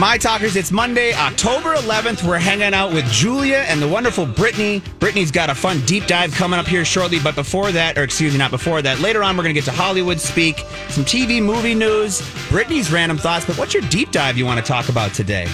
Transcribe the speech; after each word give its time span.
My 0.00 0.16
Talkers, 0.16 0.56
it's 0.56 0.72
Monday, 0.72 1.12
October 1.12 1.74
11th. 1.74 2.26
We're 2.26 2.38
hanging 2.38 2.72
out 2.72 2.90
with 2.90 3.04
Julia 3.12 3.66
and 3.68 3.82
the 3.82 3.86
wonderful 3.86 4.24
Brittany. 4.24 4.82
Brittany's 4.98 5.30
got 5.30 5.50
a 5.50 5.54
fun 5.54 5.84
deep 5.84 6.06
dive 6.06 6.32
coming 6.32 6.58
up 6.58 6.66
here 6.66 6.86
shortly, 6.86 7.18
but 7.22 7.34
before 7.34 7.70
that, 7.70 7.98
or 7.98 8.02
excuse 8.02 8.32
me, 8.32 8.38
not 8.38 8.50
before 8.50 8.80
that, 8.80 9.00
later 9.00 9.22
on, 9.22 9.36
we're 9.36 9.42
going 9.42 9.54
to 9.54 9.60
get 9.60 9.66
to 9.66 9.76
Hollywood 9.76 10.18
Speak, 10.18 10.60
some 10.88 11.04
TV 11.04 11.42
movie 11.42 11.74
news, 11.74 12.22
Brittany's 12.48 12.90
random 12.90 13.18
thoughts. 13.18 13.44
But 13.44 13.58
what's 13.58 13.74
your 13.74 13.82
deep 13.90 14.10
dive 14.10 14.38
you 14.38 14.46
want 14.46 14.58
to 14.58 14.64
talk 14.64 14.88
about 14.88 15.12
today? 15.12 15.46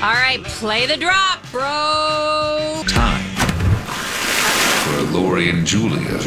All 0.00 0.12
right, 0.14 0.42
play 0.42 0.84
the 0.84 0.96
drop, 0.96 1.48
bro. 1.52 2.82
Time 2.88 3.22
for 4.82 5.02
Lori 5.16 5.48
and 5.48 5.64
Julia. 5.64 6.18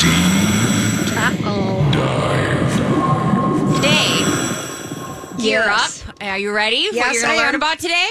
Deep 0.00 1.14
dive. 1.14 1.38
Dave, 3.80 5.38
gear 5.38 5.62
Yes. 5.64 6.02
up. 6.02 6.03
Are 6.20 6.38
you 6.38 6.52
ready 6.52 6.88
for 6.88 6.94
Yes, 6.96 7.06
what 7.06 7.14
you're 7.14 7.22
going 7.22 7.36
to 7.38 7.44
learn 7.44 7.54
about 7.54 7.78
today? 7.78 8.06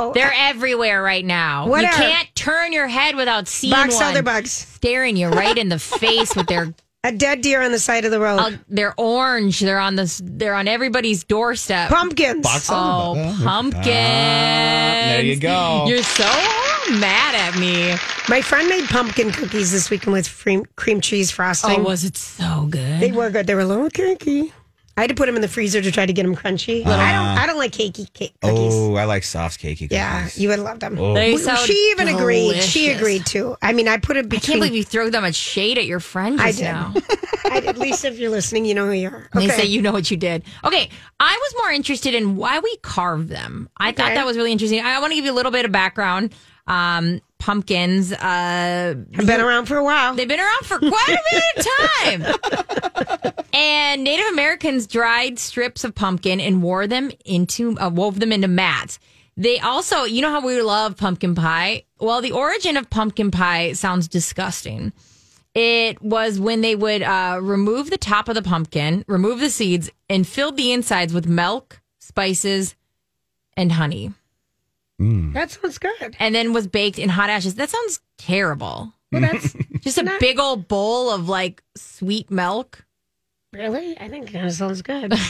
Oh, 0.00 0.12
They're 0.12 0.32
I- 0.32 0.50
everywhere 0.50 1.02
right 1.02 1.24
now. 1.24 1.66
What 1.68 1.82
you 1.82 1.88
are- 1.88 1.92
can't 1.92 2.28
turn 2.34 2.72
your 2.72 2.86
head 2.86 3.16
without 3.16 3.48
seeing 3.48 3.72
box 3.72 3.94
one 3.96 4.04
elder 4.04 4.22
bugs. 4.22 4.50
staring 4.52 5.16
you 5.16 5.28
right 5.28 5.56
in 5.58 5.68
the 5.68 5.78
face 6.00 6.34
with 6.36 6.46
their 6.46 6.72
A 7.04 7.12
dead 7.12 7.40
deer 7.40 7.62
on 7.62 7.72
the 7.72 7.78
side 7.80 8.04
of 8.04 8.10
the 8.12 8.20
road. 8.20 8.38
uh, 8.38 8.50
they're 8.68 8.94
orange. 8.96 9.60
They're 9.60 9.78
on 9.80 9.96
this. 9.96 10.20
They're 10.24 10.54
on 10.54 10.68
everybody's 10.68 11.24
doorstep. 11.24 11.88
Pumpkins. 11.90 12.46
Oh, 12.70 13.36
pumpkin! 13.42 13.82
there 13.82 15.22
you 15.22 15.36
go. 15.36 15.86
You're 15.88 16.02
so 16.02 16.24
mad 16.98 17.34
at 17.34 17.58
me. 17.58 17.94
My 18.28 18.40
friend 18.42 18.68
made 18.68 18.84
pumpkin 18.88 19.30
cookies 19.32 19.72
this 19.72 19.90
weekend 19.90 20.12
with 20.12 20.28
cream, 20.42 20.64
cream 20.76 21.00
cheese 21.00 21.30
frosting. 21.30 21.80
Oh, 21.80 21.82
was 21.82 22.04
it 22.04 22.16
so 22.16 22.66
good? 22.70 23.00
they 23.00 23.10
were 23.12 23.30
good. 23.30 23.46
They 23.46 23.54
were 23.54 23.62
a 23.62 23.66
little 23.66 23.88
cakey. 23.90 24.52
I 24.98 25.02
had 25.02 25.10
to 25.10 25.14
put 25.14 25.26
them 25.26 25.36
in 25.36 25.42
the 25.42 25.48
freezer 25.48 25.80
to 25.80 25.92
try 25.92 26.06
to 26.06 26.12
get 26.12 26.24
them 26.24 26.34
crunchy. 26.34 26.84
I 26.84 27.12
don't. 27.12 27.38
I 27.38 27.46
don't 27.46 27.56
like 27.56 27.70
cakey 27.70 28.12
cake 28.12 28.34
cookies. 28.42 28.74
Oh, 28.74 28.96
I 28.96 29.04
like 29.04 29.22
soft 29.22 29.60
cakey 29.60 29.88
cookies. 29.88 29.92
yeah, 29.92 30.28
you 30.34 30.48
would 30.48 30.58
love 30.58 30.80
them. 30.80 30.96
They 30.96 31.32
We- 31.34 31.38
sound 31.38 31.58
she 31.60 31.90
even 31.92 32.08
agreed. 32.08 32.60
She 32.62 32.90
agreed 32.90 33.24
too. 33.24 33.56
I 33.62 33.72
mean, 33.72 33.86
I 33.86 33.98
put 33.98 34.16
it 34.16 34.26
I 34.26 34.36
can't 34.38 34.58
believe 34.58 34.74
you 34.74 34.82
throw 34.82 35.08
that 35.08 35.22
much 35.22 35.36
shade 35.36 35.78
at 35.78 35.86
your 35.86 36.00
friend 36.00 36.40
I 36.40 36.46
just 36.48 36.58
did. 36.58 36.64
now. 36.64 36.94
I- 37.44 37.58
at 37.64 37.78
least 37.78 38.04
if 38.04 38.18
you're 38.18 38.30
listening, 38.30 38.64
you 38.64 38.74
know 38.74 38.86
who 38.86 38.92
you 38.92 39.08
are. 39.08 39.28
They 39.34 39.46
Okay. 39.46 39.56
say 39.56 39.64
you 39.66 39.80
know 39.82 39.92
what 39.92 40.10
you 40.10 40.16
did. 40.16 40.42
Okay, 40.64 40.90
I 41.20 41.36
was 41.40 41.54
more 41.62 41.70
interested 41.70 42.14
in 42.14 42.34
why 42.36 42.58
we 42.58 42.76
carve 42.82 43.28
them. 43.28 43.68
I 43.76 43.92
thought 43.92 44.14
that 44.14 44.26
was 44.26 44.36
really 44.36 44.50
interesting. 44.52 44.80
I 44.84 44.98
want 45.00 45.12
to 45.12 45.14
give 45.14 45.24
you 45.24 45.32
a 45.32 45.38
little 45.38 45.52
bit 45.52 45.64
of 45.64 45.70
background. 45.72 46.34
Um, 46.66 47.20
pumpkins, 47.38 48.12
uh, 48.12 48.94
I've 49.16 49.26
been 49.26 49.40
around 49.40 49.66
for 49.66 49.76
a 49.76 49.84
while. 49.84 50.14
they've 50.14 50.28
been 50.28 50.40
around 50.40 50.64
for 50.64 50.78
quite 50.78 51.08
a 51.08 51.22
bit 51.30 51.66
of 51.66 52.42
time. 53.22 53.44
and 53.52 54.04
Native 54.04 54.26
Americans 54.26 54.86
dried 54.86 55.38
strips 55.38 55.84
of 55.84 55.94
pumpkin 55.94 56.40
and 56.40 56.62
wore 56.62 56.86
them 56.86 57.10
into, 57.24 57.78
uh, 57.78 57.90
wove 57.90 58.20
them 58.20 58.32
into 58.32 58.48
mats. 58.48 58.98
They 59.36 59.60
also, 59.60 60.02
you 60.02 60.20
know 60.20 60.30
how 60.30 60.44
we 60.44 60.60
love 60.60 60.96
pumpkin 60.96 61.36
pie? 61.36 61.84
Well, 62.00 62.20
the 62.20 62.32
origin 62.32 62.76
of 62.76 62.90
pumpkin 62.90 63.30
pie 63.30 63.72
sounds 63.72 64.08
disgusting. 64.08 64.92
It 65.54 66.02
was 66.02 66.40
when 66.40 66.60
they 66.60 66.74
would 66.74 67.02
uh, 67.02 67.38
remove 67.40 67.90
the 67.90 67.98
top 67.98 68.28
of 68.28 68.34
the 68.34 68.42
pumpkin, 68.42 69.04
remove 69.06 69.40
the 69.40 69.50
seeds, 69.50 69.90
and 70.08 70.26
filled 70.26 70.56
the 70.56 70.72
insides 70.72 71.14
with 71.14 71.26
milk, 71.26 71.80
spices, 72.00 72.74
and 73.56 73.72
honey, 73.72 74.12
Mm. 75.00 75.32
that 75.34 75.50
sounds 75.50 75.78
good. 75.78 76.16
and 76.18 76.34
then 76.34 76.52
was 76.52 76.66
baked 76.66 76.98
in 76.98 77.08
hot 77.08 77.30
ashes. 77.30 77.54
That 77.54 77.70
sounds 77.70 78.00
terrible. 78.18 78.92
Well, 79.12 79.20
that's 79.22 79.54
Just 79.80 79.98
a 79.98 80.16
big 80.20 80.38
old 80.40 80.66
bowl 80.68 81.10
of 81.10 81.28
like 81.28 81.62
sweet 81.76 82.30
milk. 82.30 82.84
really. 83.52 83.98
I 83.98 84.08
think 84.08 84.32
that 84.32 84.52
sounds 84.52 84.82
good. 84.82 85.14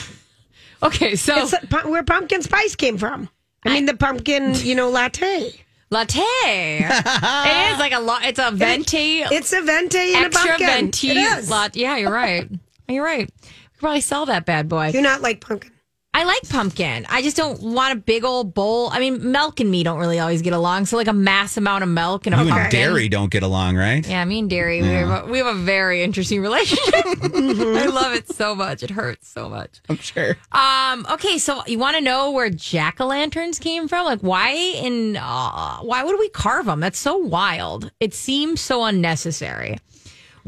Okay, 0.81 1.17
so 1.17 1.35
It's 1.39 1.55
where 1.87 2.05
pumpkin 2.05 2.41
spice 2.43 2.77
came 2.77 2.99
from. 2.99 3.29
I 3.65 3.71
mean, 3.75 3.87
the 3.87 3.97
pumpkin, 3.97 4.55
you 4.55 4.77
know, 4.77 4.91
latte. 4.91 5.53
latte. 5.91 6.21
it 6.23 7.73
is 7.73 7.79
like 7.81 7.93
a 7.93 7.99
lot. 7.99 8.25
It's 8.25 8.39
a 8.39 8.53
venti, 8.53 9.23
It's 9.23 9.53
a 9.53 9.61
venti 9.61 9.99
and 10.15 10.23
a 10.23 10.27
extra 10.27 10.51
pumpkin. 10.51 10.67
venti 10.69 11.11
It 11.11 11.17
is. 11.17 11.51
latte. 11.51 11.81
Yeah, 11.81 11.97
you're 11.97 12.13
right. 12.13 12.49
You're 12.89 13.03
right. 13.05 13.29
We 13.29 13.49
could 13.73 13.81
probably 13.81 14.01
sell 14.03 14.27
that 14.27 14.47
bad 14.47 14.69
boy. 14.69 14.93
Do 14.93 15.03
not 15.03 15.21
like 15.21 15.41
pumpkin. 15.41 15.73
I 16.15 16.25
like 16.25 16.49
pumpkin. 16.49 17.07
I 17.09 17.23
just 17.23 17.37
don't 17.37 17.61
want 17.63 17.93
a 17.93 17.97
big 17.97 18.25
old 18.25 18.53
bowl. 18.53 18.89
I 18.91 18.99
mean, 18.99 19.31
milk 19.31 19.61
and 19.61 19.71
me 19.71 19.85
don't 19.85 19.99
really 20.01 20.19
always 20.19 20.43
get 20.43 20.53
along. 20.53 20.87
So 20.87 20.97
like 20.97 21.07
a 21.07 21.13
mass 21.13 21.57
amount 21.57 21.85
of 21.85 21.91
milk 21.91 22.27
and 22.27 22.35
a 22.35 22.39
You 22.39 22.45
pumpkin. 22.45 22.63
and 22.63 22.71
dairy 22.73 23.09
don't 23.09 23.31
get 23.31 23.43
along, 23.45 23.77
right? 23.77 24.05
Yeah, 24.09 24.25
me 24.25 24.41
and 24.41 24.51
dairy, 24.51 24.83
we, 24.83 24.89
have 24.89 25.25
a, 25.29 25.31
we 25.31 25.39
have 25.39 25.47
a 25.47 25.55
very 25.55 26.03
interesting 26.03 26.41
relationship. 26.41 26.95
I 27.05 27.87
love 27.87 28.15
it 28.15 28.29
so 28.33 28.55
much. 28.57 28.83
It 28.83 28.91
hurts 28.91 29.29
so 29.29 29.49
much. 29.49 29.81
I'm 29.89 29.99
sure. 29.99 30.37
Um. 30.51 31.07
Okay. 31.13 31.39
So 31.39 31.63
you 31.67 31.79
want 31.79 31.97
to 31.97 32.03
know 32.03 32.31
where 32.33 32.51
jack 32.51 33.01
o' 33.01 33.07
lanterns 33.07 33.59
came 33.61 33.87
from? 33.87 34.05
Like, 34.05 34.21
why 34.21 34.51
in 34.53 35.17
uh, 35.17 35.79
why 35.83 36.03
would 36.03 36.19
we 36.19 36.31
carve 36.31 36.67
them? 36.67 36.81
That's 36.81 36.99
so 36.99 37.17
wild. 37.17 37.93
It 38.01 38.13
seems 38.15 38.61
so 38.61 38.83
unnecessary. 38.85 39.79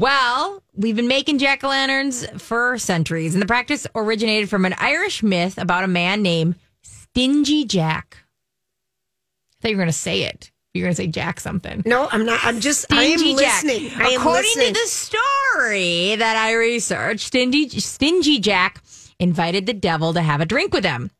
Well, 0.01 0.63
we've 0.75 0.95
been 0.95 1.07
making 1.07 1.37
jack 1.37 1.63
o' 1.63 1.67
lanterns 1.67 2.25
for 2.41 2.79
centuries, 2.79 3.35
and 3.35 3.41
the 3.41 3.45
practice 3.45 3.85
originated 3.93 4.49
from 4.49 4.65
an 4.65 4.73
Irish 4.79 5.21
myth 5.21 5.59
about 5.59 5.83
a 5.83 5.87
man 5.87 6.23
named 6.23 6.55
Stingy 6.81 7.65
Jack. 7.65 8.17
I 8.17 9.61
thought 9.61 9.69
you 9.69 9.77
were 9.77 9.83
going 9.83 9.93
to 9.93 9.93
say 9.93 10.23
it. 10.23 10.49
You're 10.73 10.85
going 10.85 10.95
to 10.95 10.97
say 11.03 11.05
Jack 11.05 11.39
something. 11.39 11.83
No, 11.85 12.09
I'm 12.11 12.25
not. 12.25 12.39
I'm 12.43 12.61
just. 12.61 12.91
I 12.91 13.03
am 13.03 13.19
Stingy 13.19 13.43
Jack. 13.43 13.63
listening. 13.63 13.91
I 13.95 14.07
am 14.09 14.21
According 14.21 14.49
listening. 14.55 14.73
to 14.73 14.79
the 14.81 14.87
story 14.87 16.15
that 16.15 16.35
I 16.35 16.53
researched, 16.55 17.27
Stingy, 17.27 17.69
Stingy 17.69 18.39
Jack 18.39 18.81
invited 19.19 19.67
the 19.67 19.73
devil 19.73 20.15
to 20.15 20.21
have 20.23 20.41
a 20.41 20.47
drink 20.47 20.73
with 20.73 20.83
him. 20.83 21.11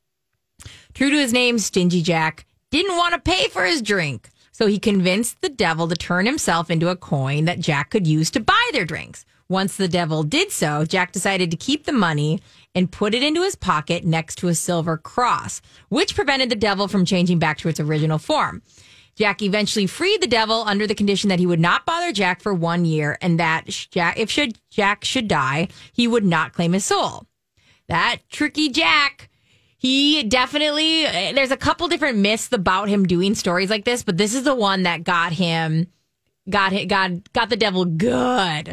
True 0.96 1.12
to 1.12 1.18
his 1.18 1.32
name, 1.32 1.60
Stingy 1.60 2.02
Jack 2.02 2.48
didn't 2.72 2.98
want 2.98 3.14
to 3.14 3.20
pay 3.20 3.48
for 3.48 3.64
his 3.64 3.84
drink. 3.84 4.32
So 4.62 4.68
he 4.68 4.78
convinced 4.78 5.42
the 5.42 5.50
devil 5.50 5.88
to 5.88 5.96
turn 5.96 6.28
himself 6.28 6.70
into 6.70 6.90
a 6.90 6.96
coin 6.96 7.46
that 7.46 7.60
Jack 7.60 7.90
could 7.90 8.06
use 8.06 8.30
to 8.30 8.40
buy 8.40 8.70
their 8.74 8.86
drinks. 8.86 9.26
Once 9.50 9.76
the 9.76 9.88
devil 9.88 10.22
did 10.22 10.52
so, 10.52 10.86
Jack 10.86 11.12
decided 11.12 11.50
to 11.50 11.58
keep 11.58 11.86
the 11.86 11.92
money 11.92 12.40
and 12.76 12.92
put 12.92 13.16
it 13.16 13.24
into 13.24 13.42
his 13.42 13.56
pocket 13.56 14.06
next 14.06 14.36
to 14.36 14.50
a 14.50 14.54
silver 14.54 14.98
cross, 14.98 15.64
which 15.90 16.14
prevented 16.14 16.52
the 16.52 16.56
devil 16.56 16.88
from 16.88 17.06
changing 17.06 17.40
back 17.40 17.58
to 17.58 17.70
its 17.70 17.80
original 17.80 18.20
form. 18.20 18.62
Jack 19.16 19.42
eventually 19.42 19.88
freed 19.88 20.22
the 20.22 20.28
devil 20.28 20.64
under 20.68 20.86
the 20.86 20.94
condition 20.94 21.30
that 21.30 21.40
he 21.40 21.48
would 21.48 21.60
not 21.60 21.88
bother 21.88 22.12
Jack 22.12 22.40
for 22.40 22.54
one 22.54 22.86
year 22.86 23.18
and 23.20 23.40
that 23.40 23.66
Jack, 23.66 24.20
if 24.20 24.30
should 24.30 24.60
Jack 24.70 25.04
should 25.04 25.28
die, 25.28 25.70
he 25.92 26.08
would 26.08 26.24
not 26.24 26.54
claim 26.54 26.74
his 26.74 26.86
soul. 26.86 27.26
That 27.88 28.18
tricky 28.30 28.70
Jack. 28.70 29.31
He 29.82 30.22
definitely, 30.22 31.06
eh, 31.06 31.32
there's 31.34 31.50
a 31.50 31.58
couple 31.58 31.88
different 31.88 32.20
myths 32.20 32.50
about 32.52 32.88
him 32.88 33.04
doing 33.08 33.34
stories 33.34 33.72
like 33.72 33.84
this, 33.84 34.04
but 34.04 34.16
this 34.16 34.36
is 34.36 34.44
the 34.44 34.54
one 34.54 34.84
that 34.84 35.04
got 35.04 35.34
him, 35.34 35.88
got 36.48 36.72
hit, 36.72 36.88
got, 36.88 37.34
got 37.34 37.50
the 37.50 37.58
devil 37.58 37.86
good. 37.86 38.68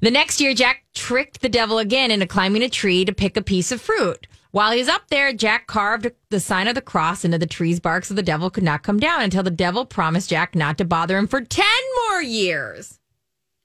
The 0.00 0.10
next 0.10 0.40
year, 0.40 0.54
Jack 0.54 0.86
tricked 0.94 1.42
the 1.42 1.50
devil 1.50 1.76
again 1.76 2.10
into 2.10 2.26
climbing 2.26 2.62
a 2.62 2.70
tree 2.70 3.04
to 3.04 3.12
pick 3.12 3.36
a 3.36 3.42
piece 3.42 3.70
of 3.70 3.82
fruit. 3.82 4.26
While 4.50 4.72
he 4.72 4.78
was 4.78 4.88
up 4.88 5.08
there, 5.08 5.34
Jack 5.34 5.66
carved 5.66 6.10
the 6.30 6.40
sign 6.40 6.68
of 6.68 6.74
the 6.74 6.80
cross 6.80 7.26
into 7.26 7.36
the 7.36 7.46
tree's 7.46 7.78
bark 7.78 8.06
so 8.06 8.14
the 8.14 8.22
devil 8.22 8.48
could 8.48 8.64
not 8.64 8.82
come 8.82 8.98
down 8.98 9.20
until 9.20 9.42
the 9.42 9.50
devil 9.50 9.84
promised 9.84 10.30
Jack 10.30 10.54
not 10.54 10.78
to 10.78 10.86
bother 10.86 11.18
him 11.18 11.26
for 11.26 11.42
10 11.42 11.66
more 12.08 12.22
years. 12.22 12.98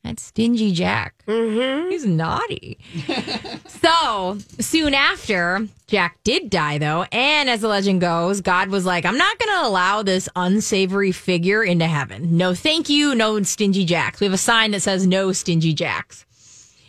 That's 0.04 0.24
Stingy 0.24 0.72
Jack. 0.72 1.13
Mm-hmm. 1.28 1.90
He's 1.90 2.06
naughty. 2.06 2.80
so 3.68 4.38
soon 4.60 4.94
after, 4.94 5.68
Jack 5.88 6.18
did 6.24 6.50
die, 6.50 6.78
though. 6.78 7.06
And 7.12 7.50
as 7.50 7.62
the 7.62 7.68
legend 7.68 8.00
goes, 8.00 8.40
God 8.40 8.69
was 8.69 8.86
like, 8.86 9.06
I'm 9.06 9.18
not 9.18 9.38
going 9.40 9.60
to 9.60 9.68
allow 9.68 10.01
this 10.01 10.30
unsavory 10.36 11.12
figure 11.12 11.63
into 11.63 11.86
heaven. 11.86 12.38
No, 12.38 12.54
thank 12.54 12.88
you. 12.90 13.13
No 13.13 13.42
Stingy 13.44 13.84
Jacks. 13.84 14.22
We 14.22 14.25
have 14.25 14.34
a 14.34 14.38
sign 14.38 14.72
that 14.72 14.81
says 14.81 15.06
no 15.06 15.34
Stingy 15.34 15.74
Jacks. 15.74 16.25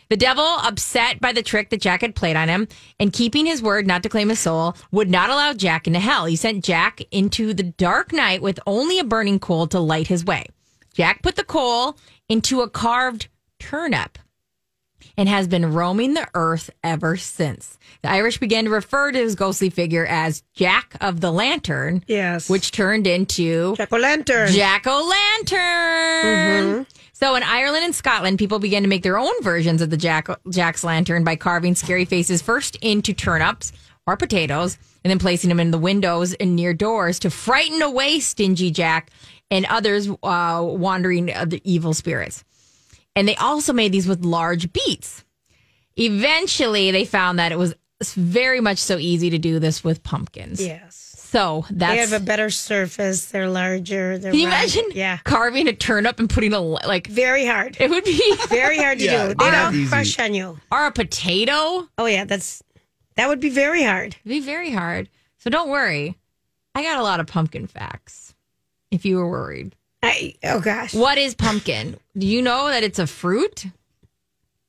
The 0.09 0.17
devil, 0.17 0.45
upset 0.45 1.21
by 1.21 1.33
the 1.33 1.43
trick 1.43 1.71
that 1.71 1.81
Jack 1.81 2.01
had 2.01 2.17
played 2.17 2.35
on 2.35 2.49
him 2.49 2.67
and 2.99 3.13
keeping 3.13 3.47
his 3.47 3.63
word 3.63 3.87
not 3.87 4.03
to 4.03 4.09
claim 4.09 4.29
his 4.29 4.41
soul, 4.41 4.77
would 4.91 5.09
not 5.09 5.31
allow 5.31 5.53
Jack 5.53 5.87
into 5.87 6.01
hell. 6.01 6.27
He 6.27 6.35
sent 6.35 6.65
Jack 6.65 7.01
into 7.13 7.55
the 7.55 7.63
dark 7.63 8.13
night 8.13 8.43
with 8.43 8.59
only 8.67 8.99
a 8.99 9.05
burning 9.05 9.39
coal 9.39 9.69
to 9.69 9.79
light 9.79 10.09
his 10.09 10.25
way. 10.25 10.47
Jack 10.95 11.23
put 11.23 11.37
the 11.37 11.45
coal 11.45 11.97
into 12.31 12.63
a 12.63 12.71
carved 12.71 13.29
turnip 13.59 14.19
and 15.17 15.29
has 15.29 15.49
been 15.49 15.73
roaming 15.75 16.15
the 16.15 16.27
earth 16.35 16.71
ever 16.85 17.17
since. 17.17 17.79
The 18.03 18.11
Irish 18.11 18.39
began 18.39 18.65
to 18.65 18.71
refer 18.71 19.13
to 19.13 19.19
his 19.19 19.35
ghostly 19.35 19.69
figure 19.69 20.07
as 20.07 20.43
Jack 20.55 20.95
of 21.01 21.21
the 21.21 21.33
Lantern, 21.33 22.05
Yes. 22.07 22.49
which 22.49 22.71
turned 22.71 23.07
into 23.07 23.77
Jack 23.77 23.93
o' 23.93 23.99
lantern. 23.99 24.49
Jack 24.53 24.87
o' 24.87 25.07
Lantern. 25.09 26.65
Mm-hmm. 26.65 26.83
So 27.13 27.35
in 27.35 27.43
Ireland 27.43 27.85
and 27.85 27.95
Scotland, 27.95 28.39
people 28.39 28.59
began 28.61 28.83
to 28.83 28.89
make 28.89 29.03
their 29.03 29.19
own 29.19 29.43
versions 29.43 29.83
of 29.83 29.91
the 29.91 29.97
Jack 29.99 30.29
Jack's 30.49 30.85
lantern 30.85 31.25
by 31.25 31.37
carving 31.37 31.75
scary 31.75 32.07
faces 32.07 32.41
first 32.41 32.77
into 32.77 33.13
turnips 33.13 33.73
or 34.07 34.17
potatoes, 34.17 34.79
and 35.05 35.11
then 35.11 35.19
placing 35.19 35.49
them 35.49 35.61
in 35.61 35.71
the 35.71 35.79
windows 35.79 36.33
and 36.35 36.57
near 36.57 36.73
doors 36.73 37.19
to 37.19 37.31
frighten 37.31 37.83
away 37.83 38.21
stingy 38.21 38.71
Jack 38.71 39.11
and 39.51 39.67
others 39.67 40.09
uh, 40.23 40.61
wandering 40.65 41.33
of 41.35 41.51
the 41.51 41.61
evil 41.71 41.95
spirits. 41.95 42.45
And 43.17 43.27
they 43.27 43.37
also 43.37 43.73
made 43.73 43.93
these 43.93 44.07
with 44.07 44.25
large 44.25 44.73
beets. 44.73 45.25
Eventually, 45.97 46.91
they 46.91 47.05
found 47.05 47.39
that 47.39 47.53
it 47.53 47.59
was 47.59 47.75
very 48.15 48.61
much 48.61 48.79
so 48.79 48.97
easy 48.97 49.31
to 49.31 49.39
do 49.39 49.59
this 49.59 49.85
with 49.85 50.03
pumpkins. 50.03 50.65
yes. 50.65 51.07
So 51.31 51.65
that's 51.71 51.93
They 51.93 51.99
have 51.99 52.13
a 52.13 52.25
better 52.25 52.51
surface. 52.51 53.27
They're 53.27 53.49
larger. 53.49 54.19
They're 54.19 54.33
can 54.33 54.41
you 54.41 54.49
round. 54.49 54.63
imagine 54.65 54.85
Yeah. 54.95 55.19
carving 55.23 55.69
a 55.69 55.73
turnip 55.73 56.19
and 56.19 56.29
putting 56.29 56.53
a 56.53 56.59
like 56.59 57.07
Very 57.07 57.47
hard. 57.47 57.77
it 57.79 57.89
would 57.89 58.03
be 58.03 58.35
Very 58.49 58.77
hard 58.79 58.99
to 58.99 59.05
Yeah, 59.05 59.29
do. 59.29 59.35
They 59.35 59.51
not 59.51 59.73
don't 59.73 59.75
easy. 59.77 59.89
crush 59.89 60.19
on 60.19 60.35
you. 60.35 60.59
or 60.73 60.87
a 60.87 60.91
potato. 60.91 61.89
Oh 61.99 62.07
yeah, 62.07 62.25
that's 62.25 62.65
that 63.15 63.29
would 63.29 63.39
be 63.39 63.51
very 63.51 63.85
hard. 63.85 64.17
It'd 64.25 64.25
be 64.25 64.41
very 64.41 64.73
hard. 64.73 65.09
So 65.39 65.51
don't 65.51 65.69
worry. 65.71 66.17
I 66.75 66.83
got 66.83 66.99
a 66.99 67.03
lot 67.05 67.21
of 67.21 67.29
pumpkin 67.29 67.69
facts. 67.69 68.35
If 68.91 69.05
you 69.05 69.17
were 69.17 69.29
worried, 69.29 69.77
I, 70.03 70.35
oh 70.45 70.61
gosh. 70.61 70.95
what 70.95 71.17
is 71.19 71.35
pumpkin? 71.35 71.97
Do 72.17 72.27
you 72.27 72.43
know 72.43 72.69
that 72.69 72.83
it's 72.83 72.99
a 72.99 73.07
fruit? 73.07 73.67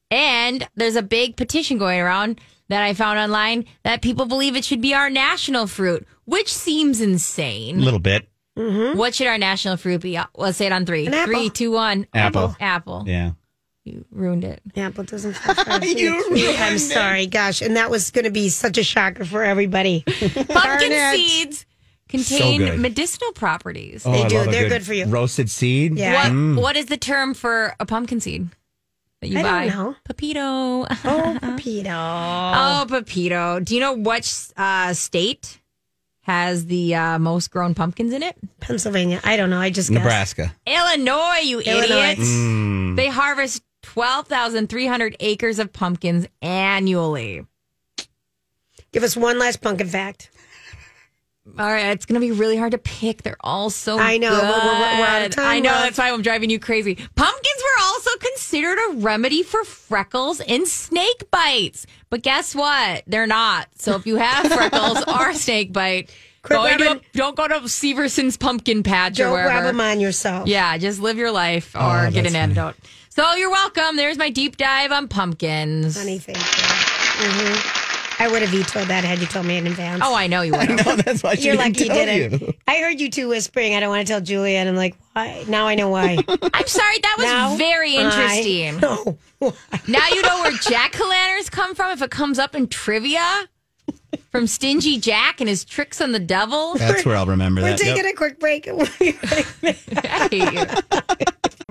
And 0.10 0.68
there's 0.76 0.96
a 0.96 1.02
big 1.02 1.38
petition 1.38 1.78
going 1.78 2.00
around 2.00 2.40
that 2.70 2.84
I 2.84 2.94
found 2.94 3.18
online 3.20 3.66
that 3.84 4.02
people 4.02 4.26
believe 4.26 4.56
it 4.56 4.66
should 4.66 4.82
be 4.82 4.94
our 4.94 5.10
national 5.10 5.68
fruit, 5.68 6.06
which 6.26 6.54
seems 6.54 7.02
insane. 7.02 7.80
A 7.80 7.84
little 7.84 8.00
bit. 8.00 8.28
What 8.56 9.16
should 9.16 9.28
our 9.28 9.38
national 9.40 9.78
fruit 9.78 10.02
be? 10.02 10.18
Uh, 10.18 10.26
Let's 10.36 10.58
say 10.58 10.68
it 10.68 10.72
on 10.74 10.86
three. 10.86 11.08
An 11.08 11.14
apple. 11.14 11.34
Three, 11.34 11.50
two, 11.50 11.72
one. 11.72 12.06
Apple. 12.14 12.56
Apple. 12.60 13.04
Yeah. 13.08 13.32
You 13.86 14.06
ruined 14.12 14.44
it. 14.44 14.62
Apple 14.76 15.06
doesn't. 15.06 15.34
fall 15.34 15.56
fast. 15.56 15.84
You 15.98 16.22
I'm 16.60 16.76
it. 16.76 16.80
sorry, 16.80 17.26
gosh, 17.26 17.62
and 17.64 17.76
that 17.78 17.90
was 17.90 18.12
going 18.12 18.26
to 18.26 18.32
be 18.32 18.50
such 18.50 18.78
a 18.78 18.84
shocker 18.84 19.26
for 19.26 19.44
everybody. 19.44 20.04
Pumpkin 20.08 20.46
Darn 20.46 20.82
it. 20.92 21.16
seeds 21.16 21.66
contain 22.12 22.60
good. 22.60 22.80
medicinal 22.80 23.32
properties. 23.34 24.06
Oh, 24.06 24.12
They 24.12 24.24
I 24.24 24.28
do. 24.28 24.46
They're 24.52 24.70
good 24.70 24.86
for 24.86 24.94
you. 24.94 25.06
Roasted 25.06 25.50
seed. 25.50 25.98
Yeah. 25.98 26.30
What 26.56 26.62
what 26.62 26.78
is 26.78 26.86
the 26.88 26.98
term 26.98 27.34
for 27.34 27.76
a 27.80 27.86
pumpkin 27.86 28.20
seed 28.20 28.50
that 29.22 29.28
you 29.30 29.40
I 29.40 29.44
buy? 29.44 29.68
don't 29.68 29.76
know. 29.78 29.96
Pepito. 30.04 30.40
Oh, 30.42 31.38
Pepito. 31.42 31.90
oh, 31.92 32.86
Pepito. 32.88 33.60
Do 33.60 33.74
you 33.76 33.82
know 33.82 33.94
which 33.94 34.32
uh, 34.58 34.94
state 34.94 35.60
has 36.24 36.66
the 36.68 36.94
uh, 36.96 37.20
most 37.20 37.50
grown 37.52 37.74
pumpkins 37.74 38.14
in 38.14 38.22
it? 38.24 38.36
Pennsylvania. 38.60 39.20
I 39.24 39.38
don't 39.38 39.50
know. 39.50 39.60
I 39.60 39.70
just 39.70 39.90
guessed. 39.90 40.04
Nebraska. 40.04 40.54
Illinois, 40.68 41.40
you 41.44 41.60
Illinois. 41.62 42.12
idiots. 42.12 42.30
Mm. 42.30 42.96
They 42.96 43.08
harvest 43.08 43.64
12,300 43.84 45.16
acres 45.20 45.60
of 45.60 45.72
pumpkins 45.74 46.28
annually. 46.42 47.46
Give 48.92 49.04
us 49.04 49.16
one 49.16 49.40
last 49.40 49.62
pumpkin 49.62 49.88
fact. 49.88 50.30
All 51.58 51.66
right, 51.66 51.88
it's 51.88 52.06
going 52.06 52.22
to 52.22 52.26
be 52.26 52.32
really 52.32 52.56
hard 52.56 52.72
to 52.74 52.78
pick. 52.78 53.24
They're 53.24 53.36
all 53.42 53.72
so 53.72 53.98
I 53.98 54.18
know, 54.18 54.30
Good. 54.30 54.42
but 54.42 54.64
we're- 54.64 55.00
we're 55.00 55.06
out 55.08 55.22
of 55.26 55.32
time, 55.36 55.46
I 55.48 55.60
know, 55.60 55.72
love. 55.72 55.84
that's 55.84 55.98
why 55.98 56.12
I'm 56.12 56.22
driving 56.22 56.50
you 56.52 56.60
crazy. 56.60 56.96
Pumpkins 56.96 57.64
were 57.64 57.84
also 57.84 58.12
considered 58.20 58.78
a 58.90 58.94
remedy 58.98 59.42
for 59.42 59.64
freckles 59.64 60.40
and 60.40 60.68
snake 60.68 61.30
bites. 61.32 61.88
But 62.12 62.22
guess 62.22 62.54
what? 62.54 63.04
They're 63.08 63.26
not. 63.28 63.68
So 63.76 63.96
if 63.96 64.06
you 64.06 64.18
have 64.18 64.48
freckles 64.54 65.04
or 65.08 65.30
a 65.32 65.36
snake 65.36 65.74
bite, 65.74 66.12
Quit 66.44 66.58
go 66.58 66.66
into 66.68 66.92
a, 66.92 67.02
don't 67.14 67.36
go 67.36 67.48
to 67.48 67.68
Severson's 67.68 68.38
pumpkin 68.38 68.84
patch 68.84 69.20
or 69.20 69.24
Don't 69.24 69.34
rub 69.34 69.46
wherever. 69.46 69.68
them 69.68 69.82
on 69.82 70.00
yourself. 70.00 70.48
Yeah, 70.48 70.78
just 70.78 71.00
live 71.00 71.18
your 71.18 71.32
life 71.32 71.76
or 71.76 71.80
Oh, 72.08 72.12
get 72.12 72.20
an 72.28 72.34
funny. 72.34 72.38
antidote. 72.38 72.76
So 73.10 73.34
you're 73.34 73.52
welcome. 73.52 73.96
There's 73.98 74.18
my 74.18 74.30
deep 74.30 74.58
dive 74.58 74.92
on 74.92 75.08
pumpkins. 75.08 75.98
Honey, 75.98 76.20
thank 76.20 76.38
you. 76.38 76.44
hmm 76.44 77.81
I 78.22 78.28
would 78.28 78.44
have 78.44 78.52
vetoed 78.52 78.88
that 78.88 79.04
had 79.04 79.18
you 79.20 79.26
told 79.26 79.48
me 79.48 79.58
in 79.58 79.66
advance. 79.66 80.04
Oh, 80.06 80.14
I 80.14 80.28
know 80.28 80.44
you 80.44 80.52
would. 80.52 80.70
have. 80.70 81.04
That's 81.06 81.24
why 81.24 81.34
she 81.34 81.48
You're 81.48 81.56
didn't 81.58 81.74
lucky 81.80 81.84
you 81.86 81.90
tell 81.90 82.06
didn't. 82.06 82.42
you. 82.42 82.54
I 82.68 82.78
heard 82.78 83.02
you 83.02 83.10
two 83.10 83.28
whispering. 83.28 83.74
I 83.74 83.80
don't 83.80 83.90
want 83.90 84.06
to 84.06 84.12
tell 84.14 84.22
Julia, 84.22 84.60
and 84.60 84.70
I'm 84.70 84.76
like, 84.76 84.96
why? 85.14 85.44
Now 85.48 85.66
I 85.66 85.74
know 85.74 85.90
why. 85.90 86.20
I'm 86.28 86.68
sorry. 86.68 87.00
That 87.02 87.16
was 87.18 87.26
Now 87.26 87.56
very 87.56 87.98
I 87.98 88.02
interesting. 88.04 88.80
know. 88.80 89.18
Now 89.88 90.08
you 90.10 90.22
know 90.22 90.42
where 90.42 90.52
jack 90.52 90.96
o' 91.02 91.08
lanterns 91.08 91.50
come 91.50 91.74
from 91.74 91.92
if 91.94 92.04
it 92.04 92.12
comes 92.12 92.38
up 92.38 92.54
in 92.54 92.68
trivia 92.68 93.50
from 94.32 94.48
Stingy 94.48 94.98
Jack 95.00 95.40
and 95.42 95.50
his 95.50 95.64
tricks 95.66 96.00
on 96.02 96.12
the 96.14 96.20
devil. 96.20 96.74
That's 96.76 97.06
where 97.06 97.16
I'll 97.18 97.26
remember 97.26 97.62
that. 97.62 97.80
We're 97.80 97.86
that. 97.86 97.96
taking 97.96 98.06
Yep. 98.06 98.14
a 98.14 98.18
quick 98.18 98.40
break. 98.40 98.68
Hey. 100.32 100.66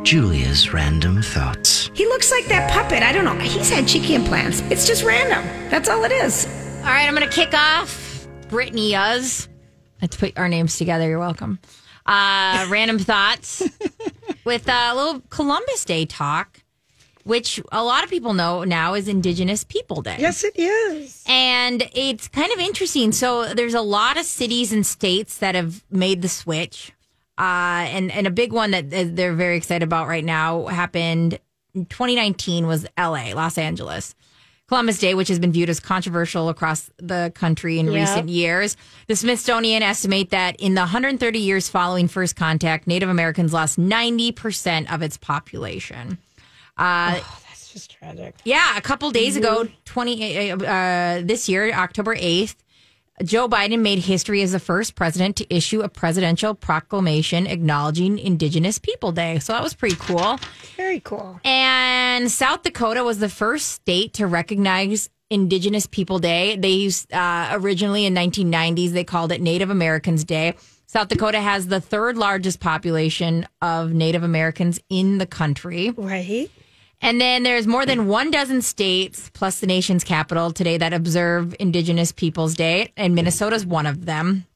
Julia's 0.03 0.73
random 0.73 1.23
thoughts. 1.23 1.91
He 1.95 2.07
looks 2.07 2.31
like 2.31 2.47
that 2.47 2.71
puppet. 2.73 3.03
I 3.03 3.13
don't 3.13 3.25
know. 3.25 3.35
He's 3.39 3.69
had 3.71 3.87
cheeky 3.87 4.15
implants. 4.15 4.61
It's 4.71 4.87
just 4.87 5.05
random. 5.05 5.43
That's 5.71 5.89
all 5.89 6.05
it 6.05 6.13
is. 6.13 6.47
All 6.79 6.85
right, 6.87 7.07
I'm 7.07 7.15
going 7.15 7.29
to 7.29 7.35
kick 7.35 7.53
off 7.55 8.27
Brittany 8.49 8.95
Uz. 8.95 9.49
Let's 10.01 10.17
put 10.17 10.39
our 10.39 10.49
names 10.49 10.77
together. 10.79 11.09
You're 11.09 11.19
welcome. 11.19 11.59
Uh, 12.07 12.67
random 12.71 12.99
thoughts 12.99 13.63
with 14.45 14.67
a 14.69 14.95
little 14.95 15.21
Columbus 15.29 15.85
Day 15.85 16.07
talk, 16.07 16.60
which 17.25 17.61
a 17.73 17.85
lot 17.85 18.05
of 18.05 18.11
people 18.11 18.35
know 18.35 18.65
now 18.65 18.95
is 18.95 19.09
Indigenous 19.09 19.65
People 19.65 20.03
Day. 20.03 20.17
yes, 20.19 20.45
it 20.45 20.59
is. 20.59 21.25
And 21.27 21.89
it's 21.95 22.29
kind 22.29 22.53
of 22.53 22.59
interesting. 22.59 23.13
So 23.13 23.55
there's 23.55 23.75
a 23.75 23.81
lot 23.81 24.19
of 24.19 24.25
cities 24.25 24.73
and 24.73 24.87
states 24.87 25.39
that 25.39 25.55
have 25.55 25.85
made 25.91 26.23
the 26.23 26.29
switch. 26.29 26.93
Uh, 27.39 27.89
and, 27.89 28.13
and 28.13 28.27
a 28.27 28.31
big 28.31 28.53
one 28.53 28.73
that 28.73 28.91
they're 28.91 29.33
very 29.33 29.57
excited 29.57 29.83
about 29.83 30.09
right 30.09 30.25
now 30.25 30.67
happened 30.67 31.39
in 31.75 31.87
2019 31.87 32.67
was 32.67 32.87
LA, 32.99 33.33
Los 33.35 33.57
Angeles. 33.57 34.15
Columbus 34.71 35.01
Day, 35.01 35.15
which 35.15 35.27
has 35.27 35.41
been 35.41 35.51
viewed 35.51 35.69
as 35.69 35.81
controversial 35.81 36.49
across 36.49 36.91
the 36.99 37.33
country 37.35 37.81
in 37.81 37.89
recent 37.89 38.29
years. 38.29 38.77
The 39.09 39.17
Smithsonian 39.17 39.83
estimate 39.83 40.31
that 40.31 40.61
in 40.61 40.75
the 40.75 40.83
130 40.83 41.41
years 41.41 41.69
following 41.69 42.07
first 42.07 42.37
contact, 42.37 42.87
Native 42.87 43.09
Americans 43.09 43.53
lost 43.53 43.81
90% 43.81 44.93
of 44.95 45.03
its 45.03 45.17
population. 45.17 46.19
It's 47.53 47.73
just 47.73 47.91
tragic. 47.91 48.35
Yeah, 48.45 48.77
a 48.77 48.81
couple 48.81 49.11
days 49.11 49.37
ago, 49.37 49.69
twenty 49.85 50.51
uh, 50.51 51.23
this 51.23 51.49
year, 51.49 51.73
October 51.73 52.17
eighth, 52.19 52.57
Joe 53.23 53.49
Biden 53.49 53.81
made 53.81 53.99
history 53.99 54.43
as 54.43 54.53
the 54.53 54.59
first 54.59 54.95
president 54.95 55.37
to 55.37 55.55
issue 55.55 55.83
a 55.83 55.89
presidential 55.89 56.55
proclamation 56.55 57.47
acknowledging 57.47 58.19
Indigenous 58.19 58.79
People 58.79 59.13
Day. 59.13 59.39
So 59.39 59.53
that 59.53 59.63
was 59.63 59.75
pretty 59.75 59.97
cool. 59.97 60.39
Very 60.77 61.01
cool. 61.01 61.41
And 61.45 62.31
South 62.31 62.63
Dakota 62.63 63.05
was 63.05 63.19
the 63.19 63.29
first 63.29 63.69
state 63.69 64.15
to 64.15 64.27
recognize 64.27 65.11
Indigenous 65.29 65.87
People 65.87 66.19
Day. 66.19 66.57
They 66.57 66.71
used 66.71 67.13
uh, 67.13 67.51
originally 67.53 68.07
in 68.07 68.15
1990s 68.15 68.91
they 68.91 69.05
called 69.05 69.33
it 69.33 69.41
Native 69.41 69.71
Americans 69.71 70.25
Day. 70.25 70.55
South 70.87 71.09
Dakota 71.09 71.41
has 71.41 71.69
the 71.69 71.81
third 71.81 72.17
largest 72.17 72.59
population 72.59 73.47
of 73.63 73.93
Native 73.93 74.25
Americans 74.25 74.81
in 74.89 75.19
the 75.19 75.27
country. 75.27 75.91
Right. 75.91 76.51
And 77.03 77.21
then 77.21 77.43
there's 77.43 77.67
more 77.67 77.87
than 77.87 78.09
one 78.09 78.31
dozen 78.31 78.63
states 78.63 79.31
plus 79.33 79.61
the 79.61 79.67
nation's 79.67 80.05
capital 80.05 80.51
today 80.51 80.77
that 80.79 80.93
observe 80.93 81.55
Indigenous 81.59 82.13
Peoples 82.13 82.55
Day, 82.55 82.93
and 82.97 83.15
Minnesota's 83.15 83.65
one 83.65 83.87
of 83.87 84.05
them. 84.05 84.47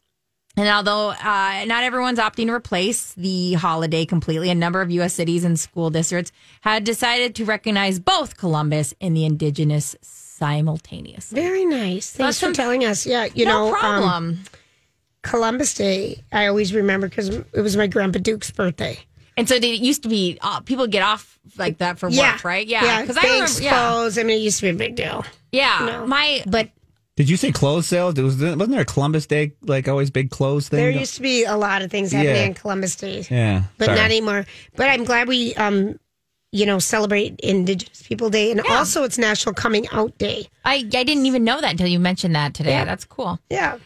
And 0.57 0.69
although 0.69 1.11
uh, 1.11 1.65
not 1.67 1.83
everyone's 1.83 2.19
opting 2.21 2.47
to 2.47 2.53
replace 2.53 3.13
the 3.15 3.55
holiday 3.55 4.05
completely, 4.05 4.51
a 4.51 4.55
number 4.55 4.81
of 4.81 4.91
U.S. 4.93 5.15
cities 5.15 5.43
and 5.43 5.59
school 5.59 5.91
districts 5.91 6.31
had 6.61 6.85
decided 6.85 7.35
to 7.37 7.45
recognize 7.45 7.99
both 7.99 8.37
Columbus 8.37 8.95
and 9.01 9.17
the 9.17 9.25
Indigenous 9.25 9.97
simultaneously. 10.03 11.41
Very 11.41 11.65
nice. 11.65 12.13
Thanks 12.13 12.39
for 12.39 12.53
telling 12.53 12.85
us. 12.85 13.05
Yeah, 13.05 13.27
you 13.35 13.47
no 13.47 13.71
know, 13.71 13.75
um, 13.75 13.81
problem. 13.81 14.41
Columbus 15.23 15.75
Day, 15.75 16.23
I 16.31 16.47
always 16.47 16.73
remember 16.73 17.09
because 17.09 17.31
it 17.31 17.61
was 17.61 17.77
my 17.77 17.89
grandpa 17.89 18.21
Duke's 18.21 18.51
birthday. 18.53 18.99
And 19.37 19.49
so 19.49 19.59
they 19.59 19.75
it 19.75 19.81
used 19.81 20.03
to 20.05 20.09
be 20.09 20.39
uh, 20.43 20.61
people 20.61 20.87
get 20.87 21.03
off 21.03 21.39
like 21.59 21.79
that 21.79 21.99
for 21.99 22.09
Yeah. 22.09 22.33
work, 22.35 22.45
right? 22.45 22.67
Yeah, 22.67 22.85
Yeah. 22.85 23.01
because 23.03 23.17
I 23.17 23.23
Banks 23.23 23.59
remember. 23.59 23.77
Yeah, 23.77 23.89
closed. 23.91 24.19
I 24.19 24.23
mean, 24.23 24.39
it 24.39 24.43
used 24.43 24.59
to 24.61 24.63
be 24.67 24.71
a 24.71 24.75
big 24.75 24.95
deal. 24.97 25.25
yeah. 25.53 25.79
No. 25.87 26.07
My 26.07 26.43
But 26.47 26.71
Did 27.17 27.29
you 27.31 27.37
say 27.37 27.53
clothes 27.53 27.87
sales? 27.87 28.15
Was 28.17 28.39
there, 28.39 28.57
wasn't 28.57 28.73
there 28.73 28.81
a 28.81 28.85
Columbus 28.85 29.27
Day 29.27 29.53
like 29.63 29.87
always 29.89 30.11
big 30.11 30.31
clothes 30.31 30.69
thing? 30.69 30.79
there 30.79 30.91
used 30.91 31.15
to 31.17 31.23
be 31.23 31.45
a 31.45 31.57
lot 31.57 31.83
of 31.83 31.91
things 31.91 32.11
happening 32.13 32.35
Yeah. 32.37 32.43
in 32.47 32.55
Columbus 32.55 32.97
Day. 32.97 33.25
yeah, 33.31 33.65
but 33.79 33.87
sorry. 33.87 33.99
not 33.99 34.05
anymore. 34.07 34.47
But 34.77 34.89
I'm 34.91 35.05
glad 35.05 35.29
we, 35.29 35.55
um, 35.55 35.99
you 36.53 36.67
know, 36.67 36.79
celebrate 36.79 37.39
Indigenous 37.41 38.03
People 38.03 38.31
Day, 38.31 38.51
and 38.53 38.61
also 38.63 39.03
it's 39.05 39.19
National 39.19 39.55
Coming 39.55 39.87
Out 39.93 40.17
Day. 40.19 40.49
I 40.65 40.75
I 40.77 41.03
didn't 41.05 41.27
even 41.27 41.43
know 41.45 41.61
that 41.61 41.71
until 41.73 41.89
you 41.89 41.99
mentioned 42.01 42.35
that 42.37 42.55
today. 42.55 42.71
Yeah. 42.71 42.85
That's 42.85 43.05
cool. 43.05 43.39
Yeah, 43.51 43.79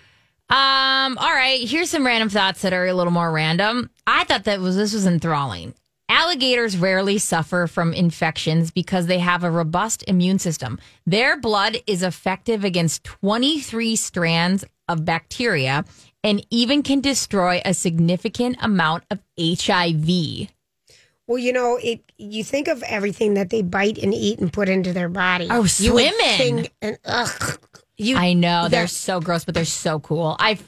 Um, 0.51 1.19
all 1.19 1.33
right, 1.35 1.61
here's 1.69 1.91
some 1.91 2.07
random 2.07 2.31
thoughts 2.31 2.63
that 2.63 2.73
are 2.73 2.87
a 2.87 2.95
little 2.95 3.13
more 3.13 3.31
random. 3.31 3.91
I 4.07 4.25
thought 4.25 4.45
that 4.45 4.61
was 4.61 4.77
this 4.77 4.95
was 4.95 5.07
enthralling. 5.07 5.75
Alligators 6.11 6.79
rarely 6.79 7.19
suffer 7.19 7.67
from 7.67 7.93
infections 7.93 8.71
because 8.71 9.07
they 9.07 9.19
have 9.19 9.45
a 9.45 9.51
robust 9.51 10.05
immune 10.09 10.39
system. 10.39 10.79
Their 11.07 11.39
blood 11.39 11.77
is 11.87 12.03
effective 12.03 12.65
against 12.65 13.05
23 13.05 13.95
strands 13.95 14.65
of 14.89 15.05
bacteria 15.05 15.85
and 16.25 16.45
even 16.49 16.83
can 16.83 17.03
destroy 17.03 17.61
a 17.63 17.75
significant 17.75 18.57
amount 18.63 19.05
of 19.11 19.19
HIV. 19.39 20.49
Well, 21.27 21.37
you 21.39 21.53
know, 21.53 21.79
it. 21.83 22.01
You 22.17 22.43
think 22.43 22.69
of 22.69 22.83
everything 22.85 23.35
that 23.35 23.51
they 23.51 23.61
bite 23.61 23.99
and 23.99 24.15
eat 24.15 24.39
and 24.39 24.51
put 24.51 24.71
into 24.71 24.95
their 24.95 25.11
body. 25.11 25.47
Oh, 25.51 25.63
You 25.63 25.69
swimming. 25.69 26.15
think- 26.39 26.73
and 26.81 26.99
ugh, 27.05 27.61
you. 27.99 28.17
I 28.17 28.33
know 28.33 28.69
they're 28.69 28.83
that- 28.85 28.89
so 28.91 29.21
gross, 29.21 29.45
but 29.45 29.55
they're 29.55 29.65
so 29.65 30.01
cool. 30.01 30.37
I 30.39 30.59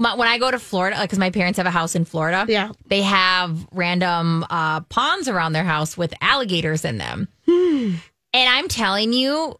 my, 0.00 0.14
when 0.14 0.28
I 0.28 0.38
go 0.38 0.48
to 0.50 0.58
Florida, 0.60 0.98
because 1.02 1.18
my 1.18 1.30
parents 1.30 1.56
have 1.56 1.66
a 1.66 1.70
house 1.72 1.96
in 1.96 2.04
Florida, 2.04 2.44
Yeah. 2.48 2.70
they 2.86 3.02
have 3.02 3.66
random 3.72 4.46
uh, 4.48 4.80
ponds 4.82 5.26
around 5.28 5.54
their 5.54 5.64
house 5.64 5.96
with 5.96 6.14
alligators 6.20 6.84
in 6.84 6.98
them, 6.98 7.26
Hmm. 7.46 7.94
and 8.32 8.48
I'm 8.48 8.68
telling 8.68 9.12
you, 9.12 9.56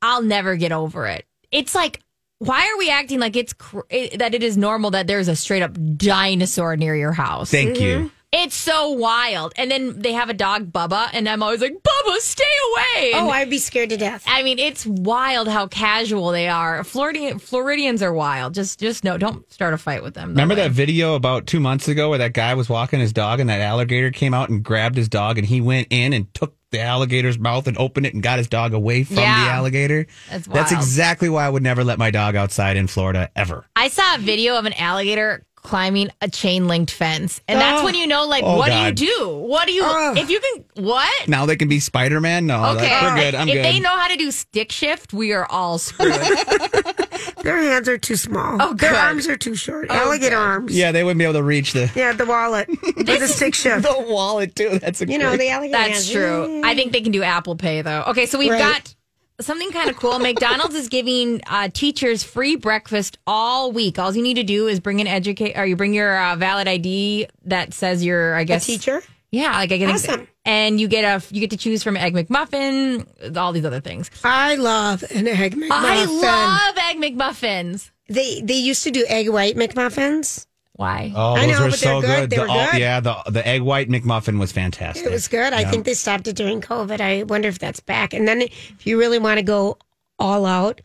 I'll 0.00 0.22
never 0.22 0.56
get 0.56 0.72
over 0.72 1.06
it. 1.06 1.26
It's 1.50 1.74
like. 1.74 2.00
Why 2.40 2.68
are 2.72 2.78
we 2.78 2.88
acting 2.88 3.18
like 3.18 3.34
it's 3.34 3.52
cr- 3.52 3.80
it, 3.90 4.20
that 4.20 4.32
it 4.32 4.44
is 4.44 4.56
normal 4.56 4.92
that 4.92 5.08
there's 5.08 5.26
a 5.26 5.34
straight 5.34 5.60
up 5.60 5.72
dinosaur 5.96 6.76
near 6.76 6.94
your 6.94 7.10
house? 7.10 7.50
Thank 7.50 7.70
Mm-hmm. 7.78 7.82
you. 7.82 8.10
It's 8.30 8.54
so 8.54 8.90
wild. 8.90 9.54
And 9.56 9.70
then 9.70 10.00
they 10.02 10.12
have 10.12 10.28
a 10.28 10.34
dog, 10.34 10.70
Bubba, 10.70 11.08
and 11.14 11.26
I'm 11.26 11.42
always 11.42 11.62
like, 11.62 11.72
Bubba, 11.72 12.16
stay 12.18 12.44
away. 12.74 13.12
And 13.14 13.26
Oh, 13.26 13.30
I'd 13.30 13.48
be 13.48 13.56
scared 13.56 13.88
to 13.88 13.96
death. 13.96 14.22
I 14.26 14.42
mean, 14.42 14.58
it's 14.58 14.84
wild 14.84 15.48
how 15.48 15.66
casual 15.66 16.30
they 16.30 16.46
are. 16.46 16.84
Floridian, 16.84 17.38
Floridians 17.38 18.02
are 18.02 18.12
wild. 18.12 18.52
Just, 18.52 18.80
just 18.80 19.02
no, 19.02 19.16
don't 19.16 19.50
start 19.50 19.72
a 19.72 19.78
fight 19.78 20.02
with 20.02 20.12
them. 20.12 20.30
Remember 20.30 20.54
that 20.56 20.72
video 20.72 21.14
about 21.14 21.46
two 21.46 21.58
months 21.58 21.88
ago 21.88 22.10
where 22.10 22.18
that 22.18 22.34
guy 22.34 22.52
was 22.52 22.68
walking 22.68 23.00
his 23.00 23.14
dog 23.14 23.40
and 23.40 23.48
that 23.48 23.62
alligator 23.62 24.10
came 24.10 24.34
out 24.34 24.50
and 24.50 24.62
grabbed 24.62 24.96
his 24.98 25.08
dog 25.08 25.38
and 25.38 25.46
he 25.46 25.62
went 25.62 25.86
in 25.88 26.12
and 26.12 26.32
took 26.34 26.54
the 26.70 26.82
alligator's 26.82 27.38
mouth 27.38 27.66
and 27.66 27.78
opened 27.78 28.04
it 28.04 28.12
and 28.12 28.22
got 28.22 28.36
his 28.36 28.46
dog 28.46 28.74
away 28.74 29.02
from 29.04 29.16
Yeah. 29.16 29.44
the 29.46 29.50
alligator? 29.52 30.06
That's 30.30 30.46
That's 30.46 30.72
exactly 30.72 31.30
why 31.30 31.46
I 31.46 31.48
would 31.48 31.62
never 31.62 31.82
let 31.82 31.98
my 31.98 32.10
dog 32.10 32.36
outside 32.36 32.76
in 32.76 32.88
Florida 32.88 33.30
ever. 33.34 33.64
I 33.74 33.88
saw 33.88 34.16
a 34.16 34.18
video 34.18 34.58
of 34.58 34.66
an 34.66 34.74
alligator 34.74 35.46
climbing 35.62 36.10
a 36.20 36.28
chain 36.28 36.66
linked 36.68 36.90
fence, 36.90 37.40
and 37.48 37.60
that's 37.60 37.82
Oh. 37.82 37.84
when 37.84 37.94
you 37.94 38.06
know, 38.06 38.26
like, 38.26 38.42
Oh, 38.44 38.56
what 38.56 38.68
God. 38.68 38.94
do 38.94 39.04
you 39.04 39.10
do? 39.16 39.28
What 39.28 39.66
do 39.66 39.72
you? 39.72 39.82
Oh. 39.84 40.14
If 40.16 40.30
you 40.30 40.40
can, 40.40 40.64
what? 40.84 41.28
Now 41.28 41.46
they 41.46 41.56
can 41.56 41.68
be 41.68 41.80
Spider 41.80 42.20
Man? 42.20 42.46
No, 42.46 42.64
Okay, 42.76 42.88
that's, 42.88 43.02
we're 43.04 43.16
good. 43.16 43.34
I'm 43.34 43.48
if 43.48 43.54
good. 43.54 43.64
they 43.64 43.80
know 43.80 43.96
how 43.96 44.08
to 44.08 44.16
do 44.16 44.30
stick 44.30 44.72
shift, 44.72 45.12
we 45.12 45.32
are 45.32 45.46
all 45.50 45.78
screwed. 45.78 46.12
Their 47.42 47.56
hands 47.58 47.88
are 47.88 47.98
too 47.98 48.16
small. 48.16 48.56
Oh, 48.60 48.74
Their 48.74 48.90
good. 48.90 48.98
arms 48.98 49.28
are 49.28 49.36
too 49.36 49.54
short. 49.54 49.86
Oh, 49.90 49.94
alligator 49.94 50.30
good. 50.36 50.42
arms. 50.42 50.76
yeah, 50.76 50.92
they 50.92 51.04
wouldn't 51.04 51.18
be 51.18 51.24
able 51.24 51.34
to 51.34 51.42
reach 51.42 51.72
the, 51.72 51.90
Yeah, 51.94 52.12
the 52.12 52.26
wallet 52.26 52.68
with 52.82 53.06
the 53.06 53.28
stick 53.28 53.54
shift. 53.54 53.82
the 53.82 54.04
wallet, 54.08 54.54
too. 54.56 54.78
That's 54.80 55.00
a 55.02 55.06
You 55.08 55.18
know, 55.18 55.28
great- 55.30 55.38
the 55.40 55.48
alligator. 55.50 55.78
That's 55.78 55.90
hands. 55.90 56.10
true. 56.10 56.62
I 56.64 56.74
think 56.74 56.92
they 56.92 57.00
can 57.00 57.12
do 57.12 57.22
Apple 57.22 57.56
Pay 57.56 57.82
though. 57.82 58.04
Okay, 58.08 58.26
so 58.26 58.38
we've 58.38 58.50
Right. 58.50 58.58
got 58.58 58.94
something 59.40 59.70
kind 59.70 59.88
of 59.90 59.96
cool. 59.96 60.18
McDonald's 60.18 60.74
is 60.74 60.88
giving 60.88 61.40
uh, 61.46 61.68
teachers 61.72 62.22
free 62.24 62.56
breakfast 62.56 63.18
all 63.26 63.72
week. 63.72 63.98
All 63.98 64.14
you 64.14 64.22
need 64.22 64.34
to 64.34 64.42
do 64.42 64.66
is 64.66 64.80
bring 64.80 65.00
an 65.00 65.06
educate, 65.06 65.56
or 65.56 65.64
you 65.66 65.76
bring 65.76 65.94
your 65.94 66.18
uh, 66.20 66.36
valid 66.36 66.66
ID 66.68 67.28
that 67.44 67.72
says 67.74 68.04
you're, 68.04 68.34
I 68.34 68.44
guess, 68.44 68.64
a 68.64 68.66
teacher. 68.66 69.02
Yeah, 69.30 69.52
like 69.52 69.70
I 69.72 69.76
get, 69.76 69.90
Awesome. 69.90 70.26
and 70.46 70.80
you 70.80 70.88
get 70.88 71.04
a, 71.04 71.22
you 71.34 71.40
get 71.40 71.50
to 71.50 71.58
choose 71.58 71.82
from 71.82 71.96
egg 71.98 72.14
McMuffin, 72.14 73.36
all 73.36 73.52
these 73.52 73.66
other 73.66 73.80
things. 73.80 74.10
I 74.24 74.54
love 74.54 75.04
an 75.14 75.28
egg 75.28 75.54
McMuffin. 75.54 75.68
I 75.70 76.04
love 76.06 76.78
egg 76.78 76.96
McMuffins. 76.96 77.90
They 78.08 78.40
they 78.40 78.54
used 78.54 78.84
to 78.84 78.90
do 78.90 79.04
egg 79.06 79.28
white 79.28 79.54
McMuffins. 79.54 80.46
Why? 80.78 81.12
Oh, 81.14 81.34
I 81.34 81.46
those 81.46 81.58
know, 81.58 81.64
were 81.64 81.70
but 81.70 81.78
so 81.80 82.00
good. 82.00 82.06
good. 82.06 82.30
They 82.30 82.36
The 82.36 82.42
were 82.42 82.48
all- 82.48 82.70
good. 82.70 82.80
yeah, 82.80 83.00
the 83.00 83.16
the 83.26 83.44
egg 83.46 83.62
white 83.62 83.88
McMuffin 83.88 84.38
was 84.38 84.52
fantastic. 84.52 85.04
It 85.04 85.10
was 85.10 85.26
good. 85.26 85.52
I 85.52 85.64
think 85.64 85.84
they 85.84 85.94
stopped 85.94 86.28
it 86.28 86.36
during 86.36 86.60
COVID. 86.60 87.00
I 87.00 87.24
wonder 87.24 87.48
if 87.48 87.58
that's 87.58 87.80
back. 87.80 88.14
And 88.14 88.28
then 88.28 88.42
if 88.42 88.86
you 88.86 88.96
really 88.96 89.18
want 89.18 89.38
to 89.38 89.42
go 89.42 89.76
all 90.20 90.46
out, 90.46 90.80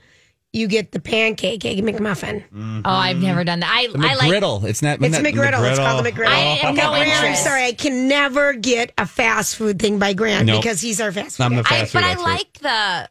you 0.52 0.66
get 0.68 0.94
the 0.94 1.00
pancake 1.00 1.64
egg 1.64 1.78
McMuffin. 1.84 2.44
Mm-hmm. 2.46 2.82
Oh, 2.86 2.90
I've 2.90 3.22
never 3.22 3.44
done 3.44 3.60
that. 3.60 3.70
I, 3.72 3.86
The 3.96 4.00
I 4.08 4.16
like. 4.16 4.32
McGriddle. 4.32 4.64
it's 4.64 4.82
not. 4.82 4.96
It's 4.98 5.06
isn't 5.14 5.24
that 5.24 5.32
McGriddle. 5.34 5.70
It's 5.70 5.78
called 5.80 6.04
the 6.04 6.12
McGriddle. 6.12 6.26
I 6.28 6.40
have 6.40 6.74
no 6.76 6.90
Oh, 6.90 6.94
I'm 6.94 7.36
sorry. 7.36 7.66
I 7.66 7.74
can 7.74 8.08
never 8.08 8.54
get 8.54 8.94
a 8.98 9.06
fast 9.06 9.56
food 9.58 9.78
thing 9.80 10.00
by 10.00 10.14
Grant 10.14 10.48
Nope. 10.48 10.62
because 10.64 10.82
he's 10.82 11.00
our 11.02 11.12
fast 11.12 11.38
food. 11.38 11.44
I'm 11.44 11.56
the 11.56 11.62
guy. 11.62 11.76
I, 11.76 11.80
fast 11.86 11.94
but 11.94 12.00
food 12.02 12.08
I 12.08 12.12
expert. 12.14 12.30
like 12.30 12.54
the 12.54 13.10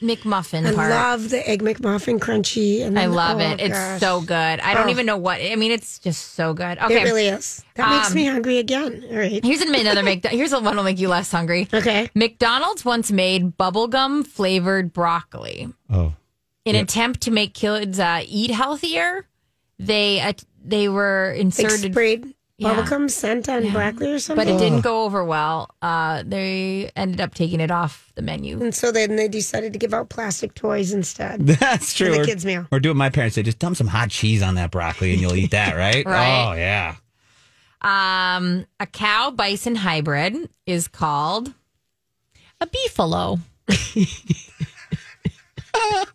McMuffin 0.00 0.66
I 0.66 0.74
part. 0.74 0.90
love 0.90 1.30
the 1.30 1.48
egg 1.48 1.62
McMuffin 1.62 2.18
crunchy. 2.18 2.82
And 2.84 2.98
I 2.98 3.02
then- 3.02 3.14
love 3.14 3.38
oh, 3.40 3.50
it. 3.50 3.60
It's 3.60 3.74
gosh. 3.74 4.00
so 4.00 4.20
good. 4.20 4.34
I 4.60 4.74
don't 4.74 4.86
Oh. 4.86 4.90
even 4.90 5.06
know 5.06 5.16
what. 5.16 5.40
I 5.40 5.56
mean, 5.56 5.72
it's 5.72 5.98
just 5.98 6.34
so 6.34 6.54
good. 6.54 6.78
Okay, 6.78 7.00
It 7.00 7.04
really 7.04 7.26
is. 7.26 7.64
That 7.74 7.90
makes 7.90 8.08
Um, 8.10 8.14
me 8.14 8.26
hungry 8.26 8.58
again. 8.58 9.04
All 9.10 9.16
right. 9.18 9.44
here's 9.44 9.60
another 9.60 10.02
Mc. 10.02 10.24
Here's 10.30 10.52
one 10.52 10.64
that'll 10.64 10.84
make 10.84 10.98
you 10.98 11.08
less 11.08 11.30
hungry. 11.32 11.68
Okay. 11.74 12.08
McDonald's 12.14 12.84
once 12.84 13.10
made 13.10 13.56
bubblegum 13.58 14.26
flavored 14.26 14.92
broccoli. 14.92 15.68
Oh. 15.90 16.14
In 16.64 16.76
an 16.76 16.82
attempt 16.82 17.22
to 17.22 17.30
make 17.30 17.54
kids 17.54 17.98
uh, 17.98 18.22
eat 18.26 18.50
healthier, 18.50 19.26
they 19.78 20.20
uh, 20.20 20.32
they 20.62 20.88
were 20.88 21.30
Like 21.32 21.40
inserted, 21.40 21.92
sprayed 21.92 22.34
Yeah. 22.60 22.74
bubblegum 22.74 23.08
scent 23.08 23.48
on 23.48 23.70
broccoli 23.70 24.10
or 24.12 24.18
something. 24.18 24.44
but 24.44 24.52
it 24.52 24.58
didn't 24.58 24.80
go 24.80 25.04
over 25.04 25.22
well. 25.24 25.70
Uh, 25.80 26.24
they 26.26 26.90
ended 26.96 27.20
up 27.20 27.32
taking 27.34 27.60
it 27.60 27.70
off 27.70 28.10
the 28.16 28.22
menu. 28.22 28.60
And 28.60 28.74
so 28.74 28.90
then 28.90 29.14
they 29.14 29.28
decided 29.28 29.72
to 29.74 29.78
give 29.78 29.94
out 29.94 30.08
plastic 30.08 30.54
toys 30.54 30.92
instead. 30.92 31.40
That's 31.46 31.94
true. 31.94 32.10
the 32.10 32.20
Or- 32.22 32.24
kids' 32.24 32.44
meal. 32.44 32.66
Or 32.72 32.80
do 32.80 32.88
what 32.90 32.96
my 32.96 33.10
parents 33.10 33.36
say. 33.36 33.42
Just 33.44 33.60
dump 33.60 33.76
some 33.76 33.86
hot 33.86 34.10
cheese 34.10 34.42
on 34.42 34.56
that 34.56 34.72
broccoli 34.72 35.12
and 35.12 35.20
you'll 35.20 35.36
eat 35.36 35.52
that, 35.52 35.76
right? 35.76 36.04
Right. 36.04 36.48
Oh, 36.48 36.52
yeah. 36.54 36.96
Um, 37.80 38.66
a 38.80 38.86
cow 38.86 39.30
bison 39.30 39.76
hybrid 39.76 40.48
is 40.66 40.88
called 40.88 41.54
a 42.60 42.66
beefalo. 42.66 43.38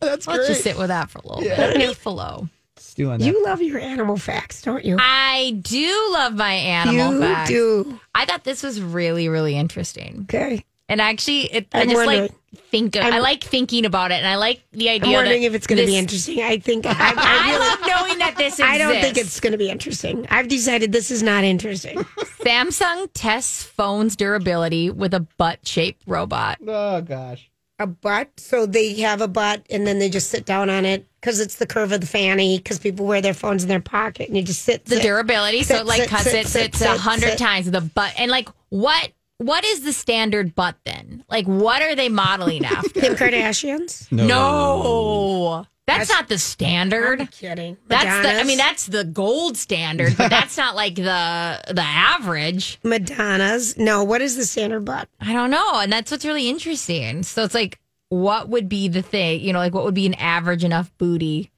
That's 0.01 0.27
Let's 0.27 0.47
just 0.49 0.63
sit 0.63 0.77
with 0.77 0.89
that 0.89 1.09
for 1.09 1.19
a 1.19 1.25
little 1.27 1.43
bit. 1.43 1.57
A 1.57 1.79
beefalo. 1.79 2.49
Stew 2.93 3.09
on 3.09 3.19
that. 3.19 3.25
You 3.25 3.43
love 3.43 3.59
your 3.59 3.79
animal 3.79 4.17
facts, 4.17 4.61
don't 4.61 4.85
you? 4.85 4.97
I 4.99 5.57
do 5.63 6.09
love 6.13 6.35
my 6.35 6.53
animal 6.53 7.13
you 7.15 7.19
facts. 7.21 7.49
do. 7.49 7.99
I 8.13 8.25
thought 8.25 8.43
this 8.43 8.61
was 8.61 8.79
really, 8.79 9.29
really 9.29 9.57
interesting. 9.57 10.27
Okay. 10.29 10.63
And 10.87 11.01
actually, 11.01 11.45
it, 11.51 11.67
I 11.73 11.81
I'm 11.81 11.89
just 11.89 11.97
like 12.05 12.07
wondering. 12.19 12.35
think. 12.69 12.95
Of, 12.95 13.03
I 13.03 13.09
I'm- 13.13 13.23
like 13.23 13.43
thinking 13.43 13.85
about 13.85 14.11
it, 14.11 14.15
and 14.15 14.27
I 14.27 14.35
like 14.35 14.61
the 14.73 14.89
idea. 14.89 15.07
I'm 15.07 15.13
wondering 15.13 15.41
that 15.41 15.47
if 15.47 15.53
it's 15.55 15.65
going 15.65 15.77
to 15.79 15.85
be 15.87 15.93
this- 15.93 15.99
interesting. 16.01 16.43
I 16.43 16.59
think 16.59 16.85
I, 16.87 16.91
I, 16.91 17.13
I 17.17 17.49
really, 17.49 17.59
love 17.67 17.79
knowing 17.87 18.19
that 18.19 18.35
this 18.37 18.59
exists. 18.59 18.61
I 18.71 18.77
don't 18.77 19.01
think 19.01 19.17
it's 19.17 19.39
going 19.39 19.53
to 19.53 19.57
be 19.57 19.69
interesting. 19.71 20.27
I've 20.29 20.47
decided 20.47 20.91
this 20.91 21.09
is 21.09 21.23
not 21.23 21.43
interesting. 21.43 21.97
Samsung 22.45 23.09
tests 23.15 23.63
phone's 23.63 24.15
durability 24.15 24.91
with 24.91 25.15
a 25.15 25.21
butt-shaped 25.21 26.03
robot. 26.05 26.59
Oh, 26.67 27.01
gosh. 27.01 27.49
A 27.83 27.87
butt, 27.87 28.31
so 28.39 28.65
they 28.65 28.93
have 29.01 29.21
a 29.21 29.27
butt, 29.27 29.65
and 29.69 29.85
then 29.85 29.99
they 29.99 30.09
just 30.09 30.29
sit 30.29 30.45
down 30.45 30.69
on 30.69 30.85
it 30.85 31.05
because 31.19 31.39
it's 31.39 31.55
the 31.55 31.67
curve 31.67 31.91
of 31.91 32.01
the 32.01 32.07
fanny. 32.07 32.57
Because 32.57 32.79
people 32.79 33.05
wear 33.05 33.21
their 33.21 33.33
phones 33.33 33.61
in 33.63 33.69
their 33.69 33.81
pocket, 33.81 34.27
and 34.29 34.37
you 34.37 34.43
just 34.43 34.63
sit. 34.63 34.85
The 34.85 34.95
sit. 34.95 35.03
durability, 35.03 35.63
so 35.63 35.75
it 35.75 35.85
like 35.85 36.01
sit, 36.01 36.09
cuts 36.09 36.23
sit, 36.23 36.45
it 36.45 36.47
sits 36.47 36.81
a 36.81 36.97
hundred 36.97 37.37
times 37.37 37.69
the 37.69 37.81
butt, 37.81 38.13
and 38.17 38.31
like 38.31 38.49
what? 38.69 39.11
What 39.39 39.65
is 39.65 39.81
the 39.81 39.91
standard 39.91 40.55
butt 40.55 40.75
then? 40.85 41.25
Like, 41.27 41.45
what 41.45 41.81
are 41.81 41.95
they 41.95 42.07
modeling 42.07 42.65
after? 42.77 43.01
Kim 43.01 43.15
Kardashians. 43.15 44.09
no, 44.11 45.65
that's, 45.85 46.09
not 46.09 46.29
the 46.29 46.37
standard. 46.37 47.19
I'm 47.19 47.27
kidding. 47.27 47.77
That's 47.87 48.25
the. 48.25 48.33
I 48.33 48.43
mean, 48.43 48.57
that's 48.57 48.85
the 48.85 49.03
gold 49.03 49.57
standard, 49.57 50.15
but 50.17 50.29
that's 50.29 50.55
not 50.57 50.75
like 50.75 50.95
the 50.95 51.61
the 51.73 51.83
average. 51.83 52.79
Madonna's. 52.83 53.77
No, 53.77 54.03
what 54.03 54.21
is 54.21 54.37
the 54.37 54.45
standard 54.45 54.85
butt? 54.85 55.09
I 55.19 55.33
don't 55.33 55.49
know, 55.51 55.79
and 55.79 55.91
that's 55.91 56.09
what's 56.09 56.25
really 56.25 56.49
interesting. 56.49 57.23
So 57.23 57.43
it's 57.43 57.53
like, 57.53 57.79
what 58.09 58.47
would 58.49 58.69
be 58.69 58.87
the 58.87 59.01
thing? 59.01 59.41
You 59.41 59.51
know, 59.51 59.59
like 59.59 59.73
what 59.73 59.83
would 59.83 59.93
be 59.93 60.05
an 60.05 60.13
average 60.13 60.63
enough 60.63 60.91
booty 60.97 61.51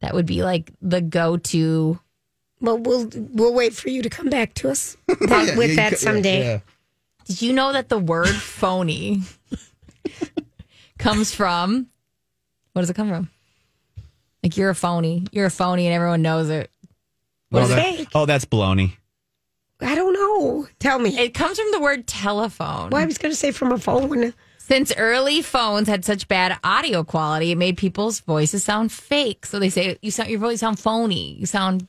that 0.00 0.12
would 0.12 0.26
be 0.26 0.42
like 0.42 0.70
the 0.82 1.00
go 1.00 1.38
to? 1.38 1.98
Well, 2.60 2.78
we'll 2.78 3.10
we'll 3.14 3.54
wait 3.54 3.72
for 3.72 3.88
you 3.88 4.02
to 4.02 4.10
come 4.10 4.28
back 4.28 4.52
to 4.54 4.70
us 4.70 4.98
that, 5.06 5.56
with 5.56 5.76
that 5.76 5.98
someday. 5.98 6.62
Did 7.24 7.40
you 7.40 7.52
know 7.52 7.72
that 7.72 7.88
the 7.88 7.98
word 7.98 8.28
phony 8.28 9.22
comes 10.98 11.34
from? 11.34 11.86
What 12.72 12.82
does 12.82 12.90
it 12.90 12.96
come 12.96 13.08
from? 13.08 13.30
Like 14.42 14.56
you're 14.56 14.70
a 14.70 14.74
phony. 14.74 15.24
You're 15.32 15.46
a 15.46 15.50
phony, 15.50 15.86
and 15.86 15.94
everyone 15.94 16.22
knows 16.22 16.50
it. 16.50 16.70
Oh, 17.52 17.58
is 17.60 17.68
that- 17.68 17.82
fake? 17.96 18.08
oh, 18.14 18.26
that's 18.26 18.44
baloney. 18.44 18.94
I 19.80 19.94
don't 19.96 20.12
know. 20.12 20.68
Tell 20.78 20.98
me. 21.00 21.18
It 21.18 21.34
comes 21.34 21.58
from 21.58 21.70
the 21.72 21.80
word 21.80 22.06
telephone. 22.06 22.90
well, 22.90 23.02
I 23.02 23.04
was 23.04 23.18
going 23.18 23.32
to 23.32 23.36
say 23.36 23.50
from 23.50 23.72
a 23.72 23.78
phone. 23.78 24.32
Since 24.58 24.92
early 24.96 25.42
phones 25.42 25.88
had 25.88 26.04
such 26.04 26.28
bad 26.28 26.56
audio 26.62 27.02
quality, 27.02 27.50
it 27.50 27.58
made 27.58 27.76
people's 27.76 28.20
voices 28.20 28.62
sound 28.62 28.92
fake. 28.92 29.44
So 29.44 29.58
they 29.58 29.70
say 29.70 29.98
you 30.00 30.12
sound 30.12 30.30
your 30.30 30.38
voice 30.38 30.60
sound 30.60 30.78
phony. 30.78 31.34
You 31.34 31.46
sound 31.46 31.88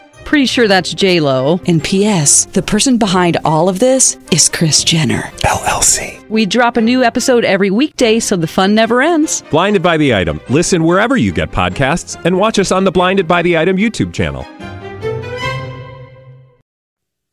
Pretty 0.31 0.45
sure 0.45 0.69
that's 0.69 0.93
J 0.93 1.19
Lo. 1.19 1.59
And 1.67 1.83
P.S. 1.83 2.45
The 2.45 2.61
person 2.61 2.97
behind 2.97 3.35
all 3.43 3.67
of 3.67 3.79
this 3.79 4.17
is 4.31 4.47
Kris 4.47 4.81
Jenner 4.81 5.23
LLC. 5.39 6.25
We 6.29 6.45
drop 6.45 6.77
a 6.77 6.81
new 6.81 7.03
episode 7.03 7.43
every 7.43 7.69
weekday, 7.69 8.21
so 8.21 8.37
the 8.37 8.47
fun 8.47 8.73
never 8.73 9.01
ends. 9.01 9.43
Blinded 9.51 9.83
by 9.83 9.97
the 9.97 10.15
item. 10.15 10.39
Listen 10.47 10.85
wherever 10.85 11.17
you 11.17 11.33
get 11.33 11.51
podcasts, 11.51 12.15
and 12.23 12.37
watch 12.37 12.59
us 12.59 12.71
on 12.71 12.85
the 12.85 12.91
Blinded 12.93 13.27
by 13.27 13.41
the 13.41 13.57
Item 13.57 13.75
YouTube 13.75 14.13
channel. 14.13 14.43
All 14.47 14.69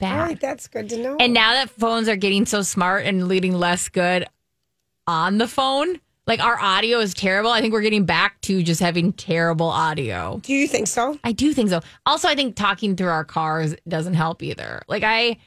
bad. 0.00 0.20
right, 0.20 0.40
that's 0.40 0.66
good 0.66 0.88
to 0.88 0.98
know. 1.00 1.16
And 1.20 1.32
now 1.32 1.52
that 1.52 1.70
phones 1.70 2.08
are 2.08 2.16
getting 2.16 2.46
so 2.46 2.62
smart 2.62 3.06
and 3.06 3.28
leading 3.28 3.52
less 3.52 3.88
good 3.88 4.26
on 5.06 5.38
the 5.38 5.46
phone, 5.46 6.00
like 6.28 6.40
our 6.40 6.60
audio 6.60 6.98
is 6.98 7.14
terrible. 7.14 7.50
I 7.50 7.60
think 7.60 7.72
we're 7.72 7.80
getting 7.80 8.04
back 8.04 8.40
to 8.42 8.62
just 8.62 8.80
having 8.80 9.14
terrible 9.14 9.66
audio. 9.66 10.40
Do 10.44 10.52
you 10.52 10.68
think 10.68 10.86
so? 10.86 11.18
I 11.24 11.32
do 11.32 11.54
think 11.54 11.70
so. 11.70 11.80
Also, 12.04 12.28
I 12.28 12.34
think 12.34 12.54
talking 12.54 12.94
through 12.94 13.08
our 13.08 13.24
cars 13.24 13.74
doesn't 13.88 14.14
help 14.14 14.42
either. 14.42 14.82
Like 14.86 15.02
I 15.02 15.38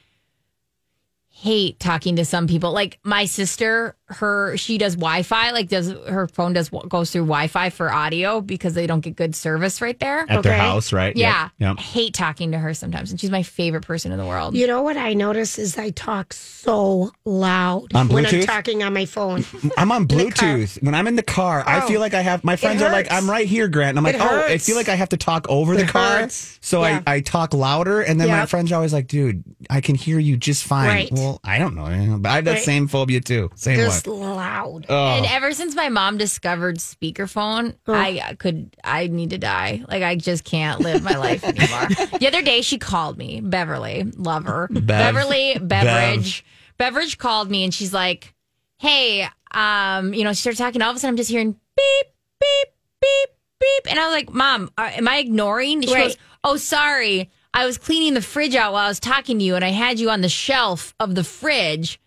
hate 1.30 1.80
talking 1.80 2.16
to 2.16 2.26
some 2.26 2.48
people. 2.48 2.74
Like 2.74 3.00
my 3.04 3.26
sister, 3.26 3.96
her 4.14 4.56
she 4.58 4.78
does 4.78 4.96
Wi-Fi. 4.96 5.52
Like 5.52 5.68
does 5.70 5.90
her 6.08 6.28
phone 6.28 6.54
does 6.54 6.70
goes 6.70 7.12
through 7.12 7.24
Wi-Fi 7.24 7.70
for 7.72 7.92
audio 7.92 8.42
because 8.42 8.74
they 8.74 8.88
don't 8.88 9.02
get 9.02 9.16
good 9.16 9.36
service 9.36 9.82
right 9.82 10.00
there. 10.00 10.26
At 10.30 10.44
their 10.44 10.54
house, 10.58 10.94
right? 10.94 11.16
Yeah, 11.16 11.50
Yep. 11.60 11.76
I 11.78 11.82
hate 11.82 12.14
talking 12.14 12.52
to 12.52 12.60
her 12.60 12.74
sometimes, 12.74 13.12
and 13.12 13.20
she's 13.20 13.32
my 13.32 13.44
favorite 13.44 13.86
person 13.86 14.12
in 14.12 14.18
the 14.18 14.26
world. 14.26 14.56
You 14.56 14.68
know 14.68 14.82
what 14.82 14.98
I 14.98 15.14
notice 15.14 15.58
is 15.60 15.78
I 15.78 15.90
talk 15.92 16.34
so 16.34 17.12
loud 17.26 17.94
On 17.96 18.08
when 18.10 18.26
I'm 18.26 18.42
talking 18.42 18.84
on 18.84 18.94
my 18.94 19.06
phone. 19.06 19.46
I'm 19.78 19.92
on. 19.92 20.08
Bluetooth. 20.08 20.82
When 20.84 20.94
I'm 20.96 21.08
in 21.08 21.16
the 21.16 21.24
car, 21.24 21.64
I 21.66 21.82
Oh. 21.82 21.88
feel 21.88 22.00
like 22.00 22.14
I 22.14 22.22
have 22.22 22.44
my 22.44 22.56
friends 22.56 22.82
are 22.82 22.92
like. 22.92 23.12
I'm 23.12 23.30
right 23.30 23.48
here, 23.48 23.68
Grant. 23.68 23.90
And 23.92 24.00
I'm 24.00 24.04
like, 24.04 24.16
It 24.16 24.22
oh, 24.22 24.46
I 24.48 24.58
feel 24.58 24.76
like 24.76 24.90
I 24.90 24.96
have 24.96 25.10
to 25.10 25.18
talk 25.18 25.46
over 25.50 25.76
the 25.76 25.84
It 25.84 25.88
car. 25.90 26.20
hurts. 26.22 26.58
So 26.62 26.82
Yeah. 26.84 27.02
I, 27.08 27.16
I 27.16 27.20
talk 27.22 27.54
louder. 27.54 28.02
And 28.02 28.20
then 28.20 28.28
my 28.30 28.46
friends 28.46 28.72
are 28.72 28.76
always 28.76 28.94
like, 28.94 29.08
dude, 29.08 29.44
I 29.70 29.80
can 29.82 29.96
hear 29.96 30.20
you 30.20 30.38
just 30.38 30.64
fine. 30.64 30.88
Right. 30.88 31.12
Well, 31.12 31.40
I 31.44 31.60
don't 31.60 31.76
know. 31.76 32.18
But 32.20 32.30
I 32.30 32.36
have 32.36 32.46
that 32.46 32.52
Right. 32.52 32.64
same 32.64 32.88
phobia 32.88 33.22
too. 33.22 33.50
Same 33.56 33.78
Just 33.78 34.01
one. 34.01 34.01
Loud. 34.08 34.86
Oh. 34.90 35.08
And 35.18 35.26
ever 35.26 35.54
since 35.54 35.76
my 35.76 35.90
mom 35.90 36.18
discovered 36.18 36.78
speakerphone, 36.78 37.76
I 37.88 38.36
could 38.40 38.76
I 38.84 39.08
need 39.08 39.32
to 39.32 39.38
die. 39.38 39.84
Like 39.88 40.04
I 40.04 40.16
just 40.16 40.44
can't 40.44 40.80
live 40.82 41.04
my 41.04 41.16
life 41.18 41.44
anymore. 41.44 41.88
the 42.20 42.28
other 42.28 42.42
day 42.42 42.62
she 42.62 42.78
called 42.78 43.18
me, 43.18 43.42
Beverly, 43.42 44.04
love 44.16 44.46
her. 44.46 44.68
Beverly 44.72 45.58
Beverage. 45.62 46.46
Beverage 46.78 47.18
called 47.18 47.50
me 47.52 47.64
and 47.64 47.74
she's 47.74 47.94
like, 47.94 48.34
Hey, 48.80 49.28
um, 49.52 50.14
you 50.14 50.24
know, 50.24 50.32
she 50.34 50.42
started 50.42 50.58
talking, 50.58 50.82
all 50.82 50.90
of 50.90 50.96
a 50.96 51.00
sudden 51.00 51.14
I'm 51.14 51.18
just 51.18 51.30
hearing 51.30 51.52
beep, 51.52 52.08
beep, 52.40 52.68
beep, 53.02 53.30
beep. 53.60 53.90
And 53.92 54.00
I 54.00 54.06
was 54.08 54.14
like, 54.16 54.34
Mom, 54.34 54.70
uh, 54.78 54.90
am 54.94 55.08
I 55.08 55.18
ignoring? 55.18 55.82
She 55.84 55.94
Right. 55.94 56.04
goes, 56.08 56.18
Oh, 56.44 56.58
sorry. 56.58 57.30
I 57.54 57.66
was 57.66 57.78
cleaning 57.78 58.14
the 58.14 58.22
fridge 58.22 58.56
out 58.56 58.74
while 58.74 58.86
I 58.86 58.88
was 58.88 59.00
talking 59.00 59.38
to 59.38 59.44
you 59.44 59.56
and 59.56 59.64
I 59.66 59.70
had 59.70 60.00
you 60.00 60.10
on 60.10 60.22
the 60.22 60.30
shelf 60.30 60.96
of 61.00 61.16
the 61.16 61.24
fridge. 61.24 62.00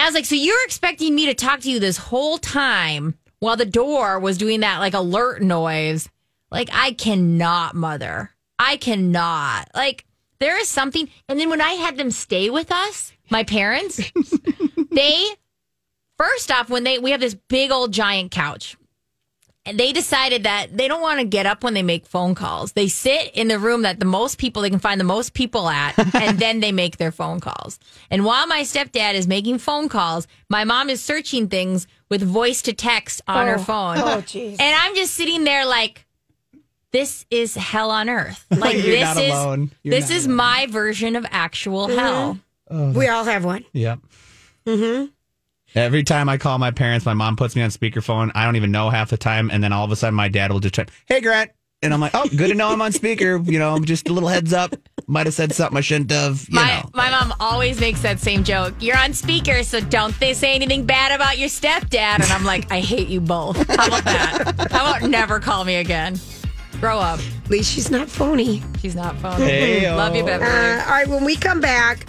I 0.00 0.06
was 0.06 0.14
like, 0.14 0.24
so 0.24 0.34
you're 0.34 0.64
expecting 0.64 1.14
me 1.14 1.26
to 1.26 1.34
talk 1.34 1.60
to 1.60 1.70
you 1.70 1.78
this 1.78 1.96
whole 1.96 2.38
time 2.38 3.18
while 3.38 3.56
the 3.56 3.66
door 3.66 4.18
was 4.18 4.38
doing 4.38 4.60
that 4.60 4.78
like 4.78 4.94
alert 4.94 5.42
noise? 5.42 6.08
Like, 6.50 6.68
I 6.72 6.92
cannot, 6.92 7.74
mother. 7.74 8.30
I 8.58 8.76
cannot. 8.76 9.68
Like, 9.74 10.04
there 10.40 10.58
is 10.60 10.68
something. 10.68 11.08
And 11.28 11.38
then 11.38 11.48
when 11.48 11.60
I 11.60 11.72
had 11.72 11.96
them 11.96 12.10
stay 12.10 12.50
with 12.50 12.72
us, 12.72 13.12
my 13.30 13.44
parents, 13.44 14.00
they, 14.90 15.26
first 16.18 16.50
off, 16.50 16.70
when 16.70 16.84
they, 16.84 16.98
we 16.98 17.12
have 17.12 17.20
this 17.20 17.34
big 17.34 17.70
old 17.70 17.92
giant 17.92 18.32
couch. 18.32 18.76
And 19.66 19.78
they 19.78 19.92
decided 19.92 20.44
that 20.44 20.74
they 20.76 20.88
don't 20.88 21.02
want 21.02 21.20
to 21.20 21.26
get 21.26 21.44
up 21.44 21.62
when 21.62 21.74
they 21.74 21.82
make 21.82 22.06
phone 22.06 22.34
calls. 22.34 22.72
They 22.72 22.88
sit 22.88 23.30
in 23.34 23.48
the 23.48 23.58
room 23.58 23.82
that 23.82 23.98
the 24.00 24.06
most 24.06 24.38
people 24.38 24.62
they 24.62 24.70
can 24.70 24.78
find 24.78 24.98
the 24.98 25.04
most 25.04 25.34
people 25.34 25.68
at, 25.68 25.98
and 26.14 26.38
then 26.38 26.60
they 26.60 26.72
make 26.72 26.96
their 26.96 27.12
phone 27.12 27.40
calls. 27.40 27.78
And 28.10 28.24
while 28.24 28.46
my 28.46 28.62
stepdad 28.62 29.14
is 29.14 29.26
making 29.28 29.58
phone 29.58 29.90
calls, 29.90 30.26
my 30.48 30.64
mom 30.64 30.88
is 30.88 31.02
searching 31.02 31.48
things 31.48 31.86
with 32.08 32.22
voice 32.22 32.62
to 32.62 32.72
text 32.72 33.20
on 33.28 33.46
her 33.48 33.56
Oh. 33.58 33.62
phone. 33.62 33.98
Oh, 33.98 34.22
jeez. 34.22 34.52
And 34.58 34.74
I'm 34.80 34.94
just 34.96 35.14
sitting 35.14 35.44
there 35.44 35.66
like, 35.66 36.06
this 36.92 37.26
is 37.30 37.54
hell 37.54 37.90
on 37.90 38.08
earth. 38.08 38.44
Like 38.50 38.76
You're 38.76 38.82
this 38.96 39.14
not 39.14 39.22
is 39.22 39.30
alone. 39.30 39.70
You're 39.82 39.94
this 39.94 40.08
not 40.08 40.16
is 40.16 40.24
alone. 40.24 40.36
my 40.36 40.66
version 40.70 41.16
of 41.16 41.26
actual 41.30 41.86
hell. 41.88 42.38
We 42.70 43.08
all 43.08 43.24
have 43.24 43.44
one. 43.44 43.64
Yep. 43.74 43.98
Mm-hmm. 44.66 45.06
Every 45.74 46.02
time 46.02 46.28
I 46.28 46.36
call 46.36 46.58
my 46.58 46.70
parents, 46.70 47.06
my 47.06 47.14
mom 47.14 47.36
puts 47.36 47.54
me 47.54 47.62
on 47.62 47.70
speakerphone. 47.70 48.30
I 48.34 48.44
don't 48.44 48.56
even 48.56 48.70
know 48.72 48.90
half 48.90 49.10
the 49.10 49.16
time, 49.16 49.50
and 49.50 49.62
then 49.62 49.72
all 49.72 49.84
of 49.84 49.92
a 49.92 49.96
sudden, 49.96 50.14
my 50.14 50.28
dad 50.28 50.50
will 50.50 50.60
just 50.60 50.74
try, 50.74 50.86
"Hey, 51.06 51.20
Grant," 51.20 51.50
and 51.82 51.94
I'm 51.94 52.00
like, 52.00 52.12
"Oh, 52.14 52.26
good 52.36 52.48
to 52.48 52.54
know 52.54 52.70
I'm 52.70 52.82
on 52.82 52.92
speaker." 52.92 53.40
You 53.44 53.58
know, 53.58 53.78
just 53.78 54.08
a 54.08 54.12
little 54.12 54.28
heads 54.28 54.52
up. 54.52 54.74
Might 55.06 55.26
have 55.26 55.34
said 55.34 55.52
something 55.52 55.76
I 55.76 55.80
shouldn't 55.80 56.10
have. 56.10 56.46
You 56.48 56.54
My 56.56 56.80
know. 56.80 56.90
my 56.94 57.10
mom 57.10 57.34
always 57.40 57.80
makes 57.80 58.00
that 58.02 58.18
same 58.20 58.42
joke. 58.44 58.74
You're 58.80 58.98
on 58.98 59.12
speaker, 59.12 59.62
so 59.62 59.80
don't 59.80 60.18
they 60.20 60.34
say 60.34 60.54
anything 60.54 60.86
bad 60.86 61.12
about 61.12 61.38
your 61.38 61.48
stepdad? 61.48 62.16
And 62.22 62.30
I'm 62.32 62.44
like, 62.44 62.70
I 62.72 62.80
hate 62.80 63.08
you 63.08 63.20
both. 63.20 63.56
How 63.68 63.86
about 63.86 64.04
that? 64.04 64.68
How 64.72 64.90
about 64.96 65.08
never 65.08 65.38
call 65.40 65.64
me 65.64 65.76
again? 65.76 66.18
Grow 66.80 66.98
up. 66.98 67.20
At 67.44 67.50
least 67.50 67.72
she's 67.72 67.90
not 67.90 68.08
phony. 68.08 68.62
She's 68.80 68.94
not 68.94 69.16
phony. 69.18 69.44
Hey-o. 69.44 69.96
Love 69.96 70.16
you, 70.16 70.24
Beverly. 70.24 70.50
Uh, 70.50 70.84
all 70.84 70.90
right, 70.90 71.06
when 71.08 71.24
we 71.24 71.36
come 71.36 71.60
back, 71.60 72.06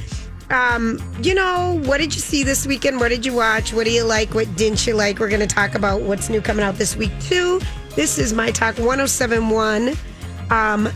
um, 0.51 0.99
you 1.23 1.33
know, 1.33 1.81
what 1.85 1.97
did 1.99 2.13
you 2.13 2.19
see 2.21 2.43
this 2.43 2.67
weekend? 2.67 2.99
What 2.99 3.09
did 3.09 3.25
you 3.25 3.33
watch? 3.33 3.73
What 3.73 3.85
do 3.85 3.91
you 3.91 4.03
like? 4.03 4.33
What 4.33 4.53
didn't 4.55 4.85
you 4.85 4.93
like? 4.93 5.19
We're 5.19 5.29
going 5.29 5.39
to 5.41 5.47
talk 5.47 5.75
about 5.75 6.01
what's 6.01 6.29
new 6.29 6.41
coming 6.41 6.63
out 6.63 6.75
this 6.75 6.95
week, 6.95 7.11
too. 7.21 7.61
This 7.95 8.17
is 8.19 8.33
My 8.33 8.51
Talk 8.51 8.77
1071. 8.77 9.93
Um, 10.49 10.89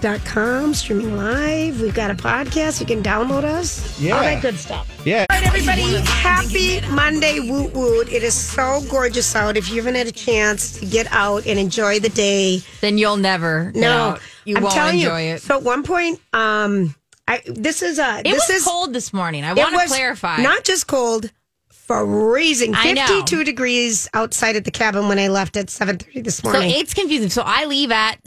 Dot 0.00 0.22
com 0.26 0.74
streaming 0.74 1.16
live. 1.16 1.80
We've 1.80 1.94
got 1.94 2.10
a 2.10 2.14
podcast. 2.14 2.78
You 2.78 2.84
can 2.84 3.02
download 3.02 3.42
us. 3.44 3.98
Yeah. 3.98 4.14
All 4.16 4.22
that 4.22 4.42
good 4.42 4.58
stuff. 4.58 4.86
yeah. 5.06 5.24
All 5.30 5.38
right, 5.38 5.46
everybody. 5.46 5.82
Happy 6.04 6.82
Monday, 6.90 7.40
woot 7.40 7.72
woot. 7.72 8.12
It 8.12 8.22
is 8.22 8.34
so 8.34 8.82
gorgeous 8.90 9.34
out. 9.34 9.56
If 9.56 9.70
you 9.70 9.76
haven't 9.76 9.94
had 9.94 10.06
a 10.06 10.12
chance 10.12 10.78
to 10.78 10.84
get 10.84 11.06
out 11.10 11.46
and 11.46 11.58
enjoy 11.58 12.00
the 12.00 12.10
day, 12.10 12.60
then 12.82 12.98
you'll 12.98 13.16
never. 13.16 13.70
get 13.72 13.80
no, 13.80 13.92
out. 13.92 14.20
you 14.44 14.56
I'm 14.58 14.64
won't 14.64 14.74
telling 14.74 14.98
enjoy 14.98 15.28
you. 15.28 15.34
it. 15.36 15.40
So 15.42 15.56
at 15.56 15.62
one 15.62 15.82
point, 15.82 16.20
um, 16.34 16.94
I 17.26 17.42
this 17.46 17.82
is 17.82 17.98
a 17.98 18.20
It 18.20 18.24
this 18.24 18.48
was 18.48 18.58
is 18.58 18.64
cold 18.64 18.92
this 18.92 19.12
morning. 19.12 19.44
I 19.44 19.52
want 19.54 19.78
to 19.80 19.86
clarify. 19.86 20.42
Not 20.42 20.64
just 20.64 20.86
cold, 20.86 21.30
freezing. 21.70 22.74
52 22.74 23.44
degrees 23.44 24.08
outside 24.14 24.56
at 24.56 24.64
the 24.64 24.70
cabin 24.70 25.08
when 25.08 25.18
I 25.18 25.28
left 25.28 25.56
at 25.56 25.66
7:30 25.66 26.22
this 26.22 26.44
morning. 26.44 26.70
so 26.70 26.78
it's 26.78 26.94
confusing. 26.94 27.30
So 27.30 27.42
I 27.44 27.64
leave 27.66 27.90
at 27.90 28.18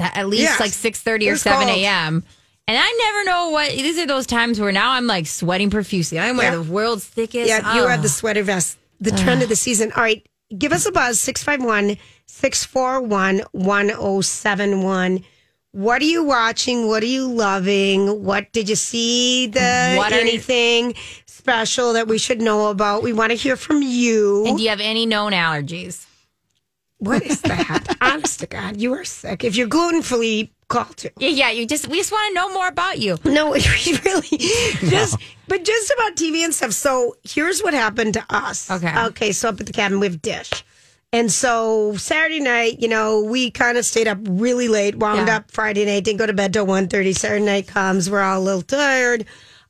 at 0.00 0.28
least 0.28 0.42
Yes. 0.42 0.60
like 0.60 0.72
six 0.72 1.00
thirty 1.00 1.28
or 1.28 1.36
seven 1.36 1.68
a.m. 1.68 2.24
And 2.66 2.76
I 2.78 3.02
never 3.04 3.24
know 3.24 3.48
what 3.50 3.70
these 3.70 3.98
are 3.98 4.06
those 4.06 4.26
times 4.26 4.60
where 4.60 4.72
now 4.72 4.92
I'm 4.92 5.06
like 5.06 5.26
sweating 5.26 5.70
profusely. 5.70 6.18
I'm 6.18 6.36
wearing 6.36 6.58
Yeah. 6.58 6.64
the 6.64 6.70
world's 6.70 7.04
thickest. 7.04 7.48
yeah, 7.48 7.74
you 7.74 7.82
oh. 7.82 7.88
have 7.88 8.02
the 8.02 8.08
ah. 8.08 8.12
sweater 8.12 8.42
vest. 8.42 8.78
The 9.00 9.12
trend 9.12 9.42
of 9.42 9.48
the 9.48 9.56
season. 9.56 9.92
All 9.92 10.02
right, 10.02 10.26
give 10.56 10.72
us 10.72 10.84
a 10.84 10.92
buzz 10.92 11.20
651 11.20 11.96
641 12.26 13.42
1071. 13.52 15.24
What 15.72 16.00
are 16.02 16.06
you 16.06 16.24
watching? 16.24 16.88
What 16.88 17.02
are 17.02 17.06
you 17.06 17.28
loving? 17.30 18.24
What 18.24 18.52
did 18.52 18.68
you 18.68 18.76
see? 18.76 19.46
The 19.48 19.94
What 19.96 20.12
are 20.12 20.16
you- 20.16 20.20
anything 20.22 20.94
special 21.26 21.92
that 21.92 22.08
we 22.08 22.18
should 22.18 22.40
know 22.40 22.68
about? 22.68 23.02
We 23.02 23.12
want 23.12 23.30
to 23.30 23.36
hear 23.36 23.56
from 23.56 23.82
you. 23.82 24.46
And 24.46 24.56
do 24.56 24.62
you 24.62 24.70
have 24.70 24.80
any 24.80 25.06
known 25.06 25.32
allergies? 25.32 26.06
What 26.98 27.22
is 27.22 27.42
that? 27.42 27.96
Honest 28.00 28.40
to 28.40 28.46
God, 28.46 28.80
you 28.80 28.92
are 28.94 29.04
sick. 29.04 29.44
If 29.44 29.54
you're 29.56 29.68
gluten 29.68 30.02
free, 30.02 30.52
call 30.68 30.86
to. 30.96 31.12
Yeah, 31.18 31.28
yeah. 31.28 31.50
You 31.50 31.64
just 31.64 31.86
we 31.86 31.98
just 31.98 32.10
want 32.10 32.30
to 32.30 32.34
know 32.34 32.52
more 32.52 32.66
about 32.66 32.98
you. 32.98 33.18
No, 33.24 33.50
we 33.52 33.62
really 34.04 34.38
just, 34.38 35.16
but 35.46 35.64
just 35.64 35.92
about 35.96 36.16
TV 36.16 36.44
and 36.44 36.52
stuff. 36.52 36.72
So 36.72 37.16
here's 37.22 37.60
what 37.62 37.72
happened 37.72 38.14
to 38.14 38.24
us. 38.30 38.68
Okay. 38.70 38.92
Okay. 39.06 39.30
So 39.32 39.50
up 39.50 39.60
at 39.60 39.66
the 39.66 39.72
cabin, 39.72 40.00
we 40.00 40.06
have 40.08 40.20
Dish. 40.20 40.50
And 41.12 41.32
so 41.32 41.94
Saturday 41.96 42.40
night, 42.40 42.80
you 42.80 42.88
know, 42.88 43.22
we 43.22 43.50
kind 43.50 43.78
of 43.78 43.86
stayed 43.86 44.08
up 44.08 44.18
really 44.22 44.68
late, 44.68 44.96
wound 44.96 45.28
Yeah. 45.28 45.36
up 45.36 45.50
Friday 45.50 45.86
night, 45.86 46.04
didn't 46.04 46.18
go 46.18 46.26
to 46.26 46.34
bed 46.34 46.52
till 46.52 46.66
1.30. 46.66 47.14
Saturday 47.14 47.44
night 47.44 47.66
comes, 47.66 48.10
we're 48.10 48.20
all 48.20 48.40
a 48.40 48.42
little 48.42 48.62
tired. 48.62 49.24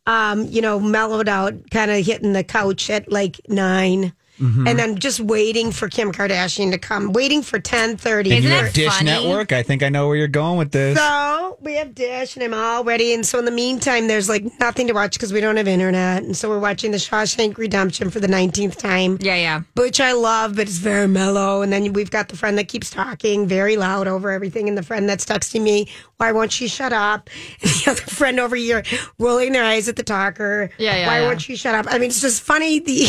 Um, 0.07 0.46
you 0.46 0.62
know, 0.62 0.81
mellowed 0.81 1.29
out, 1.29 1.55
kind 1.70 1.90
of 1.90 2.05
hitting 2.05 2.33
the 2.33 2.42
couch 2.42 2.88
at 2.90 3.12
like 3.12 3.40
9 3.48 4.12
Mhm. 4.40 4.68
And 4.68 4.79
then 4.79 4.98
just 4.98 5.20
waiting 5.20 5.72
for 5.72 5.88
Kim 5.88 6.12
Kardashian 6.12 6.70
to 6.70 6.79
come, 6.79 7.12
waiting 7.12 7.42
for 7.42 7.59
10.30. 7.59 8.33
And 8.37 8.44
you 8.44 8.51
have 8.51 8.72
Dish 8.72 9.03
Network. 9.03 9.53
I 9.53 9.62
think 9.62 9.83
I 9.83 9.88
know 9.88 10.07
where 10.07 10.16
you're 10.16 10.29
going 10.29 10.59
with 10.59 10.72
this. 10.72 10.96
So 10.98 11.57
we 11.61 11.74
have 11.74 11.94
Dish, 11.94 12.37
and 12.37 12.44
I'm 12.44 12.55
all 12.55 12.85
ready. 12.85 13.12
And 13.12 13.27
so 13.27 13.38
in 13.38 13.44
the 13.44 13.51
meantime, 13.51 14.07
there's 14.07 14.29
like 14.29 14.44
nothing 14.61 14.87
to 14.87 14.92
watch 14.92 15.12
because 15.14 15.33
we 15.33 15.40
don't 15.40 15.57
have 15.57 15.66
internet. 15.68 16.22
And 16.22 16.37
so 16.37 16.48
we're 16.48 16.59
watching 16.61 16.92
The 16.92 16.98
Shawshank 16.98 17.59
Redemption 17.59 18.11
for 18.11 18.20
the 18.20 18.29
19th 18.29 18.77
time. 18.77 19.18
Yeah, 19.20 19.35
yeah. 19.37 19.61
Which 19.77 20.01
I 20.01 20.12
love, 20.12 20.55
but 20.57 20.68
it's 20.68 20.79
very 20.79 21.09
mellow. 21.09 21.62
And 21.62 21.72
then 21.72 21.92
we've 21.92 22.11
got 22.11 22.29
the 22.29 22.37
friend 22.37 22.57
that 22.59 22.68
keeps 22.68 22.90
talking 22.90 23.46
very 23.48 23.77
loud 23.77 24.07
over 24.07 24.31
everything, 24.31 24.68
and 24.68 24.79
the 24.79 24.83
friend 24.83 25.09
that's 25.09 25.24
texting 25.24 25.62
me, 25.62 25.88
"Why 26.18 26.33
won't 26.33 26.53
she 26.53 26.68
shut 26.68 26.92
up?" 26.92 27.29
And 27.62 27.70
the 27.70 27.90
other 27.90 28.01
friend 28.03 28.38
over 28.40 28.55
here 28.57 28.83
rolling 29.18 29.53
their 29.53 29.64
eyes 29.64 29.88
at 29.88 29.96
the 29.96 30.03
talker. 30.03 30.70
Yeah, 30.79 30.96
yeah, 30.96 31.07
Why 31.07 31.20
yeah. 31.20 31.27
won't 31.27 31.42
she 31.42 31.57
shut 31.57 31.74
up? 31.74 31.87
I 31.88 31.98
mean, 31.98 32.11
it's 32.11 32.20
just 32.20 32.42
funny 32.42 32.79
the 32.79 33.09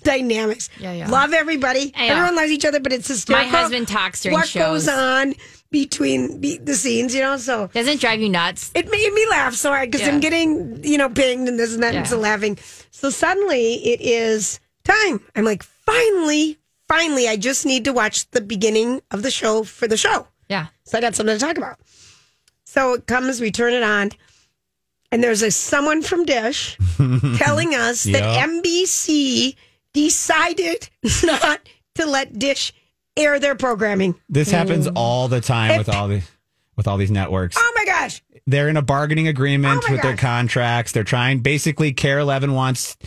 dynamics. 0.04 0.65
Yeah, 0.78 0.92
yeah. 0.92 1.08
Love 1.08 1.32
everybody. 1.32 1.92
Yeah. 1.96 2.02
Everyone 2.12 2.36
loves 2.36 2.50
each 2.50 2.64
other, 2.64 2.80
but 2.80 2.92
it's 2.92 3.08
hysterical. 3.08 3.50
My 3.50 3.58
husband 3.58 3.88
talks 3.88 4.22
during 4.22 4.38
what 4.38 4.48
shows. 4.48 4.86
goes 4.86 4.88
on 4.88 5.34
between 5.70 6.40
be- 6.40 6.58
the 6.58 6.74
scenes, 6.74 7.14
you 7.14 7.20
know. 7.22 7.36
So 7.36 7.68
doesn't 7.68 8.00
drive 8.00 8.20
you 8.20 8.28
nuts. 8.28 8.70
It 8.74 8.90
made 8.90 9.12
me 9.12 9.26
laugh 9.30 9.54
so 9.54 9.70
hard 9.70 9.90
because 9.90 10.06
Yeah. 10.06 10.12
I'm 10.14 10.20
getting 10.20 10.84
you 10.84 10.98
know 10.98 11.08
pinged 11.08 11.48
and 11.48 11.58
this 11.58 11.74
and 11.74 11.82
that 11.82 11.94
and 11.94 12.06
so 12.06 12.18
laughing. 12.18 12.58
So 12.90 13.10
suddenly 13.10 13.74
it 13.86 14.00
is 14.00 14.60
time. 14.84 15.20
I'm 15.34 15.44
like, 15.44 15.62
finally, 15.62 16.58
finally, 16.88 17.28
I 17.28 17.36
just 17.36 17.66
need 17.66 17.84
to 17.84 17.92
watch 17.92 18.30
the 18.30 18.40
beginning 18.40 19.02
of 19.10 19.22
the 19.22 19.30
show 19.30 19.64
for 19.64 19.86
the 19.88 19.96
show. 19.96 20.28
Yeah. 20.48 20.66
So 20.84 20.96
I 20.98 21.00
got 21.00 21.14
something 21.14 21.36
to 21.36 21.44
talk 21.44 21.56
about. 21.58 21.78
So 22.64 22.94
it 22.94 23.06
comes, 23.06 23.40
we 23.40 23.50
turn 23.50 23.72
it 23.72 23.82
on, 23.82 24.10
and 25.10 25.22
there's 25.22 25.42
a 25.42 25.50
someone 25.50 26.02
from 26.02 26.24
Dish 26.24 26.76
telling 27.36 27.74
us 27.74 28.04
that 28.04 28.12
Yeah. 28.22 28.46
NBC 28.46 29.56
decided 29.96 30.88
not 31.24 31.60
to 31.94 32.06
let 32.06 32.38
Dish 32.38 32.72
air 33.16 33.40
their 33.40 33.54
programming. 33.54 34.14
This 34.28 34.50
happens 34.50 34.86
all 34.94 35.26
the 35.28 35.40
time 35.40 35.78
with 35.78 35.88
all 35.88 36.06
the 36.06 36.22
with 36.76 36.86
all 36.86 36.98
these 36.98 37.10
networks. 37.10 37.56
Oh 37.58 37.72
my 37.74 37.86
gosh. 37.86 38.22
They're 38.46 38.68
in 38.68 38.76
a 38.76 38.82
bargaining 38.82 39.26
agreement 39.26 39.82
Oh 39.82 39.88
my 39.88 39.94
with 39.94 40.02
their 40.02 40.12
gosh. 40.12 40.20
contracts. 40.20 40.92
They're 40.92 41.04
trying 41.04 41.40
basically 41.40 41.94
KARE 41.94 42.18
11 42.18 42.52
wants 42.52 42.98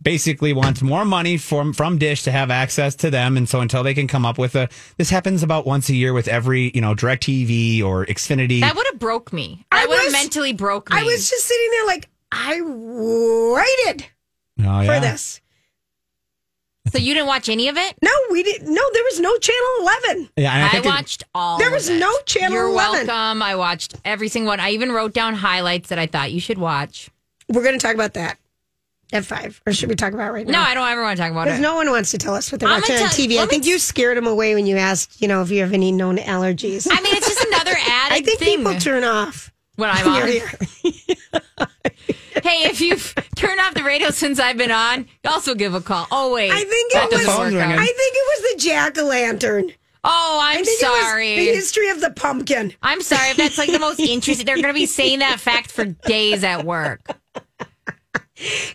basically 0.00 0.52
wants 0.52 0.82
more 0.82 1.06
money 1.06 1.38
from 1.38 1.72
from 1.72 1.96
Dish 1.96 2.24
to 2.24 2.30
have 2.30 2.50
access 2.50 2.94
to 2.96 3.10
them 3.10 3.38
and 3.38 3.48
so 3.48 3.60
until 3.60 3.82
they 3.82 3.94
can 3.94 4.06
come 4.06 4.26
up 4.26 4.36
with 4.36 4.54
a 4.54 4.68
this 4.98 5.08
happens 5.08 5.42
about 5.42 5.64
once 5.64 5.88
a 5.88 5.94
year 5.94 6.12
with 6.12 6.28
every, 6.28 6.70
you 6.74 6.82
know, 6.82 6.94
DirecTV 6.94 7.82
or 7.82 8.04
Xfinity. 8.04 8.60
That 8.60 8.76
would 8.76 8.86
have 8.90 8.98
broke 8.98 9.32
me. 9.32 9.64
That 9.72 9.84
I 9.84 9.86
would 9.86 9.96
have 9.96 10.04
was- 10.06 10.12
mentally 10.12 10.52
broke 10.52 10.90
me. 10.90 10.98
I 10.98 11.04
was 11.04 11.30
just 11.30 11.46
sitting 11.46 11.70
there 11.70 11.86
like, 11.86 12.10
I 12.30 12.60
waited 12.60 14.06
oh, 14.60 14.84
for 14.84 14.92
yeah. 14.92 15.00
this. 15.00 15.40
So 16.90 16.98
you 16.98 17.14
didn't 17.14 17.26
watch 17.26 17.48
any 17.48 17.68
of 17.68 17.76
it? 17.76 17.94
No, 18.02 18.10
we 18.30 18.42
didn't. 18.42 18.72
No, 18.72 18.82
there 18.92 19.02
was 19.04 19.20
no 19.20 19.36
Channel 19.38 19.68
11. 19.80 20.28
Yeah, 20.36 20.52
and 20.54 20.62
I 20.62 20.66
I, 20.66 20.70
think 20.70 20.84
it- 20.84 20.88
watched 20.88 21.22
all. 21.34 21.58
There 21.58 21.68
of 21.68 21.74
was 21.74 21.88
it. 21.88 21.98
no 21.98 22.12
Channel 22.26 22.52
You're 22.52 22.68
11. 22.68 23.06
welcome. 23.06 23.42
I 23.42 23.56
watched 23.56 23.94
every 24.04 24.28
single 24.28 24.50
one. 24.50 24.60
I 24.60 24.70
even 24.70 24.92
wrote 24.92 25.12
down 25.14 25.34
highlights 25.34 25.88
that 25.88 25.98
I 25.98 26.06
thought 26.06 26.32
you 26.32 26.40
should 26.40 26.58
watch. 26.58 27.10
We're 27.48 27.62
going 27.62 27.78
to 27.78 27.84
talk 27.84 27.94
about 27.94 28.14
that 28.14 28.38
at 29.12 29.24
five. 29.24 29.60
Or 29.66 29.72
should 29.72 29.88
we 29.88 29.94
talk 29.94 30.12
about 30.12 30.28
it 30.28 30.32
right 30.32 30.46
now? 30.46 30.62
No. 30.62 30.68
I 30.68 30.74
don't 30.74 30.88
ever 30.88 31.02
want 31.02 31.16
to 31.16 31.22
talk 31.22 31.30
about 31.30 31.42
it. 31.42 31.50
Because 31.50 31.60
no 31.60 31.74
one 31.76 31.90
wants 31.90 32.10
to 32.12 32.18
tell 32.18 32.34
us 32.34 32.50
what 32.50 32.60
they're 32.60 32.68
I'm 32.68 32.80
watching 32.80 32.96
on 32.96 33.08
TV. 33.10 33.34
I 33.34 33.40
let 33.40 33.44
me 33.48 33.50
think 33.50 33.66
you 33.66 33.78
scared 33.78 34.16
them 34.16 34.26
away 34.26 34.54
when 34.54 34.66
you 34.66 34.76
asked, 34.76 35.20
you 35.20 35.28
know, 35.28 35.42
if 35.42 35.50
you 35.50 35.60
have 35.60 35.72
any 35.72 35.92
known 35.92 36.16
allergies. 36.18 36.88
I 36.90 37.00
mean, 37.02 37.14
it's 37.14 37.28
just 37.28 37.46
another 37.46 37.72
added 37.78 38.12
I 38.14 38.20
think 38.22 38.38
thing. 38.38 38.58
people 38.58 38.74
turn 38.80 39.04
off. 39.04 39.52
when 39.76 39.90
I'm 39.90 40.04
when 40.04 40.42
on. 40.42 41.66
hey, 42.44 42.68
if 42.68 42.80
you've 42.80 43.14
turned 43.36 43.58
off 43.58 43.74
the 43.74 43.82
radio 43.82 44.10
since 44.10 44.38
I've 44.38 44.56
been 44.56 44.70
on, 44.70 45.06
also 45.24 45.54
give 45.54 45.74
a 45.74 45.80
call. 45.80 46.06
Oh 46.12 46.32
wait, 46.32 46.52
I 46.52 46.62
think 46.64 46.92
it 46.94 47.10
was. 47.10 47.28
I 47.28 47.50
think 47.50 48.14
it 48.14 48.42
was 48.42 48.52
the 48.52 48.68
jack 48.68 48.98
o' 48.98 49.04
lantern. 49.04 49.72
Oh, 50.06 50.38
I'm 50.42 50.60
I 50.60 50.62
think 50.62 50.82
it 50.82 50.86
was 50.86 51.00
sorry. 51.02 51.34
the 51.36 51.44
history 51.46 51.88
of 51.88 52.00
the 52.02 52.10
pumpkin. 52.10 52.74
I'm 52.82 53.00
sorry 53.00 53.30
if 53.30 53.38
that's 53.38 53.56
like 53.56 53.72
the 53.72 53.78
most 53.78 53.98
interesting. 54.00 54.44
They're 54.44 54.56
going 54.56 54.68
to 54.68 54.74
be 54.74 54.84
saying 54.84 55.20
that 55.20 55.40
fact 55.40 55.72
for 55.72 55.86
days 55.86 56.44
at 56.44 56.64
work. 56.64 57.00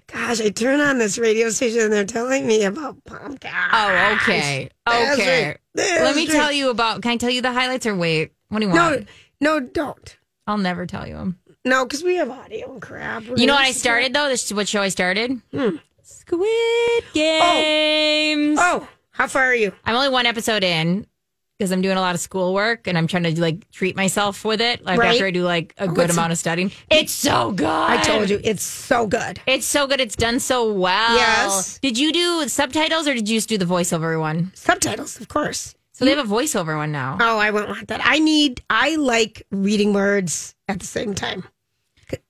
Gosh, 0.08 0.42
I 0.42 0.50
turn 0.50 0.80
on 0.80 0.98
this 0.98 1.20
radio 1.20 1.50
station 1.50 1.82
and 1.82 1.94
they're 1.94 2.06
telling 2.06 2.48
me 2.48 2.64
about 2.64 3.04
pumpkin. 3.06 3.52
Oh, 3.72 4.16
okay, 4.16 4.70
That's 4.88 5.20
okay. 5.20 5.48
right. 5.50 5.58
That's 5.76 6.02
Let 6.02 6.16
me 6.16 6.28
right. 6.28 6.34
tell 6.36 6.52
you 6.52 6.70
about. 6.72 7.04
Can 7.04 7.12
I 7.12 7.18
tell 7.18 7.30
you 7.30 7.42
the 7.44 7.52
highlights 7.54 7.86
or 7.86 7.96
wait? 7.96 8.32
What 8.48 8.60
do 8.60 8.66
you 8.66 8.72
want? 8.74 9.08
No, 9.40 9.52
want? 9.52 9.64
no, 9.66 9.70
don't. 9.72 10.18
I'll 10.48 10.58
never 10.58 10.88
tell 10.88 11.06
you 11.08 11.14
them. 11.16 11.39
No, 11.66 11.86
because 11.86 12.04
we 12.04 12.16
have 12.16 12.30
audio 12.30 12.72
and 12.72 12.82
crap. 12.82 13.26
We're 13.26 13.36
You 13.38 13.46
know 13.48 13.54
what 13.54 13.66
I 13.66 13.72
started 13.72 14.14
though? 14.14 14.30
This 14.30 14.46
is 14.46 14.54
what 14.54 14.68
show 14.68 14.82
I 14.82 14.90
started. 14.90 15.42
Hmm. 15.52 15.76
Squid 16.02 17.04
Games. 17.14 18.58
Oh, 18.62 18.88
how 19.12 19.28
far 19.28 19.44
are 19.46 19.56
you? 19.56 19.74
I'm 19.86 19.96
only 19.96 20.10
one 20.10 20.26
episode 20.26 20.64
in 20.64 21.06
because 21.58 21.72
I'm 21.74 21.82
doing 21.82 21.98
a 21.98 22.02
lot 22.02 22.16
of 22.16 22.22
schoolwork 22.22 22.88
and 22.88 22.98
I'm 22.98 23.06
trying 23.08 23.24
to 23.24 23.42
like 23.42 23.70
treat 23.72 23.96
myself 23.98 24.46
with 24.46 24.62
it. 24.62 24.84
Like 24.86 25.00
Right. 25.00 25.12
after 25.12 25.26
I 25.26 25.32
do 25.32 25.44
like 25.44 25.74
a 25.78 25.88
good 25.90 26.10
amount 26.10 26.32
of 26.32 26.38
studying, 26.38 26.72
it's 26.90 27.12
so 27.12 27.52
good. 27.52 27.68
I 27.68 28.02
told 28.02 28.30
you, 28.30 28.40
it's 28.44 28.64
so 28.64 29.06
good. 29.06 29.42
It's 29.46 29.66
so 29.66 29.86
good. 29.86 30.00
It's 30.00 30.16
done 30.16 30.40
so 30.40 30.72
well. 30.72 31.16
Yes. 31.18 31.78
Did 31.80 31.98
you 31.98 32.14
do 32.14 32.48
subtitles 32.48 33.08
or 33.08 33.14
did 33.14 33.28
you 33.28 33.38
just 33.38 33.50
do 33.50 33.58
the 33.58 33.66
voiceover 33.66 34.18
one? 34.20 34.52
Subtitles, 34.56 35.20
of 35.20 35.28
course. 35.28 35.76
So 36.00 36.06
they 36.06 36.16
have 36.16 36.26
a 36.32 36.34
voiceover 36.34 36.78
one 36.78 36.92
now. 36.94 37.18
Oh, 37.20 37.38
I 37.38 37.52
wouldn't 37.52 37.70
want 37.70 37.90
that. 37.90 38.00
I 38.04 38.20
need, 38.20 38.62
I 38.70 38.96
like 38.96 39.46
reading 39.52 39.92
words 39.94 40.56
at 40.70 40.80
the 40.80 40.86
same 40.86 41.14
time. 41.14 41.44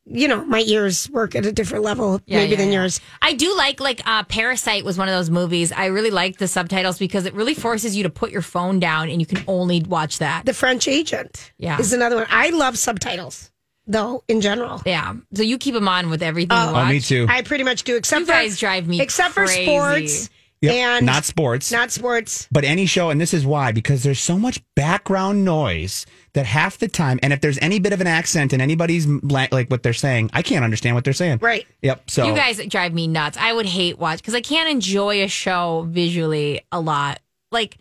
You 0.05 0.27
know, 0.27 0.43
my 0.43 0.61
ears 0.61 1.07
work 1.11 1.35
at 1.35 1.45
a 1.45 1.51
different 1.51 1.83
level 1.85 2.19
Yeah, 2.25 2.37
maybe 2.39 2.51
yeah, 2.53 2.57
than 2.57 2.67
yeah. 2.69 2.79
yours. 2.81 2.99
I 3.21 3.33
do 3.33 3.55
like 3.55 3.79
like 3.79 4.01
uh, 4.07 4.23
Parasite 4.23 4.83
was 4.83 4.97
one 4.97 5.07
of 5.07 5.13
those 5.13 5.29
movies. 5.29 5.71
I 5.71 5.85
really 5.85 6.09
liked 6.09 6.39
the 6.39 6.47
subtitles 6.47 6.97
because 6.97 7.25
it 7.25 7.33
really 7.35 7.53
forces 7.53 7.95
you 7.95 8.03
to 8.03 8.09
put 8.09 8.31
your 8.31 8.41
phone 8.41 8.79
down 8.79 9.09
and 9.09 9.21
you 9.21 9.27
can 9.27 9.43
only 9.47 9.81
watch 9.83 10.17
that. 10.17 10.45
The 10.45 10.53
French 10.55 10.87
Agent 10.87 11.53
Yeah. 11.59 11.79
is 11.79 11.93
another 11.93 12.15
one. 12.15 12.25
I 12.29 12.49
love 12.49 12.75
subtitles, 12.77 13.51
though, 13.85 14.23
in 14.27 14.41
general. 14.41 14.81
Yeah. 14.85 15.13
So 15.35 15.43
you 15.43 15.59
keep 15.59 15.75
them 15.75 15.87
on 15.87 16.09
with 16.09 16.23
everything 16.23 16.57
you 16.57 16.63
Oh, 16.69 16.73
watch. 16.73 16.89
me 16.89 16.99
too. 16.99 17.27
I 17.29 17.43
pretty 17.43 17.63
much 17.63 17.83
do, 17.83 17.95
except 17.95 18.21
You 18.21 18.25
for 18.25 18.31
guys 18.33 18.57
drive 18.59 18.87
me 18.87 18.99
except 18.99 19.35
crazy. 19.35 19.65
for 19.65 19.71
sports 19.71 20.29
Yep, 20.61 20.73
and 20.73 21.05
not 21.05 21.23
sports. 21.23 21.71
not 21.71 21.89
sports. 21.89 22.47
But 22.51 22.65
any 22.65 22.85
show, 22.85 23.09
and 23.09 23.21
this 23.21 23.33
is 23.33 23.45
why, 23.45 23.71
because 23.71 24.03
there's 24.03 24.19
so 24.19 24.37
much 24.37 24.61
background 24.75 25.45
noise 25.45 26.05
that 26.33 26.45
half 26.45 26.77
the 26.77 26.89
time, 26.89 27.17
and 27.23 27.31
if 27.31 27.39
there's 27.39 27.57
any 27.59 27.79
bit 27.79 27.93
of 27.93 28.01
an 28.01 28.07
accent 28.07 28.51
in 28.51 28.59
anybody's 28.59 29.07
like 29.07 29.69
what 29.69 29.83
they're 29.83 29.93
saying, 29.93 30.29
I 30.33 30.41
can't 30.41 30.65
understand 30.65 30.95
what 30.95 31.05
they're 31.05 31.13
saying. 31.13 31.39
Right. 31.41 31.65
Yep. 31.81 32.09
So 32.09 32.25
You 32.27 32.35
guys 32.35 32.57
drive 32.67 32.93
me 32.93 33.07
nuts. 33.07 33.37
I 33.39 33.53
would 33.53 33.65
hate 33.67 33.97
watch 33.99 34.19
because 34.19 34.35
I 34.35 34.41
can't 34.41 34.69
enjoy 34.69 35.23
a 35.23 35.27
show 35.29 35.85
visually 35.89 36.61
a 36.73 36.81
lot. 36.81 37.21
Like 37.51 37.77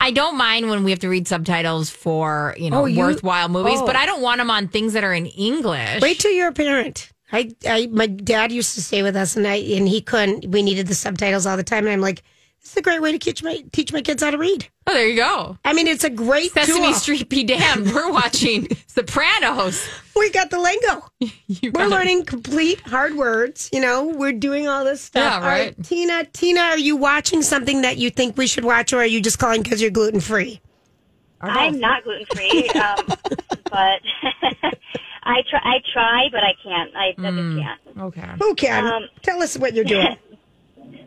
I 0.00 0.10
don't 0.10 0.36
mind 0.38 0.68
when 0.70 0.82
we 0.82 0.90
have 0.92 1.00
to 1.00 1.08
read 1.08 1.28
subtitles 1.28 1.90
for 1.90 2.54
you 2.58 2.70
know 2.70 2.82
Oh, 2.82 2.86
you- 2.86 2.98
worthwhile 3.00 3.48
movies, 3.50 3.80
oh. 3.82 3.86
but 3.86 3.96
I 3.96 4.06
don't 4.06 4.22
want 4.22 4.38
them 4.38 4.50
on 4.50 4.68
things 4.68 4.94
that 4.94 5.04
are 5.04 5.12
in 5.14 5.26
English. 5.26 6.00
Wait 6.00 6.18
till 6.20 6.32
you're 6.32 6.48
a 6.48 6.52
parent. 6.52 7.10
I, 7.34 7.50
I, 7.68 7.86
my 7.88 8.06
dad 8.06 8.52
used 8.52 8.74
to 8.76 8.82
stay 8.82 9.02
with 9.02 9.16
us, 9.16 9.36
and 9.36 9.46
I, 9.46 9.56
and 9.56 9.88
he 9.88 10.00
couldn't. 10.00 10.46
We 10.50 10.62
needed 10.62 10.86
the 10.86 10.94
subtitles 10.94 11.46
all 11.46 11.56
the 11.56 11.64
time, 11.64 11.84
and 11.84 11.92
I'm 11.92 12.00
like, 12.00 12.22
this 12.60 12.70
is 12.70 12.76
a 12.78 12.82
great 12.82 13.02
way 13.02 13.12
to 13.12 13.18
teach 13.18 13.42
my 13.42 13.62
teach 13.72 13.92
my 13.92 14.00
kids 14.00 14.22
how 14.22 14.30
to 14.30 14.38
read. 14.38 14.66
Oh, 14.86 14.94
there 14.94 15.06
you 15.06 15.16
go. 15.16 15.58
I 15.66 15.74
mean, 15.74 15.86
it's 15.86 16.04
a 16.04 16.08
great 16.10 16.52
Sesame 16.52 16.78
tool. 16.86 16.94
Street 16.94 17.28
be 17.28 17.44
damned. 17.44 17.92
We're 17.94 18.10
watching 18.10 18.68
Sopranos. 18.86 19.86
We 20.16 20.30
got 20.30 20.48
the 20.50 20.58
lingo. 20.58 21.06
You 21.46 21.70
We're 21.74 21.82
got 21.82 21.86
it. 21.86 21.90
learning 21.90 22.24
complete 22.24 22.80
hard 22.80 23.16
words. 23.16 23.68
You 23.72 23.80
know, 23.80 24.04
we're 24.06 24.32
doing 24.32 24.66
all 24.66 24.82
this 24.84 25.02
stuff. 25.02 25.22
Yeah, 25.22 25.34
All 25.36 25.40
right, 25.42 25.76
right. 25.76 25.84
Tina, 25.84 26.24
Tina, 26.32 26.60
are 26.60 26.78
you 26.78 26.96
watching 26.96 27.42
something 27.42 27.82
that 27.82 27.98
you 27.98 28.08
think 28.10 28.38
we 28.38 28.46
should 28.46 28.64
watch, 28.64 28.92
or 28.94 28.98
are 29.00 29.06
you 29.06 29.20
just 29.20 29.38
calling 29.38 29.62
because 29.62 29.82
you're 29.82 29.90
gluten 29.90 30.20
free? 30.20 30.60
I'm 31.42 31.78
not 31.78 32.02
gluten 32.04 32.24
free, 32.34 32.68
um, 32.70 33.06
but 33.70 34.00
I 35.24 35.40
try. 35.48 35.60
I 35.64 35.76
try, 35.92 36.28
but 36.30 36.42
I 36.44 36.52
can't. 36.62 36.90
I, 36.94 37.06
I 37.18 37.30
just 37.30 37.58
can't. 37.58 37.80
Okay. 37.98 38.28
Who 38.38 38.54
can? 38.54 38.84
Um, 38.86 39.02
Tell 39.22 39.42
us 39.42 39.56
what 39.58 39.74
you're 39.74 39.84
doing. 39.84 40.16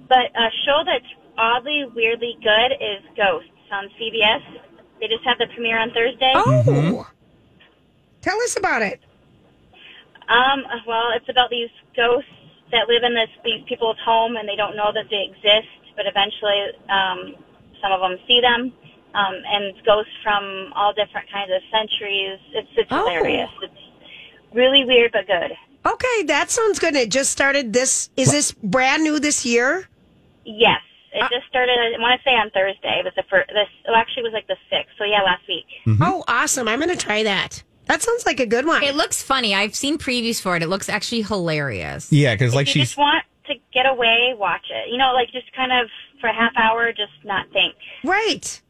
But 0.09 0.31
a 0.39 0.47
show 0.65 0.83
that's 0.85 1.05
oddly, 1.37 1.83
weirdly 1.93 2.37
good 2.41 2.71
is 2.79 3.03
Ghosts 3.17 3.51
on 3.71 3.89
CBS. 3.99 4.39
They 5.01 5.07
just 5.07 5.23
have 5.25 5.37
the 5.37 5.47
premiere 5.53 5.77
on 5.79 5.91
Thursday. 5.91 6.31
Oh, 6.33 7.05
tell 8.21 8.37
us 8.41 8.55
about 8.57 8.81
it. 8.81 9.01
Um, 10.29 10.63
well, 10.87 11.11
it's 11.15 11.27
about 11.29 11.49
these 11.49 11.69
ghosts 11.95 12.29
that 12.71 12.87
live 12.87 13.03
in 13.03 13.15
this 13.15 13.29
these 13.43 13.63
people's 13.67 13.97
home, 14.03 14.35
and 14.37 14.47
they 14.47 14.55
don't 14.55 14.75
know 14.75 14.91
that 14.93 15.07
they 15.11 15.27
exist. 15.27 15.67
But 15.95 16.05
eventually, 16.07 16.71
um, 16.89 17.35
some 17.81 17.91
of 17.91 17.99
them 17.99 18.17
see 18.27 18.39
them. 18.41 18.71
um, 19.13 19.33
and 19.49 19.73
ghosts 19.85 20.11
from 20.23 20.71
all 20.75 20.93
different 20.93 21.27
kinds 21.31 21.51
of 21.51 21.61
centuries. 21.71 22.39
It's 22.53 22.69
it's 22.75 22.91
Oh. 22.91 23.03
hilarious. 23.07 23.49
It's 23.61 23.81
really 24.53 24.83
weird 24.85 25.11
but 25.11 25.27
good. 25.27 25.51
Okay, 25.85 26.23
that 26.23 26.49
sounds 26.51 26.79
good. 26.79 26.95
It 26.95 27.09
just 27.11 27.31
started 27.31 27.71
this. 27.73 28.09
Is 28.17 28.31
this 28.31 28.51
brand 28.51 29.03
new 29.03 29.19
this 29.19 29.45
year? 29.45 29.87
Yes, 30.43 30.81
it 31.13 31.21
Uh, 31.23 31.29
just 31.29 31.47
started. 31.47 31.71
I 31.77 31.99
want 31.99 32.19
to 32.19 32.23
say 32.29 32.35
on 32.35 32.49
Thursday. 32.51 32.99
It 32.99 33.05
was 33.05 33.13
the 33.15 33.23
first. 33.29 33.49
This 33.49 33.67
well, 33.85 33.95
actually 33.95 34.21
it 34.21 34.23
was 34.25 34.33
like 34.33 34.47
the 34.47 34.57
sixth. 34.69 34.93
So 34.97 35.03
yeah, 35.05 35.21
last 35.21 35.43
week. 35.47 35.65
Oh, 36.01 36.23
awesome. 36.27 36.67
I'm 36.67 36.79
going 36.79 36.89
to 36.95 36.97
try 36.97 37.23
that. 37.23 37.63
That 37.85 38.01
sounds 38.01 38.25
like 38.25 38.41
a 38.41 38.45
good 38.45 38.65
one. 38.65 38.83
It 38.83 38.95
looks 38.95 39.23
funny. 39.23 39.55
I've 39.55 39.75
seen 39.75 39.97
previews 39.97 40.41
for 40.41 40.57
it. 40.57 40.63
It 40.63 40.67
looks 40.67 40.89
actually 40.89 41.21
hilarious. 41.21 42.11
Yeah, 42.11 42.33
because 42.35 42.53
like 42.53 42.67
if 42.67 42.75
you 42.75 42.81
she's 42.81 42.89
just 42.89 42.97
want 42.97 43.23
to 43.45 43.55
get 43.73 43.85
away, 43.85 44.33
watch 44.37 44.65
it. 44.69 44.91
You 44.91 44.97
know, 44.97 45.13
like 45.13 45.31
just 45.31 45.51
kind 45.53 45.71
of 45.71 45.87
for 46.19 46.27
a 46.27 46.33
half 46.33 46.51
hour, 46.57 46.91
just 46.91 47.13
not 47.23 47.45
think. 47.53 47.75
Right. 48.03 48.61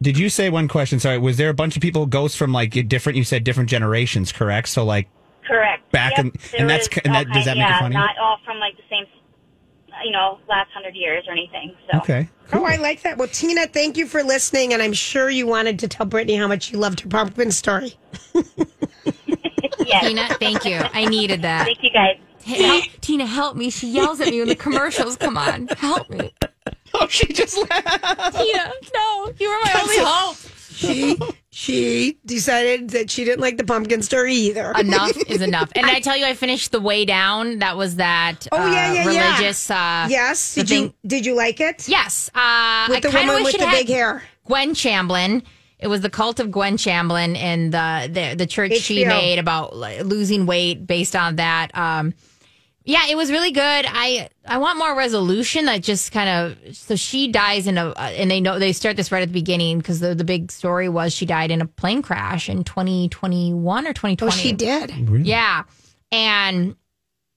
Did 0.00 0.16
you 0.18 0.28
say 0.28 0.48
one 0.50 0.68
question? 0.68 1.00
Sorry, 1.00 1.18
was 1.18 1.36
there 1.38 1.48
a 1.48 1.54
bunch 1.54 1.74
of 1.76 1.82
people 1.82 2.06
ghosts 2.06 2.36
from 2.36 2.52
like 2.52 2.88
different? 2.88 3.16
You 3.16 3.24
said 3.24 3.42
different 3.44 3.68
generations, 3.70 4.30
correct? 4.32 4.68
So 4.68 4.84
like, 4.84 5.08
Correct. 5.46 5.90
Back 5.92 6.12
Yep, 6.18 6.26
in- 6.26 6.32
and 6.58 6.70
that's- 6.70 6.88
and 7.04 7.14
that- 7.14 7.26
does 7.32 7.46
that 7.46 7.56
make 7.56 7.64
it 7.66 7.70
yeah, 7.70 7.80
funny? 7.80 7.94
Not 7.94 8.18
all 8.18 8.36
from 8.44 8.58
like 8.58 8.76
the 8.76 8.82
same, 8.90 9.06
you 10.04 10.10
know, 10.12 10.38
last 10.48 10.70
hundred 10.72 10.94
years 10.94 11.24
or 11.26 11.32
anything. 11.32 11.74
So 11.90 11.98
okay, 12.00 12.28
Oh, 12.52 12.64
I 12.64 12.76
like 12.76 13.02
that. 13.02 13.16
Well, 13.18 13.28
Tina, 13.28 13.66
thank 13.66 13.96
you 13.96 14.06
for 14.06 14.22
listening. 14.22 14.72
And 14.74 14.82
I'm 14.82 14.92
sure 14.92 15.28
you 15.30 15.46
wanted 15.46 15.78
to 15.80 15.88
tell 15.88 16.04
Brittany 16.06 16.36
how 16.36 16.46
much 16.48 16.70
you 16.70 16.78
loved 16.78 17.00
her 17.00 17.08
pumpkin 17.08 17.50
story. 17.50 17.94
Tina, 20.02 20.28
thank 20.34 20.64
you. 20.64 20.80
I 20.92 21.06
needed 21.06 21.42
that. 21.42 21.64
Thank 21.64 21.82
you 21.82 21.90
guys. 21.90 22.18
Hey, 22.42 22.62
help, 22.62 22.84
Tina, 23.00 23.26
help 23.26 23.56
me. 23.56 23.70
She 23.70 23.88
yells 23.90 24.20
at 24.20 24.28
me 24.28 24.38
when 24.38 24.48
the 24.48 24.54
commercials 24.56 25.16
come 25.16 25.36
on. 25.36 25.66
Help 25.68 26.08
me. 26.10 26.32
Oh, 27.00 27.06
she 27.10 27.26
just 27.32 27.54
Tina, 27.54 28.72
no, 28.94 29.32
you 29.38 29.48
were 29.48 29.58
my 29.64 29.80
only 29.80 29.96
hope. 29.98 30.36
She 30.70 31.18
she 31.50 32.18
decided 32.24 32.90
that 32.90 33.10
she 33.10 33.24
didn't 33.24 33.40
like 33.40 33.56
the 33.56 33.64
pumpkin 33.64 34.00
story 34.02 34.34
either. 34.34 34.72
Enough 34.78 35.16
is 35.28 35.42
enough. 35.42 35.72
And 35.74 35.86
I 35.86 35.98
tell 36.00 36.16
you, 36.16 36.24
I 36.24 36.34
finished 36.34 36.70
the 36.70 36.80
way 36.80 37.04
down. 37.04 37.58
That 37.58 37.76
was 37.76 37.96
that. 37.96 38.46
Oh 38.52 38.56
yeah, 38.58 38.64
uh, 38.64 38.70
yeah, 38.94 39.10
yeah. 39.10 39.30
religious. 39.36 39.68
Uh, 39.70 40.06
yes. 40.08 40.54
the 40.54 40.60
Did 40.62 40.70
you 40.70 40.80
thing- 40.82 40.94
did 41.06 41.26
you 41.26 41.34
like 41.34 41.60
it? 41.60 41.88
Yes. 41.88 42.30
Uh, 42.34 42.86
With 42.88 43.02
the 43.02 43.08
kinda 43.08 43.26
woman 43.32 43.44
with 43.44 43.58
the 43.58 43.66
big 43.66 43.88
hair. 43.88 44.22
Gwen 44.44 44.74
Shamblin. 44.74 45.42
It 45.80 45.86
was 45.88 46.00
the 46.00 46.10
cult 46.10 46.40
of 46.40 46.50
Gwen 46.50 46.76
Shamblin 46.76 47.36
and 47.36 47.72
the 47.72 48.08
the, 48.12 48.34
the 48.36 48.46
church 48.46 48.76
she 48.76 49.04
made 49.04 49.38
about 49.38 49.76
losing 49.76 50.46
weight 50.46 50.86
based 50.86 51.14
on 51.16 51.36
that. 51.36 51.76
Um, 51.76 52.14
yeah, 52.88 53.06
it 53.10 53.16
was 53.18 53.30
really 53.30 53.50
good. 53.50 53.60
I 53.86 54.30
I 54.46 54.56
want 54.56 54.78
more 54.78 54.96
resolution. 54.96 55.66
That 55.66 55.82
just 55.82 56.10
kind 56.10 56.28
of 56.66 56.74
so 56.74 56.96
she 56.96 57.28
dies 57.28 57.66
in 57.66 57.76
a 57.76 57.88
uh, 57.90 58.10
and 58.16 58.30
they 58.30 58.40
know 58.40 58.58
they 58.58 58.72
start 58.72 58.96
this 58.96 59.12
right 59.12 59.22
at 59.22 59.28
the 59.28 59.32
beginning 59.34 59.76
because 59.76 60.00
the 60.00 60.14
the 60.14 60.24
big 60.24 60.50
story 60.50 60.88
was 60.88 61.12
she 61.12 61.26
died 61.26 61.50
in 61.50 61.60
a 61.60 61.66
plane 61.66 62.00
crash 62.00 62.48
in 62.48 62.64
2021 62.64 63.86
or 63.86 63.92
2020. 63.92 64.26
Oh, 64.26 64.30
she 64.34 64.52
did. 64.52 64.90
Yeah. 65.26 65.64
And 66.10 66.76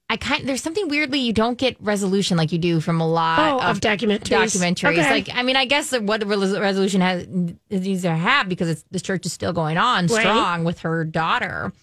I 0.09 0.15
kind 0.15 0.39
of. 0.41 0.47
there's 0.47 0.63
something 0.63 0.87
weirdly 0.87 1.19
you 1.19 1.33
don't 1.33 1.57
get 1.57 1.75
resolution 1.81 2.37
like 2.37 2.53
you 2.53 2.57
do 2.57 2.79
from 2.79 3.01
a 3.01 3.07
lot 3.07 3.39
Oh, 3.61 3.69
of 3.69 3.81
documentaries. 3.81 4.29
Documentaries. 4.29 4.99
Okay. 4.99 5.09
Like 5.11 5.29
I 5.33 5.43
mean, 5.43 5.57
I 5.57 5.65
guess 5.65 5.91
what 5.91 6.21
the 6.21 6.27
resolution 6.27 7.01
has 7.01 7.23
is 7.69 7.85
easy 7.85 8.07
to 8.07 8.15
have 8.15 8.47
because 8.47 8.69
it's 8.69 8.85
the 8.89 9.01
church 9.01 9.25
is 9.25 9.33
still 9.33 9.51
going 9.51 9.77
on 9.77 10.07
Right. 10.07 10.21
strong 10.21 10.63
with 10.63 10.79
her 10.79 11.03
daughter. 11.03 11.73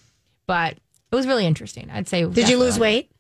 But 0.46 0.72
it 1.10 1.14
was 1.14 1.26
really 1.26 1.44
interesting. 1.44 1.90
I'd 1.90 2.08
say. 2.08 2.24
Did 2.24 2.48
you 2.48 2.56
lose 2.58 2.78
weight? 2.78 3.10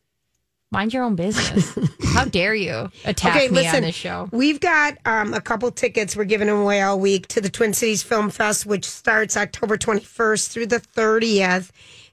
Mind 0.70 0.92
your 0.92 1.02
own 1.02 1.14
business. 1.16 1.78
How 2.12 2.26
dare 2.26 2.54
you 2.54 2.90
attack 3.06 3.50
me 3.50 3.66
on 3.66 3.82
this 3.82 3.94
show? 3.94 4.28
We've 4.32 4.60
got 4.60 4.98
um, 5.06 5.32
a 5.32 5.40
couple 5.40 5.70
tickets 5.70 6.14
we're 6.14 6.24
giving 6.24 6.50
away 6.50 6.82
all 6.82 7.00
week 7.00 7.26
to 7.28 7.40
the 7.40 7.48
Twin 7.48 7.72
Cities 7.72 8.02
Film 8.02 8.28
Fest, 8.28 8.66
which 8.66 8.84
starts 8.84 9.36
October 9.36 9.78
21st 9.78 10.48
through 10.48 10.66
the 10.66 10.80
30th. 10.80 11.70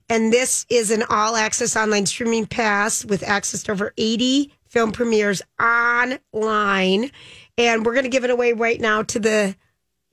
And 0.08 0.32
this 0.32 0.65
is 0.70 0.89
an 0.89 1.04
all 1.10 1.36
access 1.36 1.76
online 1.76 2.06
streaming 2.06 2.46
pass 2.46 3.04
with 3.04 3.24
access 3.24 3.63
to 3.63 3.74
over 3.74 3.94
80 3.98 4.54
film 4.70 4.94
premieres 4.94 5.41
online. 5.60 7.12
And 7.58 7.86
we're 7.86 7.94
going 7.94 8.04
to 8.04 8.10
give 8.10 8.24
it 8.24 8.30
away 8.30 8.54
right 8.54 8.80
now 8.80 9.04
to 9.04 9.20
the, 9.20 9.56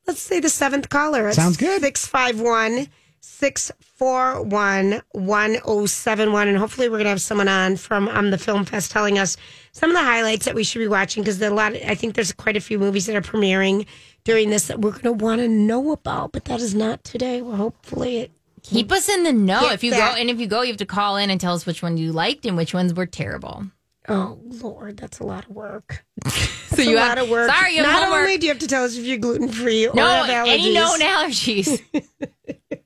let's 0.09 0.21
say, 0.21 0.41
the 0.41 0.49
seventh 0.49 0.89
caller. 0.89 1.29
It's 1.29 1.37
Sounds 1.37 1.57
good. 1.57 1.83
651 1.83 2.89
641 3.23 5.01
1071. 5.13 6.49
And 6.49 6.59
hopefully, 6.59 6.89
we're 6.89 6.97
going 6.97 7.05
to 7.05 7.11
have 7.11 7.21
someone 7.21 7.49
on 7.49 7.77
from 7.77 8.09
um, 8.09 8.31
the 8.31 8.39
Film 8.39 8.65
Fest 8.65 8.91
telling 8.91 9.19
us 9.19 9.37
some 9.73 9.91
of 9.91 9.97
the 9.97 10.03
highlights 10.03 10.45
that 10.45 10.55
we 10.55 10.65
should 10.65 10.81
be 10.81 10.89
watching 10.89 11.23
because 11.23 11.41
a 11.41 11.51
lot, 11.51 11.75
I 11.75 11.95
think 11.95 12.15
there's 12.15 12.33
quite 12.33 12.57
a 12.57 12.61
few 12.61 12.79
movies 12.79 13.07
that 13.07 13.17
are 13.17 13.23
premiering 13.23 13.87
during 14.25 14.51
this 14.51 14.67
that 14.69 14.81
we're 14.81 14.91
going 14.93 15.03
to 15.03 15.13
want 15.13 15.41
to 15.41 15.49
know 15.49 15.93
about, 15.93 16.33
but 16.33 16.45
that 16.47 16.61
is 16.61 16.75
not 16.75 17.03
today. 17.05 17.43
Well, 17.43 17.57
hopefully, 17.57 18.19
it 18.19 18.31
Keep 18.65 18.93
us 18.93 19.09
in 19.09 19.25
the 19.25 19.33
know. 19.33 19.71
If 19.73 19.83
you 19.83 19.91
that. 19.91 20.15
go 20.15 20.21
and 20.21 20.31
if 20.31 20.39
you 20.39 20.47
go, 20.47 20.63
you 20.63 20.69
have 20.69 20.77
to 20.77 20.87
call 20.87 21.17
in 21.17 21.31
and 21.31 21.41
tell 21.41 21.53
us 21.55 21.67
which 21.67 21.83
one 21.83 21.97
you 21.97 22.13
liked 22.13 22.47
and 22.47 22.57
which 22.57 22.73
ones 22.73 22.95
were 22.95 23.07
terrible. 23.07 23.65
Oh 24.09 24.39
Lord, 24.45 24.97
that's 24.99 25.19
a 25.19 25.25
lot 25.25 25.45
of 25.47 25.51
work. 25.51 26.05
So 26.73 26.81
you 26.81 26.97
a 26.97 27.01
have- 27.01 27.19
lot 27.19 27.25
of 27.25 27.29
work. 27.29 27.51
Sorry, 27.51 27.73
you 27.77 27.83
have 27.85 27.93
Not 27.93 28.03
homework. 28.05 28.21
only 28.23 28.39
do 28.39 28.47
you 28.47 28.53
have 28.53 28.61
to 28.61 28.67
tell 28.67 28.85
us 28.85 28.97
if 28.97 29.05
you're 29.05 29.19
gluten 29.19 29.49
free 29.49 29.87
or 29.89 29.93
No, 29.95 30.07
have 30.07 30.47
allergies. 30.47 30.53
any 30.55 30.73
known 30.73 31.01
allergies. 31.01 31.83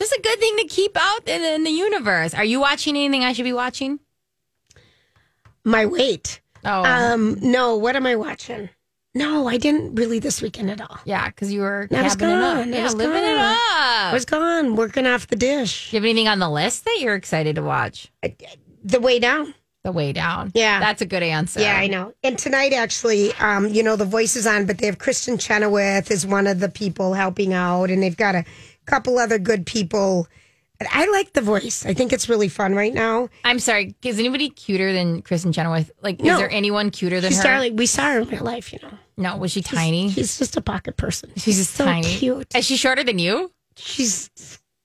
it's 0.00 0.10
just 0.10 0.12
a 0.18 0.22
good 0.22 0.38
thing 0.38 0.56
to 0.58 0.64
keep 0.66 0.96
out 0.96 1.26
in, 1.28 1.42
in 1.42 1.64
the 1.64 1.70
universe. 1.70 2.34
Are 2.34 2.44
you 2.44 2.60
watching 2.60 2.96
anything 2.96 3.24
I 3.24 3.32
should 3.32 3.44
be 3.44 3.52
watching? 3.52 4.00
My 5.64 5.86
weight. 5.86 6.40
Oh, 6.64 6.84
Um, 6.84 7.38
no. 7.40 7.76
What 7.76 7.96
am 7.96 8.06
I 8.06 8.16
watching? 8.16 8.68
No, 9.16 9.46
I 9.46 9.58
didn't 9.58 9.94
really 9.94 10.18
this 10.18 10.42
weekend 10.42 10.70
at 10.72 10.80
all. 10.80 10.98
yeah, 11.04 11.28
because 11.28 11.52
you 11.52 11.60
were 11.60 11.86
I 11.92 12.02
was 12.02 12.14
it 12.14 12.22
up. 12.22 12.40
gone. 12.40 12.74
I 12.74 12.76
Yeah, 12.78 12.82
was 12.84 12.94
living 12.96 13.16
it 13.22 13.36
gone. 13.36 13.38
up. 13.38 13.58
I 13.58 14.10
was 14.12 14.24
gone 14.24 14.74
working 14.74 15.06
off 15.06 15.28
the 15.28 15.36
dish. 15.36 15.90
Do 15.90 15.96
you 15.96 16.00
have 16.00 16.04
anything 16.04 16.26
on 16.28 16.40
the 16.40 16.50
list 16.50 16.84
that 16.84 16.98
you're 17.00 17.14
excited 17.14 17.54
to 17.56 17.62
watch? 17.62 18.10
The 18.84 18.98
way 19.00 19.20
down. 19.20 19.54
The 19.84 19.92
way 19.92 20.12
down. 20.12 20.50
Yeah. 20.54 20.80
that's 20.80 21.00
a 21.02 21.06
good 21.06 21.22
answer. 21.22 21.60
Yeah, 21.60 21.76
I 21.76 21.86
know. 21.86 22.12
And 22.24 22.36
tonight, 22.38 22.72
actually, 22.72 23.32
um, 23.34 23.68
you 23.68 23.82
know, 23.82 23.94
the 23.96 24.04
voice 24.06 24.34
is 24.34 24.46
on, 24.46 24.66
but 24.66 24.78
they 24.78 24.86
have 24.86 24.98
Kristin 24.98 25.38
Chenoweth 25.38 26.10
is 26.10 26.26
one 26.26 26.46
of 26.48 26.58
the 26.58 26.68
people 26.70 27.12
helping 27.12 27.52
out, 27.52 27.90
and 27.90 28.02
they've 28.02 28.16
got 28.16 28.34
a 28.34 28.44
couple 28.86 29.18
other 29.18 29.38
good 29.38 29.66
people. 29.66 30.28
I 30.90 31.06
like 31.12 31.32
the 31.32 31.40
voice. 31.40 31.86
I 31.86 31.94
think 31.94 32.12
it's 32.12 32.28
really 32.28 32.48
fun 32.48 32.74
right 32.74 32.92
now. 32.92 33.28
I'm 33.44 33.58
sorry. 33.58 33.94
Is 34.04 34.18
anybody 34.18 34.50
cuter 34.50 34.92
than 34.92 35.22
Kristin 35.22 35.54
Chenoweth? 35.54 35.90
Like, 36.02 36.20
No. 36.20 36.34
is 36.34 36.38
there 36.40 36.50
anyone 36.50 36.90
cuter 36.90 37.20
than 37.22 37.30
She's 37.30 37.38
her? 37.38 37.44
darling. 37.44 37.76
We 37.76 37.86
saw 37.86 38.12
her 38.12 38.20
in 38.20 38.28
real 38.28 38.42
life, 38.44 38.72
you 38.72 38.80
know. 38.82 38.90
No, 39.16 39.36
was 39.36 39.52
she 39.52 39.62
tiny? 39.62 40.10
She's 40.10 40.36
just 40.38 40.56
a 40.56 40.60
pocket 40.60 40.96
person. 40.96 41.30
She's 41.36 41.56
just 41.56 41.74
so 41.74 41.84
tiny. 41.84 42.06
cute. 42.16 42.54
Is 42.54 42.66
she 42.66 42.76
shorter 42.76 43.02
than 43.04 43.18
you? 43.18 43.50
She's 43.76 44.28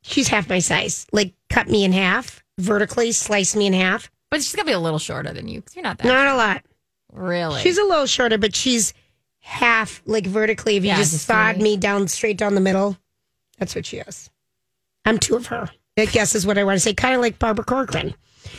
she's 0.03 0.27
half 0.29 0.47
my 0.47 0.59
size. 0.59 1.05
Like 1.11 1.33
cut 1.49 1.67
me 1.67 1.83
in 1.83 1.91
half 1.91 2.43
vertically, 2.59 3.11
slice 3.11 3.55
me 3.55 3.65
in 3.65 3.73
half. 3.73 4.09
But 4.29 4.37
she's 4.43 4.55
gonna 4.55 4.67
be 4.67 4.71
a 4.73 4.79
little 4.79 4.99
shorter 4.99 5.33
than 5.33 5.47
you 5.47 5.59
because 5.59 5.75
you're 5.75 5.83
not 5.83 5.97
that. 5.97 6.07
Not 6.07 6.27
a 6.27 6.35
lot. 6.37 6.63
Really? 7.11 7.59
She's 7.61 7.79
a 7.79 7.83
little 7.83 8.05
shorter, 8.05 8.37
but 8.37 8.55
she's 8.55 8.93
half 9.39 10.01
like 10.05 10.27
vertically. 10.27 10.77
If 10.77 10.83
you 10.83 10.89
Yeah, 10.89 10.97
just 10.97 11.25
sawed 11.25 11.57
me 11.57 11.75
down 11.77 12.07
straight 12.07 12.37
down 12.37 12.53
the 12.55 12.61
middle, 12.61 12.95
that's 13.59 13.75
what 13.75 13.85
she 13.85 13.97
is. 13.97 14.29
I'm 15.05 15.17
two 15.17 15.35
of 15.35 15.47
her. 15.47 15.69
I 15.97 16.05
guess 16.05 16.33
is 16.35 16.45
what 16.47 16.57
I 16.57 16.63
want 16.63 16.77
to 16.77 16.79
say. 16.79 16.93
Kind 16.93 17.15
of 17.15 17.21
like 17.21 17.39
Barbara 17.39 17.65
Corcoran 17.65 18.15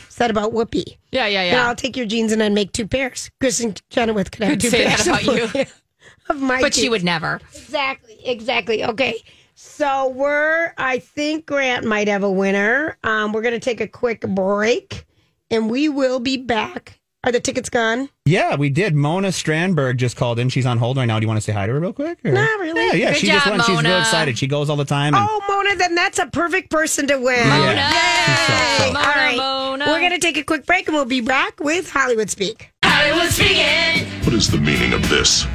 said 0.08 0.30
about 0.30 0.52
Whoopi. 0.52 0.98
yeah, 1.10 1.26
yeah, 1.26 1.44
yeah. 1.44 1.66
I'll 1.66 1.74
take 1.74 1.96
your 1.96 2.06
jeans 2.06 2.32
and 2.32 2.42
I'd 2.42 2.52
make 2.52 2.72
two 2.72 2.86
pairs. 2.86 3.30
Chris 3.40 3.60
Kristin 3.60 3.80
Chenoweth 3.90 4.30
could 4.30 4.44
have 4.44 4.52
Could 4.52 4.60
two 4.60 4.70
say 4.70 4.84
that 4.84 4.98
pairs 4.98 5.06
about 5.06 5.28
of, 5.28 5.54
you. 5.54 5.64
of 6.28 6.40
my 6.40 6.60
but 6.60 6.74
she 6.74 6.88
would 6.88 7.04
never. 7.04 7.40
Exactly, 7.54 8.18
exactly. 8.24 8.84
Okay. 8.84 9.22
So 9.54 10.08
we're 10.08 10.72
I 10.78 10.98
think 10.98 11.46
Grant 11.46 11.84
might 11.84 12.08
have 12.08 12.22
a 12.22 12.30
winner. 12.30 12.98
Um, 13.04 13.32
we're 13.32 13.42
gonna 13.42 13.58
take 13.60 13.80
a 13.80 13.88
quick 13.88 14.20
break 14.22 15.06
and 15.50 15.70
we 15.70 15.88
will 15.88 16.20
be 16.20 16.36
back. 16.36 16.99
Are 17.22 17.30
the 17.32 17.40
tickets 17.40 17.68
gone? 17.68 18.08
Yeah, 18.24 18.56
we 18.56 18.70
did. 18.70 18.94
Mona 18.94 19.28
Strandberg 19.28 19.98
just 19.98 20.16
called 20.16 20.38
in. 20.38 20.48
She's 20.48 20.64
on 20.64 20.78
hold 20.78 20.96
right 20.96 21.04
now. 21.04 21.18
Do 21.18 21.24
you 21.24 21.28
want 21.28 21.36
to 21.36 21.42
say 21.42 21.52
hi 21.52 21.66
to 21.66 21.72
her 21.74 21.78
real 21.78 21.92
quick? 21.92 22.18
or- 22.24 22.32
Not 22.32 22.60
really. 22.60 22.86
Yeah, 22.86 22.92
yeah. 22.94 23.10
Good 23.10 23.18
she 23.20 23.26
just 23.26 23.44
job, 23.44 23.50
went. 23.58 23.64
She's 23.64 23.82
real 23.82 23.98
excited. 23.98 24.38
She 24.38 24.46
goes 24.46 24.70
all 24.70 24.76
the 24.76 24.86
time. 24.86 25.14
And 25.14 25.26
Oh, 25.28 25.40
Mona, 25.46 25.76
then 25.76 25.94
that's 25.94 26.18
a 26.18 26.26
perfect 26.28 26.70
person 26.70 27.06
to 27.08 27.16
win. 27.18 27.46
Yeah. 27.46 27.86
She's 28.24 28.86
so- 28.86 28.92
so- 28.94 28.98
All 28.98 29.04
right. 29.14 29.36
Mona. 29.36 29.84
We're 29.86 30.00
going 30.00 30.12
to 30.12 30.18
take 30.18 30.38
a 30.38 30.42
quick 30.42 30.64
break 30.64 30.86
and 30.88 30.94
we'll 30.96 31.04
be 31.04 31.20
back 31.20 31.60
with 31.60 31.90
Hollywood 31.90 32.30
Speak. 32.30 32.70
Hollywood 32.84 33.30
speaking. 33.30 34.06
What 34.24 34.34
is 34.34 34.50
the 34.50 34.58
meaning 34.58 34.92
of 34.94 35.06
this? 35.10 35.46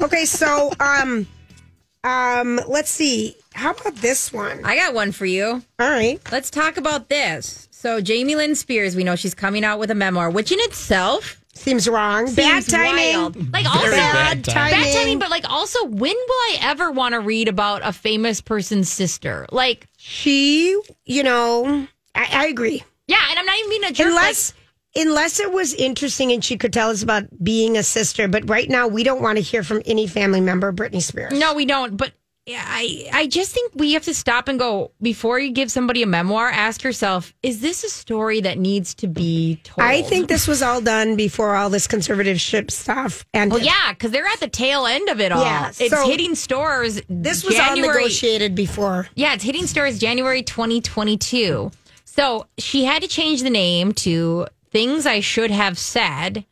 Okay, 0.00 0.24
so 0.24 0.72
um 0.80 1.26
um 2.04 2.60
let's 2.68 2.90
see. 2.90 3.36
How 3.54 3.72
about 3.72 3.96
this 3.96 4.32
one? 4.32 4.64
I 4.64 4.76
got 4.76 4.94
one 4.94 5.12
for 5.12 5.26
you. 5.26 5.62
All 5.78 5.90
right. 5.90 6.20
Let's 6.32 6.50
talk 6.50 6.76
about 6.78 7.08
this. 7.08 7.65
So 7.78 8.00
Jamie 8.00 8.36
Lynn 8.36 8.54
Spears, 8.54 8.96
we 8.96 9.04
know 9.04 9.16
she's 9.16 9.34
coming 9.34 9.62
out 9.62 9.78
with 9.78 9.90
a 9.90 9.94
memoir, 9.94 10.30
which 10.30 10.50
in 10.50 10.58
itself 10.60 11.42
Seems 11.52 11.86
wrong. 11.86 12.34
Bad 12.34 12.66
timing. 12.66 13.14
wild. 13.16 13.52
Like 13.52 13.66
also 13.66 13.90
Very 13.90 13.96
bad 14.00 14.44
timing. 14.44 14.78
bad 14.82 14.94
timing, 14.94 15.18
but 15.18 15.30
like 15.30 15.48
also, 15.50 15.84
when 15.84 16.14
will 16.14 16.16
I 16.16 16.56
ever 16.62 16.90
want 16.90 17.12
to 17.12 17.20
read 17.20 17.48
about 17.48 17.82
a 17.84 17.92
famous 17.92 18.40
person's 18.40 18.90
sister? 18.90 19.46
Like, 19.52 19.86
She, 19.98 20.78
you 21.04 21.22
know, 21.22 21.86
I, 22.14 22.28
I 22.32 22.46
agree. 22.46 22.82
yeah, 23.08 23.18
and 23.30 23.38
I'm 23.38 23.44
not 23.46 23.58
even 23.58 23.70
being 23.70 23.84
a 23.84 23.92
jerk. 23.92 24.06
Unless 24.08 24.54
unless 24.96 25.38
it 25.40 25.52
was 25.52 25.74
interesting 25.74 26.32
and 26.32 26.42
she 26.42 26.56
could 26.56 26.72
tell 26.72 26.88
us 26.90 27.02
about 27.02 27.24
being 27.44 27.76
a 27.76 27.82
sister. 27.82 28.26
But 28.26 28.48
right 28.48 28.68
now, 28.70 28.88
we 28.88 29.02
don't 29.04 29.20
want 29.22 29.36
to 29.36 29.42
hear 29.42 29.62
from 29.62 29.82
any 29.84 30.06
family 30.06 30.40
member 30.40 30.68
of 30.68 30.76
Britney 30.76 31.02
Spears. 31.02 31.38
No, 31.38 31.52
we 31.54 31.66
don't. 31.66 31.96
But 31.96 32.12
yeah, 32.12 32.15
I, 32.48 33.08
I 33.12 33.26
just 33.26 33.52
think 33.52 33.72
we 33.74 33.94
have 33.94 34.04
to 34.04 34.14
stop 34.14 34.46
and 34.46 34.58
go 34.58 34.92
before 35.02 35.40
you 35.40 35.50
give 35.50 35.70
somebody 35.70 36.02
a 36.02 36.06
memoir. 36.06 36.48
Ask 36.48 36.84
yourself: 36.84 37.34
Is 37.42 37.60
this 37.60 37.82
a 37.82 37.88
story 37.88 38.40
that 38.42 38.56
needs 38.58 38.94
to 38.96 39.08
be 39.08 39.60
told? 39.64 39.84
I 39.84 40.02
think 40.02 40.28
this 40.28 40.46
was 40.46 40.62
all 40.62 40.80
done 40.80 41.16
before 41.16 41.56
all 41.56 41.70
this 41.70 41.88
conservatorship 41.88 42.70
stuff. 42.70 43.24
And 43.34 43.50
Well, 43.50 43.60
yeah, 43.60 43.92
because 43.92 44.12
they're 44.12 44.26
at 44.26 44.38
the 44.40 44.48
tail 44.48 44.86
end 44.86 45.08
of 45.08 45.20
it 45.20 45.32
all. 45.32 45.42
Yeah, 45.42 45.68
it's 45.68 45.90
so 45.90 46.08
hitting 46.08 46.36
stores. 46.36 47.00
this 47.08 47.44
was 47.44 47.58
all 47.58 47.74
January. 47.74 47.96
negotiated 47.96 48.54
before. 48.54 49.08
Yeah, 49.16 49.34
it's 49.34 49.44
hitting 49.44 49.66
stores 49.66 49.98
January 49.98 50.42
2022. 50.42 51.72
So 52.04 52.46
she 52.58 52.84
had 52.84 53.02
to 53.02 53.08
change 53.08 53.42
the 53.42 53.50
name 53.50 53.92
to 53.94 54.46
Things 54.70 55.04
I 55.04 55.20
Should 55.20 55.50
Have 55.50 55.78
Said 55.78 56.44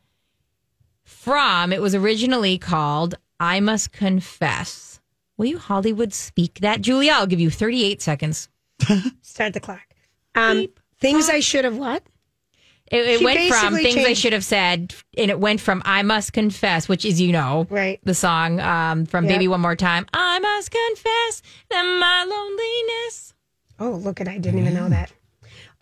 from, 1.04 1.72
it 1.72 1.80
was 1.80 1.94
originally 1.94 2.58
called 2.58 3.14
I 3.40 3.60
Must 3.60 3.92
Confess. 3.92 4.93
Will 5.36 5.46
you 5.46 5.58
Hollywood 5.58 6.12
speak 6.12 6.60
that? 6.60 6.80
Julia, 6.80 7.12
I'll 7.14 7.26
give 7.26 7.40
you 7.40 7.50
38 7.50 8.00
seconds. 8.00 8.48
Start 9.22 9.54
the 9.54 9.60
clock. 9.60 9.82
Um, 10.34 10.68
things 11.00 11.28
I 11.28 11.40
should 11.40 11.64
have 11.64 11.76
what? 11.76 12.02
It, 12.90 13.06
it 13.06 13.24
went 13.24 13.38
from 13.48 13.74
basically 13.74 13.92
things 13.92 14.06
I 14.06 14.12
should 14.12 14.32
have 14.34 14.44
said, 14.44 14.94
and 15.16 15.30
it 15.30 15.40
went 15.40 15.60
from 15.60 15.82
I 15.84 16.02
Must 16.02 16.32
Confess, 16.32 16.88
which 16.88 17.04
is, 17.04 17.20
you 17.20 17.32
know, 17.32 17.66
right. 17.70 17.98
the 18.04 18.14
song 18.14 18.60
um, 18.60 19.06
from 19.06 19.24
Yep. 19.24 19.34
Baby 19.34 19.48
One 19.48 19.60
More 19.60 19.74
Time. 19.74 20.06
I 20.12 20.38
must 20.38 20.70
confess 20.70 21.42
that 21.70 21.82
my 21.82 22.24
loneliness. 22.24 23.34
Oh, 23.80 23.96
look 23.96 24.20
at 24.20 24.28
I 24.28 24.38
didn't 24.38 24.60
even 24.60 24.74
know 24.74 24.88
that. 24.88 25.12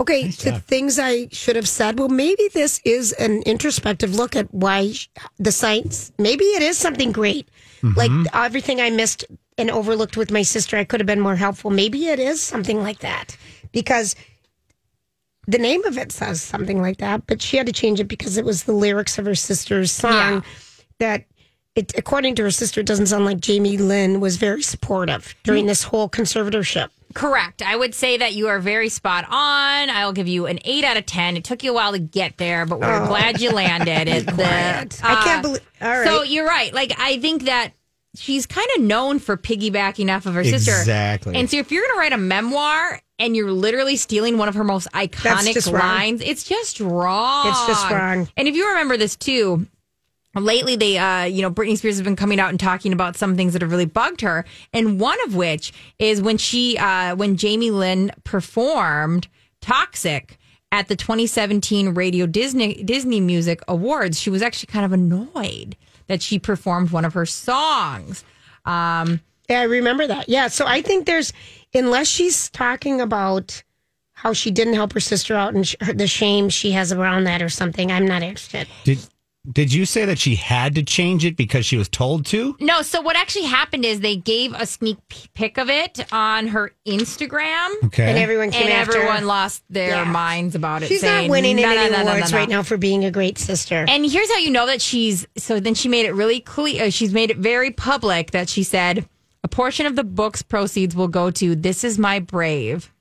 Okay, 0.01 0.29
the 0.29 0.59
things 0.59 0.99
I 0.99 1.29
should 1.31 1.55
have 1.55 1.69
said. 1.69 1.99
Well, 1.99 2.09
maybe 2.09 2.49
this 2.55 2.81
is 2.85 3.13
an 3.13 3.43
introspective 3.43 4.15
look 4.15 4.35
at 4.35 4.53
why 4.53 4.95
the 5.39 5.53
science. 5.53 6.13
Maybe 6.19 6.45
it 6.45 6.63
is 6.63 6.79
something 6.79 7.13
great, 7.13 7.49
like 7.97 8.11
everything 8.33 8.81
I 8.81 8.91
missed 8.91 9.25
and 9.59 9.71
overlooked 9.71 10.17
with 10.17 10.31
my 10.31 10.43
sister. 10.43 10.77
I 10.77 10.85
could 10.85 11.01
have 11.01 11.07
been 11.07 11.21
more 11.21 11.37
helpful. 11.37 11.71
Maybe 11.71 12.09
it 12.09 12.19
is 12.19 12.41
something 12.41 12.83
like 12.83 13.01
that 13.01 13.37
because 13.73 14.17
the 15.47 15.59
name 15.59 15.85
of 15.85 15.99
it 15.99 16.13
says 16.13 16.41
something 16.41 16.81
like 16.81 16.99
that. 16.99 17.27
But 17.27 17.43
she 17.43 17.57
had 17.57 17.67
to 17.67 17.73
change 17.73 18.01
it 18.01 18.09
because 18.09 18.37
it 18.37 18.45
was 18.45 18.65
the 18.65 18.73
lyrics 18.73 19.19
of 19.19 19.27
her 19.27 19.35
sister's 19.35 19.91
song 19.93 20.45
that. 20.99 21.25
It, 21.75 21.91
according 21.97 22.35
to 22.35 22.43
her 22.43 22.51
sister, 22.51 22.83
it 22.83 22.87
doesn't 22.87 23.07
sound 23.07 23.25
like 23.25 23.41
Jamie 23.41 23.79
Lynn 23.79 24.21
was 24.21 24.37
very 24.37 24.61
supportive 24.61 25.35
during 25.43 25.65
mm. 25.65 25.69
this 25.69 25.85
whole 25.85 26.07
conservatorship. 26.07 26.91
Correct. 27.15 27.63
I 27.63 27.77
would 27.77 27.95
say 27.95 28.19
that 28.19 28.35
you 28.35 28.49
are 28.49 28.59
very 28.59 28.91
spot 28.91 29.25
on. 29.25 29.89
I'll 29.89 30.13
give 30.13 30.29
you 30.29 30.45
an 30.45 30.59
eight 30.67 30.85
out 30.85 30.99
of 30.99 31.07
ten. 31.07 31.35
It 31.35 31.45
took 31.45 31.63
you 31.63 31.71
a 31.71 31.75
while 31.75 31.93
to 31.93 31.99
get 31.99 32.37
there, 32.37 32.67
but 32.67 32.79
we're 32.79 33.03
Oh. 33.03 33.07
glad 33.07 33.41
you 33.41 33.53
landed. 33.53 34.07
It, 34.13 34.29
uh, 34.29 34.33
the, 34.37 35.01
I 35.03 35.25
can't 35.25 35.39
uh, 35.39 35.43
believe- 35.43 35.71
all 35.81 35.89
right. 35.89 36.07
So 36.07 36.23
you're 36.23 36.47
right. 36.47 36.75
Like 36.75 36.93
I 36.99 37.19
think 37.21 37.45
that 37.45 37.73
she's 38.17 38.47
kind 38.47 38.67
of 38.77 38.83
known 38.83 39.19
for 39.19 39.37
piggybacking 39.37 40.15
off 40.15 40.27
of 40.27 40.35
her 40.35 40.45
sister. 40.45 40.73
Exactly. 40.73 41.35
And 41.37 41.51
so 41.51 41.57
if 41.57 41.73
you're 41.73 41.83
going 41.83 41.95
to 41.95 41.99
write 41.99 42.13
a 42.13 42.19
memoir 42.19 43.01
and 43.19 43.37
you're 43.37 43.53
literally 43.53 43.97
stealing 43.97 44.39
one 44.39 44.49
of 44.49 44.55
her 44.55 44.65
most 44.65 44.91
iconic 44.93 45.55
just 45.55 45.69
wrong. 45.69 45.81
lines, 45.81 46.21
it's 46.21 46.45
just 46.45 46.81
wrong. 46.81 47.49
It's 47.49 47.67
just 47.67 47.91
wrong. 47.91 48.29
And 48.37 48.49
if 48.49 48.57
you 48.57 48.69
remember 48.69 48.97
this 48.97 49.17
too, 49.17 49.67
lately 50.35 50.77
they 50.77 50.97
uh 50.97 51.25
you 51.25 51.43
know 51.43 51.51
Britney 51.51 51.77
Spears 51.77 51.97
has 51.97 52.03
been 52.03 52.17
coming 52.17 52.41
out 52.41 52.51
and 52.51 52.59
talking 52.59 52.93
about 52.93 53.17
some 53.17 53.37
things 53.37 53.53
that 53.53 53.63
have 53.63 53.71
really 53.71 53.85
bugged 53.85 54.23
her 54.23 54.45
and 54.73 54.99
one 54.99 55.19
of 55.27 55.35
which 55.35 55.73
is 55.99 56.23
when 56.23 56.39
she 56.39 56.79
uh 56.79 57.15
when 57.17 57.37
Jamie 57.37 57.71
Lynn 57.71 58.11
performed 58.25 59.29
Toxic 59.61 60.39
at 60.71 60.89
the 60.89 60.97
2017 60.97 61.91
Radio 61.91 62.25
Disney 62.25 62.83
Disney 62.83 63.21
Music 63.21 63.61
Awards 63.69 64.19
she 64.19 64.31
was 64.31 64.41
actually 64.41 64.69
kind 64.73 64.87
of 64.87 64.93
annoyed 64.93 65.77
that 66.09 66.23
she 66.23 66.39
performed 66.39 66.91
one 66.91 67.05
of 67.05 67.15
her 67.15 67.27
songs 67.27 68.25
um 68.65 69.21
Yeah, 69.49 69.61
I 69.61 69.65
remember 69.65 70.07
that. 70.07 70.29
Yeah, 70.29 70.49
so 70.49 70.67
I 70.67 70.83
think 70.83 71.07
there's, 71.07 71.33
unless 71.75 72.07
she's 72.09 72.49
talking 72.51 73.01
about 73.01 73.63
how 74.13 74.33
she 74.33 74.51
didn't 74.53 74.75
help 74.75 74.93
her 74.93 75.01
sister 75.01 75.35
out 75.35 75.53
and 75.53 75.67
sh- 75.67 75.75
the 75.95 76.07
shame 76.07 76.49
she 76.49 76.71
has 76.73 76.93
around 76.93 77.25
that 77.25 77.43
or 77.43 77.49
something, 77.49 77.91
I'm 77.91 78.07
not 78.07 78.23
interested. 78.23 78.69
Did 78.85 79.01
Did 79.51 79.73
you 79.73 79.87
say 79.87 80.05
that 80.05 80.21
she 80.21 80.37
had 80.37 80.77
to 80.77 80.85
change 80.85 81.25
it 81.25 81.37
because 81.37 81.67
she 81.67 81.77
was 81.77 81.89
told 81.89 82.27
to? 82.27 82.57
No, 82.61 82.81
so 82.83 83.01
what 83.01 83.17
actually 83.17 83.47
happened 83.47 83.85
is 83.85 83.99
they 83.99 84.15
gave 84.15 84.53
a 84.53 84.65
sneak 84.67 84.99
p- 85.09 85.29
pic 85.35 85.59
of 85.59 85.69
it 85.69 85.99
on 86.13 86.47
her 86.47 86.71
Instagram. 86.87 87.71
Okay. 87.87 88.09
And 88.09 88.19
everyone 88.19 88.53
came 88.53 88.65
and 88.69 88.73
after 88.73 88.93
her. 88.93 88.99
everyone 89.01 89.27
lost 89.27 89.65
their 89.69 89.89
Yeah. 89.91 90.05
minds 90.05 90.55
about 90.55 90.85
it. 90.85 90.89
She's 90.89 91.01
saying, 91.01 91.27
not 91.27 91.33
winning 91.33 91.57
"No, 91.57 91.65
any 91.65 91.75
no, 91.77 91.83
no, 91.99 92.05
no, 92.05 92.11
awards 92.13 92.31
no, 92.31 92.37
no." 92.37 92.41
right 92.41 92.49
now 92.49 92.63
for 92.63 92.77
being 92.77 93.05
a 93.05 93.11
great 93.11 93.37
sister. 93.37 93.85
And 93.89 94.09
here's 94.09 94.31
how 94.31 94.39
you 94.39 94.51
know 94.51 94.67
that 94.67 94.81
she's 94.81 95.27
so 95.37 95.59
then 95.59 95.75
she 95.75 95.89
made 95.89 96.07
it 96.07 96.13
really 96.15 96.39
clear. 96.39 96.85
uh, 96.85 96.91
She's 96.91 97.13
made 97.13 97.31
it 97.33 97.39
very 97.39 97.73
public 97.73 98.31
that 98.31 98.49
she 98.49 98.63
said 98.63 99.09
a 99.43 99.49
portion 99.49 99.87
of 99.87 99.97
the 99.97 100.05
book's 100.05 100.43
proceeds 100.43 100.95
will 100.95 101.09
go 101.09 101.33
to 101.33 101.57
This 101.57 101.83
Is 101.83 101.99
My 101.99 102.21
Brave, 102.21 102.93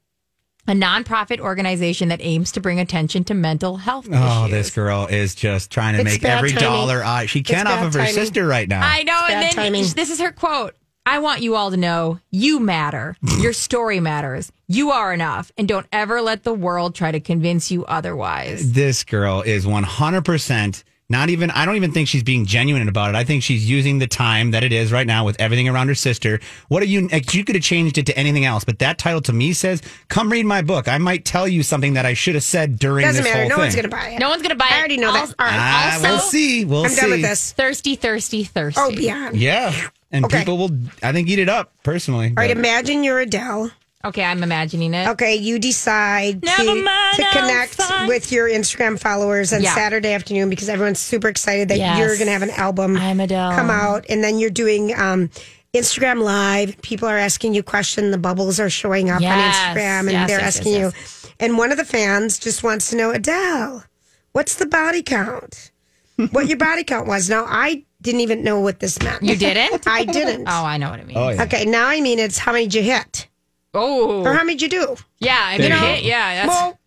a 0.67 0.73
nonprofit 0.73 1.39
organization 1.39 2.09
that 2.09 2.19
aims 2.21 2.51
to 2.53 2.61
bring 2.61 2.79
attention 2.79 3.23
to 3.25 3.33
mental 3.33 3.77
health 3.77 4.07
Oh, 4.11 4.45
issues. 4.45 4.51
this 4.51 4.69
girl 4.75 5.07
is 5.07 5.33
just 5.35 5.71
trying 5.71 5.95
to 5.95 6.01
It's 6.01 6.11
make 6.11 6.23
every 6.23 6.49
timing. 6.51 6.63
dollar. 6.63 7.03
Uh, 7.03 7.25
she 7.25 7.41
can't 7.43 7.67
off 7.67 7.79
bad 7.79 7.85
of 7.87 7.93
her 7.93 7.99
timing. 7.99 8.13
sister 8.13 8.45
right 8.47 8.67
now. 8.69 8.81
I 8.81 9.03
know. 9.03 9.13
Bad 9.27 9.31
And 9.33 9.43
then 9.43 9.53
timing. 9.53 9.85
this 9.95 10.09
is 10.09 10.19
her 10.19 10.31
quote. 10.31 10.75
I 11.03 11.17
want 11.17 11.41
you 11.41 11.55
all 11.55 11.71
to 11.71 11.77
know 11.77 12.19
you 12.29 12.59
matter. 12.59 13.15
Your 13.39 13.53
story 13.53 13.99
matters. 13.99 14.51
You 14.67 14.91
are 14.91 15.11
enough. 15.11 15.51
And 15.57 15.67
don't 15.67 15.87
ever 15.91 16.21
let 16.21 16.43
the 16.43 16.53
world 16.53 16.93
try 16.93 17.11
to 17.11 17.19
convince 17.19 17.71
you 17.71 17.83
otherwise. 17.85 18.73
This 18.73 19.03
girl 19.03 19.41
is 19.41 19.65
100% 19.65 20.83
not 21.11 21.29
even, 21.29 21.51
I 21.51 21.65
don't 21.65 21.75
even 21.75 21.91
think 21.91 22.07
she's 22.07 22.23
being 22.23 22.45
genuine 22.45 22.87
about 22.87 23.09
it. 23.09 23.15
I 23.15 23.23
think 23.23 23.43
she's 23.43 23.69
using 23.69 23.99
the 23.99 24.07
time 24.07 24.51
that 24.51 24.63
it 24.63 24.71
is 24.73 24.91
right 24.91 25.05
now 25.05 25.25
with 25.25 25.39
everything 25.39 25.69
around 25.69 25.89
her 25.89 25.95
sister. 25.95 26.39
What 26.69 26.81
are 26.81 26.87
you, 26.87 27.07
you 27.31 27.43
could 27.43 27.55
have 27.55 27.63
changed 27.63 27.97
it 27.99 28.07
to 28.07 28.17
anything 28.17 28.45
else, 28.45 28.63
but 28.63 28.79
that 28.79 28.97
title 28.97 29.21
to 29.21 29.33
me 29.33 29.53
says, 29.53 29.81
come 30.07 30.31
read 30.31 30.45
my 30.45 30.61
book. 30.63 30.87
I 30.87 30.97
might 30.97 31.25
tell 31.25 31.47
you 31.47 31.61
something 31.61 31.93
that 31.93 32.05
I 32.05 32.13
should 32.15 32.33
have 32.35 32.43
said 32.43 32.79
during 32.79 33.05
Doesn't 33.05 33.23
this 33.23 33.31
matter. 33.31 33.41
whole 33.41 33.49
No 33.49 33.55
thing. 33.57 33.61
one's 33.63 33.75
going 33.75 33.83
to 33.83 33.95
buy 33.95 34.09
it. 34.09 34.19
No 34.19 34.29
one's 34.29 34.41
going 34.41 34.49
to 34.49 34.55
buy 34.55 34.65
it. 34.67 34.71
I 34.73 34.79
already 34.79 34.97
know 34.97 35.13
that. 35.13 35.21
All 35.37 35.45
right. 35.45 35.55
Ah, 35.59 35.93
also, 35.95 36.07
we'll 36.07 36.19
see. 36.19 36.65
We'll 36.65 36.85
I'm 36.85 36.95
done 36.95 37.09
with 37.11 37.19
see. 37.19 37.21
this. 37.27 37.51
Thirsty, 37.51 37.95
thirsty, 37.95 38.43
thirsty. 38.45 38.81
Oh, 38.81 38.95
beyond. 38.95 39.37
Yeah. 39.37 39.73
And 40.11 40.25
Okay. 40.25 40.39
people 40.39 40.57
will, 40.57 40.71
I 41.03 41.11
think, 41.11 41.29
eat 41.29 41.39
it 41.39 41.49
up 41.49 41.71
personally. 41.83 42.27
All 42.29 42.33
right, 42.35 42.47
but- 42.49 42.57
imagine 42.57 43.03
you're 43.03 43.19
Adele. 43.19 43.71
Okay, 44.03 44.23
I'm 44.23 44.41
imagining 44.43 44.93
it. 44.93 45.07
Okay, 45.09 45.35
you 45.35 45.59
decide 45.59 46.41
to, 46.41 46.75
mind, 46.83 47.15
to 47.17 47.23
connect 47.31 47.79
with 48.07 48.31
your 48.31 48.49
Instagram 48.49 48.99
followers 48.99 49.53
on 49.53 49.61
Yeah. 49.61 49.75
Saturday 49.75 50.13
afternoon 50.13 50.49
because 50.49 50.69
everyone's 50.69 50.99
super 50.99 51.27
excited 51.27 51.69
that 51.69 51.77
Yes. 51.77 51.99
you're 51.99 52.15
going 52.15 52.25
to 52.27 52.31
have 52.33 52.41
an 52.41 52.49
album 52.51 52.97
I'm 52.97 53.19
Adele. 53.19 53.51
come 53.53 53.69
out, 53.69 54.05
and 54.09 54.23
then 54.23 54.39
you're 54.39 54.49
doing 54.49 54.93
um, 54.99 55.29
Instagram 55.73 56.21
Live. 56.23 56.81
People 56.81 57.07
are 57.07 57.17
asking 57.17 57.53
you 57.53 57.63
questions. 57.63 58.11
The 58.11 58.17
bubbles 58.17 58.59
are 58.59 58.69
showing 58.69 59.09
up 59.09 59.21
Yes. 59.21 59.33
on 59.55 59.75
Instagram, 59.77 59.99
and 59.99 60.11
Yes, 60.11 60.29
they're 60.29 60.39
yes, 60.39 60.57
asking 60.57 60.73
yes, 60.73 61.25
you. 61.25 61.29
And 61.39 61.57
one 61.57 61.71
of 61.71 61.77
the 61.77 61.85
fans 61.85 62.39
just 62.39 62.63
wants 62.63 62.89
to 62.89 62.95
know, 62.95 63.11
Adele, 63.11 63.83
what's 64.31 64.55
the 64.55 64.65
body 64.65 65.03
count? 65.03 65.71
what 66.31 66.47
your 66.47 66.57
body 66.57 66.83
count 66.83 67.07
was? 67.07 67.29
Now 67.29 67.45
I 67.47 67.83
didn't 68.01 68.21
even 68.21 68.43
know 68.43 68.59
what 68.59 68.79
this 68.79 69.01
meant. 69.01 69.21
You 69.23 69.35
didn't? 69.35 69.87
I 69.87 70.05
didn't. 70.05 70.47
Oh, 70.47 70.65
I 70.65 70.77
know 70.77 70.89
what 70.89 70.99
it 70.99 71.05
means. 71.07 71.17
Oh, 71.19 71.29
yeah. 71.29 71.43
Okay, 71.43 71.65
now 71.65 71.87
I 71.87 72.01
mean 72.01 72.19
it's 72.19 72.37
how 72.37 72.51
many 72.51 72.65
did 72.65 72.73
you 72.75 72.81
hit 72.83 73.27
Oh. 73.73 74.23
or 74.25 74.33
how 74.33 74.43
many 74.43 74.57
did 74.57 74.73
you 74.73 74.81
do? 74.81 74.95
yeah, 75.19 75.51
if 75.53 75.59
There 75.61 75.69
you 75.69 75.75
you 75.75 75.81
hit, 75.81 76.03
yeah. 76.03 76.35
That's, 76.35 76.47
Well, 76.49 76.77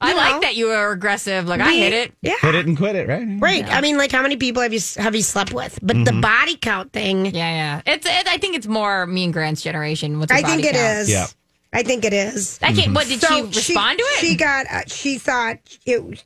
I 0.00 0.10
you 0.10 0.16
like 0.16 0.34
know. 0.34 0.40
that 0.40 0.56
you 0.56 0.66
were 0.66 0.90
aggressive. 0.90 1.46
Like, 1.46 1.60
I 1.60 1.72
hit 1.72 1.92
it. 1.92 2.12
Yeah. 2.22 2.34
Hit 2.40 2.56
it 2.56 2.66
and 2.66 2.76
quit 2.76 2.96
it, 2.96 3.06
right? 3.06 3.26
Right. 3.38 3.64
I 3.68 3.80
mean, 3.80 3.96
like, 3.96 4.10
how 4.10 4.20
many 4.22 4.36
people 4.36 4.60
have 4.62 4.72
you 4.72 4.80
have 4.96 5.14
you 5.14 5.22
slept 5.22 5.52
with? 5.52 5.78
But 5.80 5.94
Mm-hmm. 5.96 6.04
the 6.16 6.20
body 6.20 6.56
count 6.56 6.92
thing, 6.92 7.26
Yeah, 7.26 7.32
yeah. 7.32 7.82
It's. 7.86 8.04
It, 8.06 8.26
I 8.26 8.38
think 8.38 8.56
it's 8.56 8.66
more 8.66 9.06
me 9.06 9.22
and 9.24 9.32
Grant's 9.32 9.62
generation. 9.62 10.18
With 10.18 10.30
the 10.30 10.34
I 10.34 10.42
think 10.42 10.62
body 10.62 10.68
it 10.68 10.72
count. 10.74 10.98
is. 10.98 11.10
Yeah. 11.10 11.26
I 11.72 11.82
think 11.84 12.04
it 12.04 12.12
is. 12.12 12.58
I 12.60 12.72
can't. 12.72 12.92
What 12.94 13.06
did 13.06 13.20
So 13.20 13.28
she 13.28 13.42
respond 13.42 13.98
to 13.98 14.04
it? 14.04 14.18
She 14.20 14.36
got. 14.36 14.66
Uh, 14.66 14.80
she 14.88 15.18
thought 15.18 15.58
it. 15.86 16.24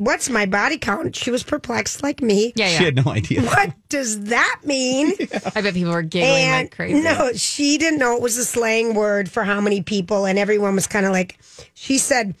What's 0.00 0.30
my 0.30 0.46
body 0.46 0.78
count? 0.78 1.14
She 1.14 1.30
was 1.30 1.42
perplexed, 1.42 2.02
like 2.02 2.22
me. 2.22 2.54
yeah, 2.56 2.68
She 2.68 2.84
had 2.84 2.96
no 2.96 3.12
idea. 3.12 3.42
What 3.42 3.74
does 3.90 4.18
that 4.24 4.60
mean? 4.64 5.12
I 5.54 5.60
bet 5.60 5.74
people 5.74 5.92
were 5.92 6.00
giggling 6.00 6.32
and 6.32 6.64
like 6.64 6.74
crazy. 6.74 7.02
no, 7.02 7.32
she 7.34 7.76
didn't 7.76 7.98
know 7.98 8.16
it 8.16 8.22
was 8.22 8.38
a 8.38 8.44
slang 8.46 8.94
word 8.94 9.30
for 9.30 9.44
how 9.44 9.60
many 9.60 9.82
people, 9.82 10.24
and 10.24 10.38
everyone 10.38 10.74
was 10.74 10.86
kind 10.86 11.04
of 11.06 11.12
like. 11.12 11.38
She 11.74 11.98
said. 11.98 12.34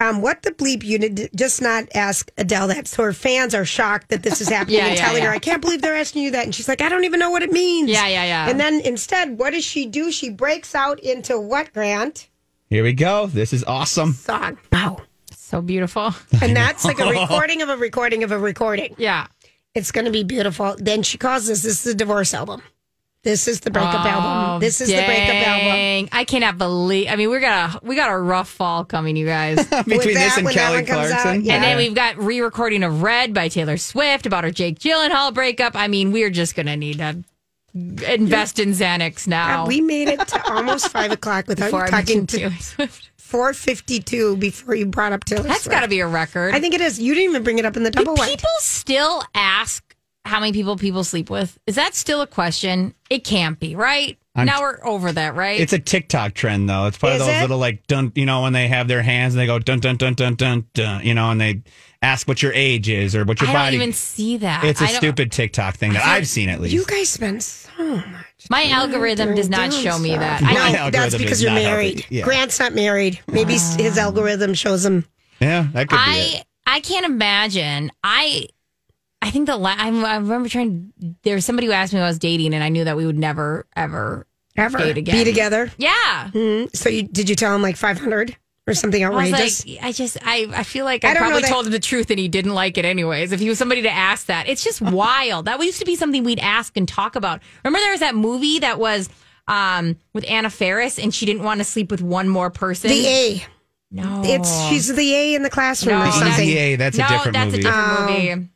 Um, 0.00 0.22
what 0.22 0.42
the 0.42 0.52
bleep 0.52 0.84
you 0.84 0.96
did 0.96 1.28
just 1.34 1.60
not 1.60 1.88
ask 1.92 2.30
Adele 2.38 2.68
that. 2.68 2.86
So 2.86 3.02
her 3.02 3.12
fans 3.12 3.52
are 3.52 3.64
shocked 3.64 4.10
that 4.10 4.22
this 4.22 4.40
is 4.40 4.48
happening 4.56 4.76
Yeah, 4.78 4.86
and 4.86 4.96
yeah, 4.96 5.04
telling 5.04 5.24
her. 5.24 5.30
I 5.30 5.40
can't 5.40 5.60
believe 5.60 5.82
they're 5.82 5.96
asking 5.96 6.22
you 6.22 6.30
that. 6.30 6.44
And 6.44 6.54
she's 6.54 6.68
like, 6.68 6.80
I 6.80 6.88
don't 6.88 7.02
even 7.04 7.18
know 7.18 7.30
what 7.32 7.42
it 7.42 7.50
means. 7.50 7.90
Yeah, 7.90 8.06
yeah, 8.06 8.22
yeah. 8.24 8.48
And 8.48 8.60
then 8.60 8.80
instead, 8.82 9.38
what 9.40 9.54
does 9.54 9.64
she 9.64 9.86
do? 9.86 10.12
She 10.12 10.30
breaks 10.30 10.76
out 10.76 11.00
into 11.00 11.40
what, 11.40 11.72
Grant? 11.72 12.28
Here 12.70 12.84
we 12.84 12.92
go. 12.92 13.26
This 13.26 13.52
is 13.52 13.64
awesome. 13.64 14.12
Song. 14.12 14.58
Wow. 14.70 14.98
So 15.48 15.60
beautiful. 15.62 16.14
And 16.42 16.54
that's 16.56 16.84
like 16.84 16.98
a 17.00 17.06
recording 17.10 17.62
of 17.62 17.68
a 17.68 17.76
recording 17.76 18.22
of 18.24 18.32
a 18.32 18.38
recording. 18.38 18.94
Yeah. 18.98 19.26
It's 19.74 19.92
going 19.92 20.04
to 20.06 20.10
be 20.10 20.24
beautiful. 20.24 20.76
Then 20.78 21.02
she 21.02 21.18
calls 21.18 21.46
this, 21.46 21.62
this 21.62 21.86
is 21.86 21.92
a 21.92 21.96
divorce 21.96 22.34
album. 22.34 22.62
This 23.24 23.48
is 23.48 23.60
the 23.60 23.70
breakup 23.70 24.04
Oh, 24.04 24.08
album. 24.08 24.60
This 24.60 24.80
is 24.80 24.88
the 24.88 24.94
breakup 25.04 25.34
album. 25.46 26.08
I 26.12 26.24
cannot 26.24 26.56
believe. 26.56 27.08
I 27.10 27.16
mean, 27.16 27.28
we 27.30 27.40
got 27.40 27.74
a 27.74 27.80
we 27.86 27.96
got 27.96 28.10
a 28.12 28.16
rough 28.16 28.48
fall 28.48 28.84
coming, 28.84 29.16
you 29.16 29.26
guys. 29.26 29.56
Between 29.66 29.98
With 29.98 30.04
this 30.06 30.14
that, 30.14 30.38
and 30.38 30.48
Kelly 30.48 30.76
one 30.76 30.86
comes 30.86 31.10
out, 31.10 31.22
Clarkson. 31.22 31.44
yeah. 31.44 31.54
And 31.54 31.64
then 31.64 31.76
we've 31.78 31.94
got 31.96 32.16
re-recording 32.16 32.84
of 32.84 33.02
"Red" 33.02 33.34
by 33.34 33.48
Taylor 33.48 33.76
Swift 33.76 34.24
about 34.24 34.44
her 34.44 34.52
Jake 34.52 34.78
Gyllenhaal 34.78 35.34
breakup. 35.34 35.74
I 35.74 35.88
mean, 35.88 36.12
we're 36.12 36.30
just 36.30 36.54
gonna 36.54 36.76
need 36.76 36.98
to 36.98 37.24
invest 37.74 38.58
in 38.58 38.70
Xanax 38.70 39.26
now. 39.26 39.66
We 39.66 39.80
made 39.80 40.08
it 40.08 40.26
to 40.28 40.52
almost 40.52 40.88
five 40.92 41.12
o'clock 41.12 41.46
without 41.46 41.66
Before 41.66 41.84
I 41.84 41.90
talking 41.90 42.26
to 42.28 42.50
four 43.16 43.52
fifty 43.52 44.00
two 44.00 44.36
before 44.36 44.74
you 44.74 44.86
brought 44.86 45.12
up 45.12 45.24
Taylor 45.24 45.42
That's 45.42 45.68
got 45.68 45.80
to 45.80 45.88
be 45.88 46.00
a 46.00 46.06
record. 46.06 46.54
I 46.54 46.60
think 46.60 46.74
it 46.74 46.80
is. 46.80 46.98
You 46.98 47.14
didn't 47.14 47.30
even 47.30 47.42
bring 47.42 47.58
it 47.58 47.64
up 47.64 47.76
in 47.76 47.82
the 47.82 47.90
Do 47.90 47.98
double 47.98 48.14
wide. 48.14 48.28
people 48.28 48.48
still 48.60 49.22
ask 49.34 49.84
how 50.24 50.40
many 50.40 50.52
people 50.52 50.76
people 50.76 51.04
sleep 51.04 51.30
with? 51.30 51.58
Is 51.66 51.76
that 51.76 51.94
still 51.94 52.20
a 52.20 52.26
question? 52.26 52.94
It 53.10 53.24
can't 53.24 53.58
be, 53.58 53.74
right? 53.76 54.18
I'm- 54.38 54.46
now 54.46 54.60
we're 54.62 54.78
over 54.86 55.12
that, 55.12 55.34
right? 55.34 55.60
It's 55.60 55.72
a 55.72 55.78
TikTok 55.78 56.34
trend 56.34 56.68
though. 56.68 56.86
It's 56.86 56.96
part 56.98 57.14
Is 57.14 57.20
of 57.20 57.26
those 57.26 57.36
it? 57.36 57.40
little 57.42 57.58
like 57.58 57.86
dun, 57.86 58.12
you 58.14 58.26
know, 58.26 58.42
when 58.42 58.52
they 58.52 58.68
have 58.68 58.88
their 58.88 59.02
hands 59.02 59.34
and 59.34 59.40
they 59.40 59.46
go 59.46 59.58
dun 59.58 59.80
dun 59.80 59.96
dun 59.96 60.14
dun 60.14 60.34
dun 60.36 60.66
dun, 60.74 61.04
you 61.04 61.14
know, 61.14 61.30
and 61.30 61.40
they 61.40 61.62
ask 62.00 62.28
what 62.28 62.42
your 62.42 62.52
age 62.52 62.88
is 62.88 63.16
or 63.16 63.24
what 63.24 63.40
your 63.40 63.50
I 63.50 63.52
don't 63.52 63.62
body. 63.62 63.76
even 63.76 63.92
see 63.92 64.36
that. 64.38 64.64
it's 64.64 64.80
a 64.80 64.84
I 64.84 64.86
don't- 64.88 64.96
stupid 64.96 65.32
TikTok 65.32 65.76
thing 65.76 65.92
that 65.94 66.04
I've 66.04 66.28
seen 66.28 66.48
at 66.48 66.60
least. 66.60 66.72
You 66.74 66.84
guys 66.86 67.08
spend 67.08 67.42
so 67.42 67.70
much. 67.78 68.04
My 68.50 68.68
algorithm 68.68 69.34
does 69.34 69.48
not 69.50 69.70
doing 69.70 69.82
show 69.82 69.98
me 69.98 70.16
that. 70.16 70.40
My 70.42 70.50
I 70.52 70.72
No, 70.72 70.90
that's 70.90 71.16
because 71.16 71.42
you're 71.42 71.52
married. 71.52 72.06
Yeah. 72.08 72.22
Grant's 72.24 72.60
not 72.60 72.72
married. 72.74 73.18
Maybe 73.26 73.54
s 73.54 73.74
his 73.74 73.98
algorithm 73.98 74.54
shows 74.54 74.84
him. 74.84 75.04
yeah, 75.40 75.66
that 75.72 75.88
could 75.88 75.96
be 75.96 76.02
it. 76.20 76.44
I 76.66 76.76
I 76.76 76.80
can't 76.80 77.04
imagine. 77.06 77.90
I 78.04 78.48
I 79.20 79.30
think 79.30 79.46
the 79.46 79.56
la- 79.56 79.74
I, 79.76 79.88
I 79.88 80.16
remember 80.16 80.48
trying. 80.48 80.92
There 81.22 81.34
was 81.34 81.44
somebody 81.44 81.66
who 81.66 81.72
asked 81.72 81.92
me 81.92 81.98
if 81.98 82.04
I 82.04 82.08
was 82.08 82.18
dating, 82.18 82.54
and 82.54 82.62
I 82.62 82.68
knew 82.68 82.84
that 82.84 82.96
we 82.96 83.04
would 83.06 83.18
never 83.18 83.66
ever 83.76 84.26
Ever 84.56 84.78
date 84.78 84.98
again. 84.98 85.16
be 85.16 85.24
together. 85.24 85.70
Yeah. 85.78 86.30
Mhm. 86.32 86.74
So 86.74 86.88
you 86.88 87.02
did 87.04 87.28
you 87.28 87.36
tell 87.36 87.54
him 87.54 87.62
like 87.62 87.76
five 87.76 87.98
hundred 88.00 88.36
or 88.66 88.74
something 88.74 89.04
I 89.04 89.08
was 89.08 89.32
outrageous? 89.32 89.66
like, 89.66 89.78
I 89.82 89.92
just, 89.92 90.18
I, 90.24 90.46
I 90.54 90.62
feel 90.62 90.84
like 90.84 91.02
I 91.04 91.12
I, 91.12 91.14
probably 91.16 91.40
that- 91.42 91.48
told 91.50 91.66
him 91.66 91.72
the 91.72 91.78
truth 91.78 92.10
and 92.10 92.18
he 92.18 92.28
didn't 92.28 92.52
like 92.54 92.76
it 92.76 92.84
anyways. 92.84 93.32
If 93.32 93.40
he 93.40 93.48
was 93.48 93.56
somebody 93.56 93.82
to 93.82 93.90
ask 93.90 94.26
that, 94.26 94.48
it's 94.48 94.62
just 94.64 94.80
wild. 94.82 95.46
That 95.46 95.58
used 95.62 95.78
to 95.78 95.84
be 95.86 95.96
something 95.96 96.22
we'd 96.24 96.38
ask 96.40 96.76
and 96.76 96.86
talk 96.88 97.14
about. 97.16 97.40
Remember 97.64 97.78
there 97.82 97.92
was 97.92 98.00
that 98.00 98.14
movie 98.14 98.58
that 98.58 98.78
was 98.78 99.08
um, 99.46 99.96
with 100.12 100.24
Anna 100.28 100.50
Faris 100.50 100.98
and 100.98 101.14
she 101.14 101.24
didn't 101.24 101.44
want 101.44 101.58
to 101.58 101.64
sleep 101.64 101.90
with 101.90 102.02
one 102.02 102.28
more 102.28 102.50
person. 102.50 102.90
the 102.90 103.06
A. 103.06 103.44
No, 103.90 104.20
It's 104.24 104.68
she's 104.68 104.94
the 104.94 105.14
A 105.14 105.34
in 105.34 105.42
the 105.42 105.50
classroom 105.50 105.98
no, 106.00 106.08
or 106.08 106.12
something. 106.12 106.46
Yeah, 106.48 106.76
that's 106.76 106.98
a 106.98 107.00
no, 107.00 107.08
different 107.08 107.32
that's 107.34 107.46
movie. 107.52 107.58
a 107.60 107.62
different 107.62 107.88
Oh. 108.00 108.06
movie. 108.10 108.48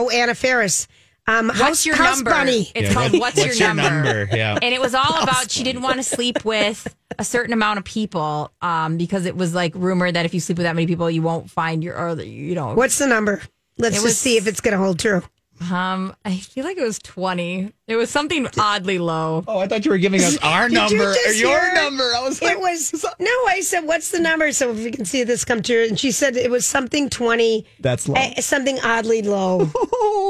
Oh, 0.00 0.08
Anna 0.08 0.34
Faris. 0.34 0.88
Um, 1.26 1.48
What's 1.48 1.60
House, 1.60 1.86
your 1.86 1.96
House 1.96 2.16
number? 2.16 2.30
Bunny. 2.30 2.70
It's 2.74 2.88
Yeah, 2.88 2.94
called 2.94 3.12
what- 3.12 3.20
What's, 3.20 3.36
What's 3.36 3.58
Your 3.58 3.68
Your 3.68 3.74
Number? 3.74 4.02
Number? 4.24 4.36
Yeah. 4.36 4.58
And 4.60 4.74
it 4.74 4.80
was 4.80 4.94
all 4.94 5.22
about 5.22 5.50
she 5.50 5.62
didn't 5.62 5.82
want 5.82 5.96
to 5.98 6.02
sleep 6.02 6.44
with 6.44 6.92
a 7.18 7.24
certain 7.24 7.52
amount 7.52 7.78
of 7.78 7.84
people 7.84 8.50
um, 8.62 8.96
because 8.96 9.26
it 9.26 9.36
was 9.36 9.54
like 9.54 9.72
rumored 9.74 10.14
that 10.14 10.24
if 10.24 10.32
you 10.34 10.40
sleep 10.40 10.58
with 10.58 10.64
that 10.64 10.74
many 10.74 10.86
people, 10.86 11.10
you 11.10 11.22
won't 11.22 11.50
find 11.50 11.84
your, 11.84 11.96
or 11.96 12.20
you 12.20 12.54
know, 12.54 12.74
What's 12.74 12.98
the 12.98 13.06
number? 13.06 13.42
Let's 13.78 13.92
It 13.92 13.96
just 13.98 14.04
was- 14.04 14.18
see 14.18 14.36
if 14.38 14.46
it's 14.46 14.60
going 14.60 14.72
to 14.72 14.78
hold 14.82 14.98
true. 14.98 15.22
Um, 15.70 16.14
I 16.24 16.36
feel 16.38 16.64
like 16.64 16.78
it 16.78 16.82
was 16.82 16.98
twenty. 16.98 17.72
It 17.86 17.96
was 17.96 18.08
something 18.08 18.46
oddly 18.58 18.98
low. 18.98 19.44
Oh, 19.46 19.58
I 19.58 19.66
thought 19.66 19.84
you 19.84 19.90
were 19.90 19.98
giving 19.98 20.22
us 20.22 20.38
our 20.42 20.68
Did 20.68 20.90
you 20.90 20.96
number 20.98 21.12
or 21.12 21.32
your 21.32 21.60
hear 21.60 21.74
number. 21.74 22.02
I 22.16 22.22
was 22.22 22.40
like, 22.40 22.52
It 22.52 22.60
was 22.60 23.04
no. 23.18 23.30
I 23.46 23.60
said, 23.60 23.80
"What's 23.80 24.10
the 24.10 24.20
number?" 24.20 24.52
So 24.52 24.70
if 24.70 24.78
we 24.78 24.90
can 24.90 25.04
see 25.04 25.22
this 25.22 25.44
come 25.44 25.62
true, 25.62 25.84
and 25.86 26.00
she 26.00 26.12
said 26.12 26.36
it 26.36 26.50
was 26.50 26.64
something 26.64 27.10
twenty. 27.10 27.66
That's 27.78 28.08
low. 28.08 28.14
eh, 28.16 28.40
something 28.40 28.78
oddly 28.80 29.20
low. 29.22 29.70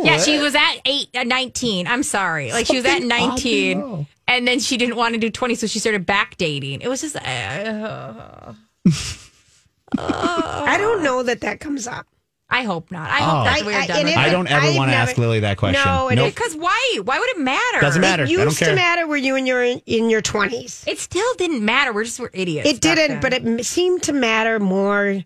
Yeah, 0.02 0.18
she 0.18 0.38
was 0.38 0.54
at 0.54 0.76
eight, 0.86 1.08
uh, 1.14 1.24
19. 1.24 1.86
I'm 1.86 2.02
sorry, 2.02 2.52
like 2.52 2.66
she 2.66 2.76
was 2.76 2.84
at 2.86 3.02
nineteen, 3.02 4.06
and 4.26 4.48
then 4.48 4.58
she 4.58 4.76
didn't 4.76 4.96
want 4.96 5.14
to 5.14 5.20
do 5.20 5.30
twenty, 5.30 5.54
so 5.54 5.66
she 5.66 5.78
started 5.78 6.06
backdating. 6.06 6.80
It 6.82 6.88
was 6.88 7.02
just. 7.02 7.16
Uh, 7.16 8.52
I 9.98 10.76
don't 10.78 11.02
know 11.02 11.22
that 11.22 11.40
that 11.42 11.60
comes 11.60 11.86
up. 11.86 12.06
I 12.52 12.62
hope 12.64 12.90
not. 12.90 13.08
I 13.10 13.20
Oh. 13.20 13.24
hope 13.24 13.44
that's 13.44 13.62
I- 13.62 13.66
we're 13.66 13.72
I- 13.78 13.86
done 13.86 13.96
and 13.98 14.04
with 14.06 14.12
if 14.14 14.18
I 14.18 14.28
don't 14.30 14.46
ever 14.48 14.66
I've 14.66 14.76
want 14.76 14.88
to 14.90 14.96
never- 14.96 15.10
ask 15.10 15.18
Lily 15.18 15.40
that 15.40 15.56
question. 15.56 15.82
No, 15.84 16.08
and 16.08 16.16
nope. 16.16 16.34
Because 16.34 16.56
why? 16.56 16.98
Why 17.04 17.18
would 17.18 17.28
it 17.30 17.38
matter? 17.38 17.80
Doesn't 17.80 18.00
matter. 18.00 18.24
It 18.24 18.30
I 18.30 18.34
don't 18.36 18.44
used 18.46 18.58
care. 18.58 18.70
to 18.70 18.74
matter 18.74 19.06
where 19.06 19.16
you 19.18 19.36
and 19.36 19.46
you're 19.46 19.62
in, 19.64 19.80
in 19.86 20.10
your 20.10 20.20
twenties. 20.20 20.82
It 20.86 20.98
still 20.98 21.32
didn't 21.38 21.64
matter. 21.64 21.92
We're 21.92 22.04
just 22.04 22.18
we're 22.18 22.30
idiots. 22.32 22.68
It 22.68 22.80
back 22.80 22.96
didn't, 22.96 23.08
then. 23.08 23.20
but 23.20 23.32
it 23.32 23.46
m- 23.46 23.62
seemed 23.62 24.02
to 24.04 24.12
matter 24.12 24.58
more 24.58 25.22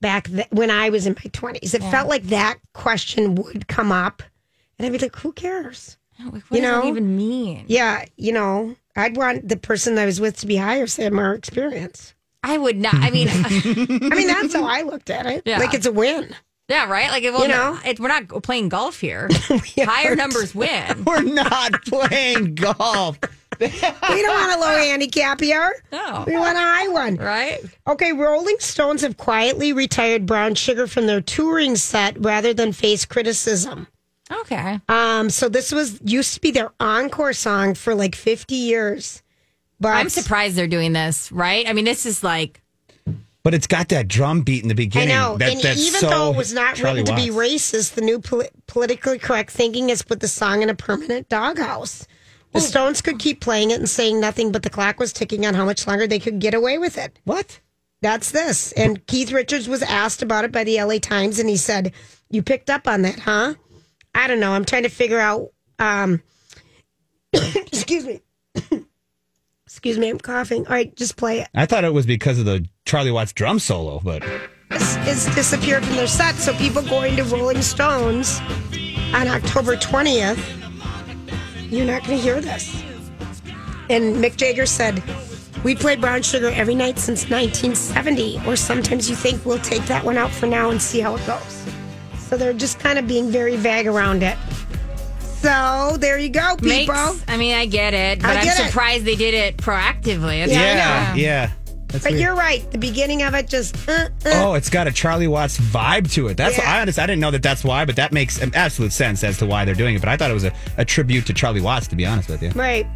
back 0.00 0.26
th- 0.28 0.48
when 0.50 0.70
I 0.70 0.90
was 0.90 1.06
in 1.06 1.14
my 1.14 1.30
twenties. 1.32 1.74
It 1.74 1.82
felt 1.84 2.08
like 2.08 2.24
that 2.24 2.58
question 2.72 3.36
would 3.36 3.68
come 3.68 3.92
up, 3.92 4.22
and 4.78 4.86
I'd 4.86 4.92
be 4.92 4.98
like, 4.98 5.14
"Who 5.16 5.32
cares?" 5.32 5.96
Like, 6.18 6.32
what 6.32 6.56
you 6.56 6.60
does 6.60 6.70
that 6.70 6.82
know? 6.82 6.88
even 6.88 7.16
mean? 7.16 7.64
Yeah, 7.68 8.04
you 8.16 8.32
know, 8.32 8.76
I'd 8.96 9.16
want 9.16 9.48
the 9.48 9.56
person 9.56 9.96
I 9.98 10.06
was 10.06 10.20
with 10.20 10.38
to 10.40 10.46
be 10.46 10.56
higher, 10.56 10.86
so 10.86 10.98
they 11.02 11.04
had 11.04 11.12
more 11.12 11.34
experience. 11.34 12.14
I 12.42 12.58
would 12.58 12.76
not. 12.78 12.94
I 12.94 13.10
mean, 13.10 13.28
I 13.32 14.14
mean, 14.14 14.26
that's 14.26 14.54
how 14.54 14.64
I 14.64 14.82
looked 14.82 15.10
at 15.10 15.26
it. 15.26 15.42
Yeah. 15.46 15.58
Like 15.58 15.74
it's 15.74 15.86
a 15.86 15.92
win. 15.92 16.34
yeah, 16.68 16.88
right. 16.90 17.08
Like, 17.10 17.22
well, 17.24 17.42
You 17.42 17.48
know? 17.48 17.78
it, 17.84 18.00
we're 18.00 18.08
not 18.08 18.28
playing 18.42 18.68
golf 18.68 18.98
here. 19.00 19.28
Higher 19.78 20.16
numbers 20.16 20.54
win. 20.54 21.04
We're 21.06 21.22
not 21.22 21.82
playing 21.84 22.54
golf. 22.54 23.18
We 23.60 23.68
don't 23.68 24.34
want 24.34 24.56
a 24.56 24.60
low 24.60 24.76
handicap 24.76 25.40
here. 25.40 25.72
No, 25.92 26.24
We 26.26 26.36
want 26.36 26.56
a 26.56 26.60
high 26.60 26.88
one. 26.88 27.16
right? 27.16 27.60
Okay, 27.86 28.12
Rolling 28.12 28.56
Stones 28.58 29.02
have 29.02 29.16
quietly 29.18 29.72
retired 29.72 30.26
Brown 30.26 30.54
Sugar 30.56 30.86
from 30.88 31.06
their 31.06 31.20
touring 31.20 31.76
set 31.76 32.18
rather 32.18 32.52
than 32.54 32.72
face 32.72 33.04
criticism. 33.04 33.86
Okay. 34.32 34.80
Um, 34.88 35.30
so 35.30 35.48
this 35.48 35.70
was 35.70 36.00
used 36.02 36.34
to 36.34 36.40
be 36.40 36.50
their 36.50 36.70
encore 36.80 37.34
song 37.34 37.74
for 37.74 37.94
like 37.94 38.14
50 38.16 38.54
years. 38.54 39.21
But 39.82 39.96
I'm 39.96 40.08
surprised 40.08 40.56
they're 40.56 40.68
doing 40.68 40.92
this. 40.92 41.30
Right? 41.32 41.68
I 41.68 41.72
mean, 41.72 41.84
this 41.84 42.06
is 42.06 42.22
like. 42.22 42.62
But 43.42 43.54
it's 43.54 43.66
got 43.66 43.88
that 43.88 44.06
drum 44.06 44.42
beat 44.42 44.62
in 44.62 44.68
the 44.68 44.74
beginning. 44.76 45.10
I 45.10 45.20
know, 45.20 45.36
That, 45.36 45.50
and 45.50 45.60
that's 45.60 45.84
even 45.84 46.00
so 46.00 46.08
though 46.08 46.30
it 46.30 46.36
was 46.36 46.52
not 46.52 46.76
Charlie 46.76 47.00
written 47.00 47.16
to 47.16 47.20
be 47.20 47.28
racist, 47.30 47.94
the 47.94 48.00
new 48.00 48.20
poli- 48.20 48.48
politically 48.68 49.18
correct 49.18 49.50
thinking 49.50 49.88
has 49.88 50.00
put 50.00 50.20
the 50.20 50.28
song 50.28 50.62
in 50.62 50.70
a 50.70 50.76
permanent 50.76 51.28
doghouse. 51.28 52.06
The 52.52 52.60
Stones 52.60 53.00
could 53.00 53.18
keep 53.18 53.40
playing 53.40 53.70
it 53.70 53.80
and 53.80 53.88
saying 53.88 54.20
nothing, 54.20 54.52
but 54.52 54.62
the 54.62 54.70
clock 54.70 55.00
was 55.00 55.12
ticking 55.12 55.44
on 55.46 55.54
how 55.54 55.64
much 55.64 55.86
longer 55.86 56.06
they 56.06 56.18
could 56.20 56.38
get 56.38 56.54
away 56.54 56.78
with 56.78 56.98
it. 56.98 57.18
What? 57.24 57.58
That's 58.02 58.30
this. 58.30 58.72
And 58.72 59.04
Keith 59.06 59.32
Richards 59.32 59.68
was 59.68 59.82
asked 59.82 60.22
about 60.22 60.44
it 60.44 60.52
by 60.52 60.62
the 60.62 60.80
LA 60.80 60.98
Times, 60.98 61.38
and 61.38 61.48
he 61.48 61.56
said, 61.56 61.92
"You 62.30 62.42
picked 62.42 62.68
up 62.70 62.86
on 62.86 63.02
that, 63.02 63.18
huh?" 63.20 63.54
I 64.14 64.28
don't 64.28 64.40
know. 64.40 64.52
I'm 64.52 64.64
trying 64.66 64.82
to 64.82 64.88
figure 64.88 65.18
out. 65.18 65.48
Um, 65.78 66.22
excuse 67.32 68.04
me. 68.04 68.20
Excuse 69.72 69.98
me. 69.98 70.10
I'm 70.10 70.18
coughing. 70.18 70.66
All 70.66 70.72
right, 70.72 70.94
just 70.96 71.16
play 71.16 71.40
it. 71.40 71.48
I 71.54 71.64
thought 71.64 71.82
it 71.84 71.94
was 71.94 72.04
because 72.04 72.38
of 72.38 72.44
the 72.44 72.66
Charlie 72.84 73.10
Watts 73.10 73.32
drum 73.32 73.58
solo, 73.58 74.00
but 74.04 74.22
This 74.68 74.96
is 75.06 75.34
disappeared 75.34 75.82
from 75.82 75.96
their 75.96 76.06
set, 76.06 76.34
so 76.34 76.52
people 76.54 76.82
going 76.82 77.16
to 77.16 77.24
Rolling 77.24 77.62
Stones 77.62 78.38
on 79.14 79.28
October 79.28 79.76
20th, 79.76 80.38
you're 81.70 81.86
not 81.86 82.04
going 82.04 82.18
to 82.18 82.22
hear 82.22 82.40
this. 82.40 82.82
And 83.88 84.16
Mick 84.16 84.36
Jagger 84.36 84.66
said, 84.66 85.02
We 85.64 85.74
play 85.74 85.96
Brown 85.96 86.22
Sugar 86.22 86.50
every 86.50 86.74
night 86.74 86.98
since 86.98 87.30
1970, 87.30 88.42
or 88.46 88.56
sometimes 88.56 89.08
you 89.08 89.16
think 89.16 89.44
we'll 89.46 89.58
take 89.58 89.84
that 89.86 90.04
one 90.04 90.18
out 90.18 90.30
for 90.30 90.46
now 90.46 90.68
and 90.68 90.80
see 90.82 91.00
how 91.00 91.16
it 91.16 91.26
goes. 91.26 91.66
So 92.18 92.36
they're 92.36 92.52
just 92.52 92.78
kind 92.78 92.98
of 92.98 93.06
being 93.06 93.30
very 93.30 93.56
vague 93.56 93.86
around 93.86 94.22
it. 94.22 94.36
So 95.42 95.96
there 95.98 96.18
you 96.18 96.28
go, 96.28 96.56
people. 96.56 96.94
Makes, 96.94 97.24
I 97.28 97.36
mean, 97.36 97.54
I 97.54 97.66
get 97.66 97.94
it, 97.94 98.18
I 98.24 98.28
but 98.28 98.36
I'm 98.38 98.44
get 98.44 98.58
it. 98.60 98.66
surprised 98.66 99.04
they 99.04 99.16
did 99.16 99.34
it 99.34 99.56
proactively. 99.58 100.42
It's- 100.44 100.50
Yeah, 100.50 101.14
yeah, 101.14 101.14
yeah. 101.14 101.50
That's 101.88 102.04
but 102.04 102.12
weird. 102.12 102.22
you're 102.22 102.34
right. 102.34 102.70
The 102.70 102.78
beginning 102.78 103.22
of 103.22 103.34
it 103.34 103.48
just. 103.48 103.76
Uh, 103.86 103.92
uh. 104.24 104.30
Oh, 104.36 104.54
it's 104.54 104.70
got 104.70 104.86
a 104.86 104.92
Charlie 104.92 105.28
Watts 105.28 105.58
vibe 105.58 106.10
to 106.12 106.28
it. 106.28 106.38
That's 106.38 106.56
Yeah. 106.56 106.72
I 106.72 106.80
honestly 106.80 107.02
I 107.02 107.06
didn't 107.06 107.20
know 107.20 107.30
that 107.32 107.42
that's 107.42 107.62
why, 107.64 107.84
but 107.84 107.96
that 107.96 108.12
makes 108.12 108.40
absolute 108.54 108.92
sense 108.92 109.22
as 109.22 109.36
to 109.38 109.46
why 109.46 109.66
they're 109.66 109.74
doing 109.74 109.94
it. 109.96 109.98
But 110.00 110.08
I 110.08 110.16
thought 110.16 110.30
it 110.30 110.34
was 110.34 110.44
a, 110.44 110.52
a 110.78 110.86
tribute 110.86 111.26
to 111.26 111.34
Charlie 111.34 111.60
Watts, 111.60 111.88
to 111.88 111.96
be 111.96 112.06
honest 112.06 112.30
with 112.30 112.42
you. 112.42 112.48
Right. 112.52 112.86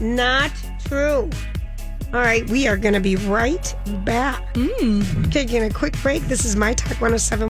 Not 0.00 0.50
true. 0.84 1.30
All 2.12 2.20
right, 2.20 2.46
we 2.50 2.66
are 2.66 2.76
going 2.76 2.92
to 2.94 3.00
be 3.00 3.16
right 3.16 3.74
back. 4.04 4.42
Taking 5.30 5.62
a 5.62 5.70
quick 5.70 5.96
break. 6.02 6.22
This 6.24 6.44
is 6.44 6.56
My 6.56 6.74
Talk 6.74 7.00
107. 7.00 7.40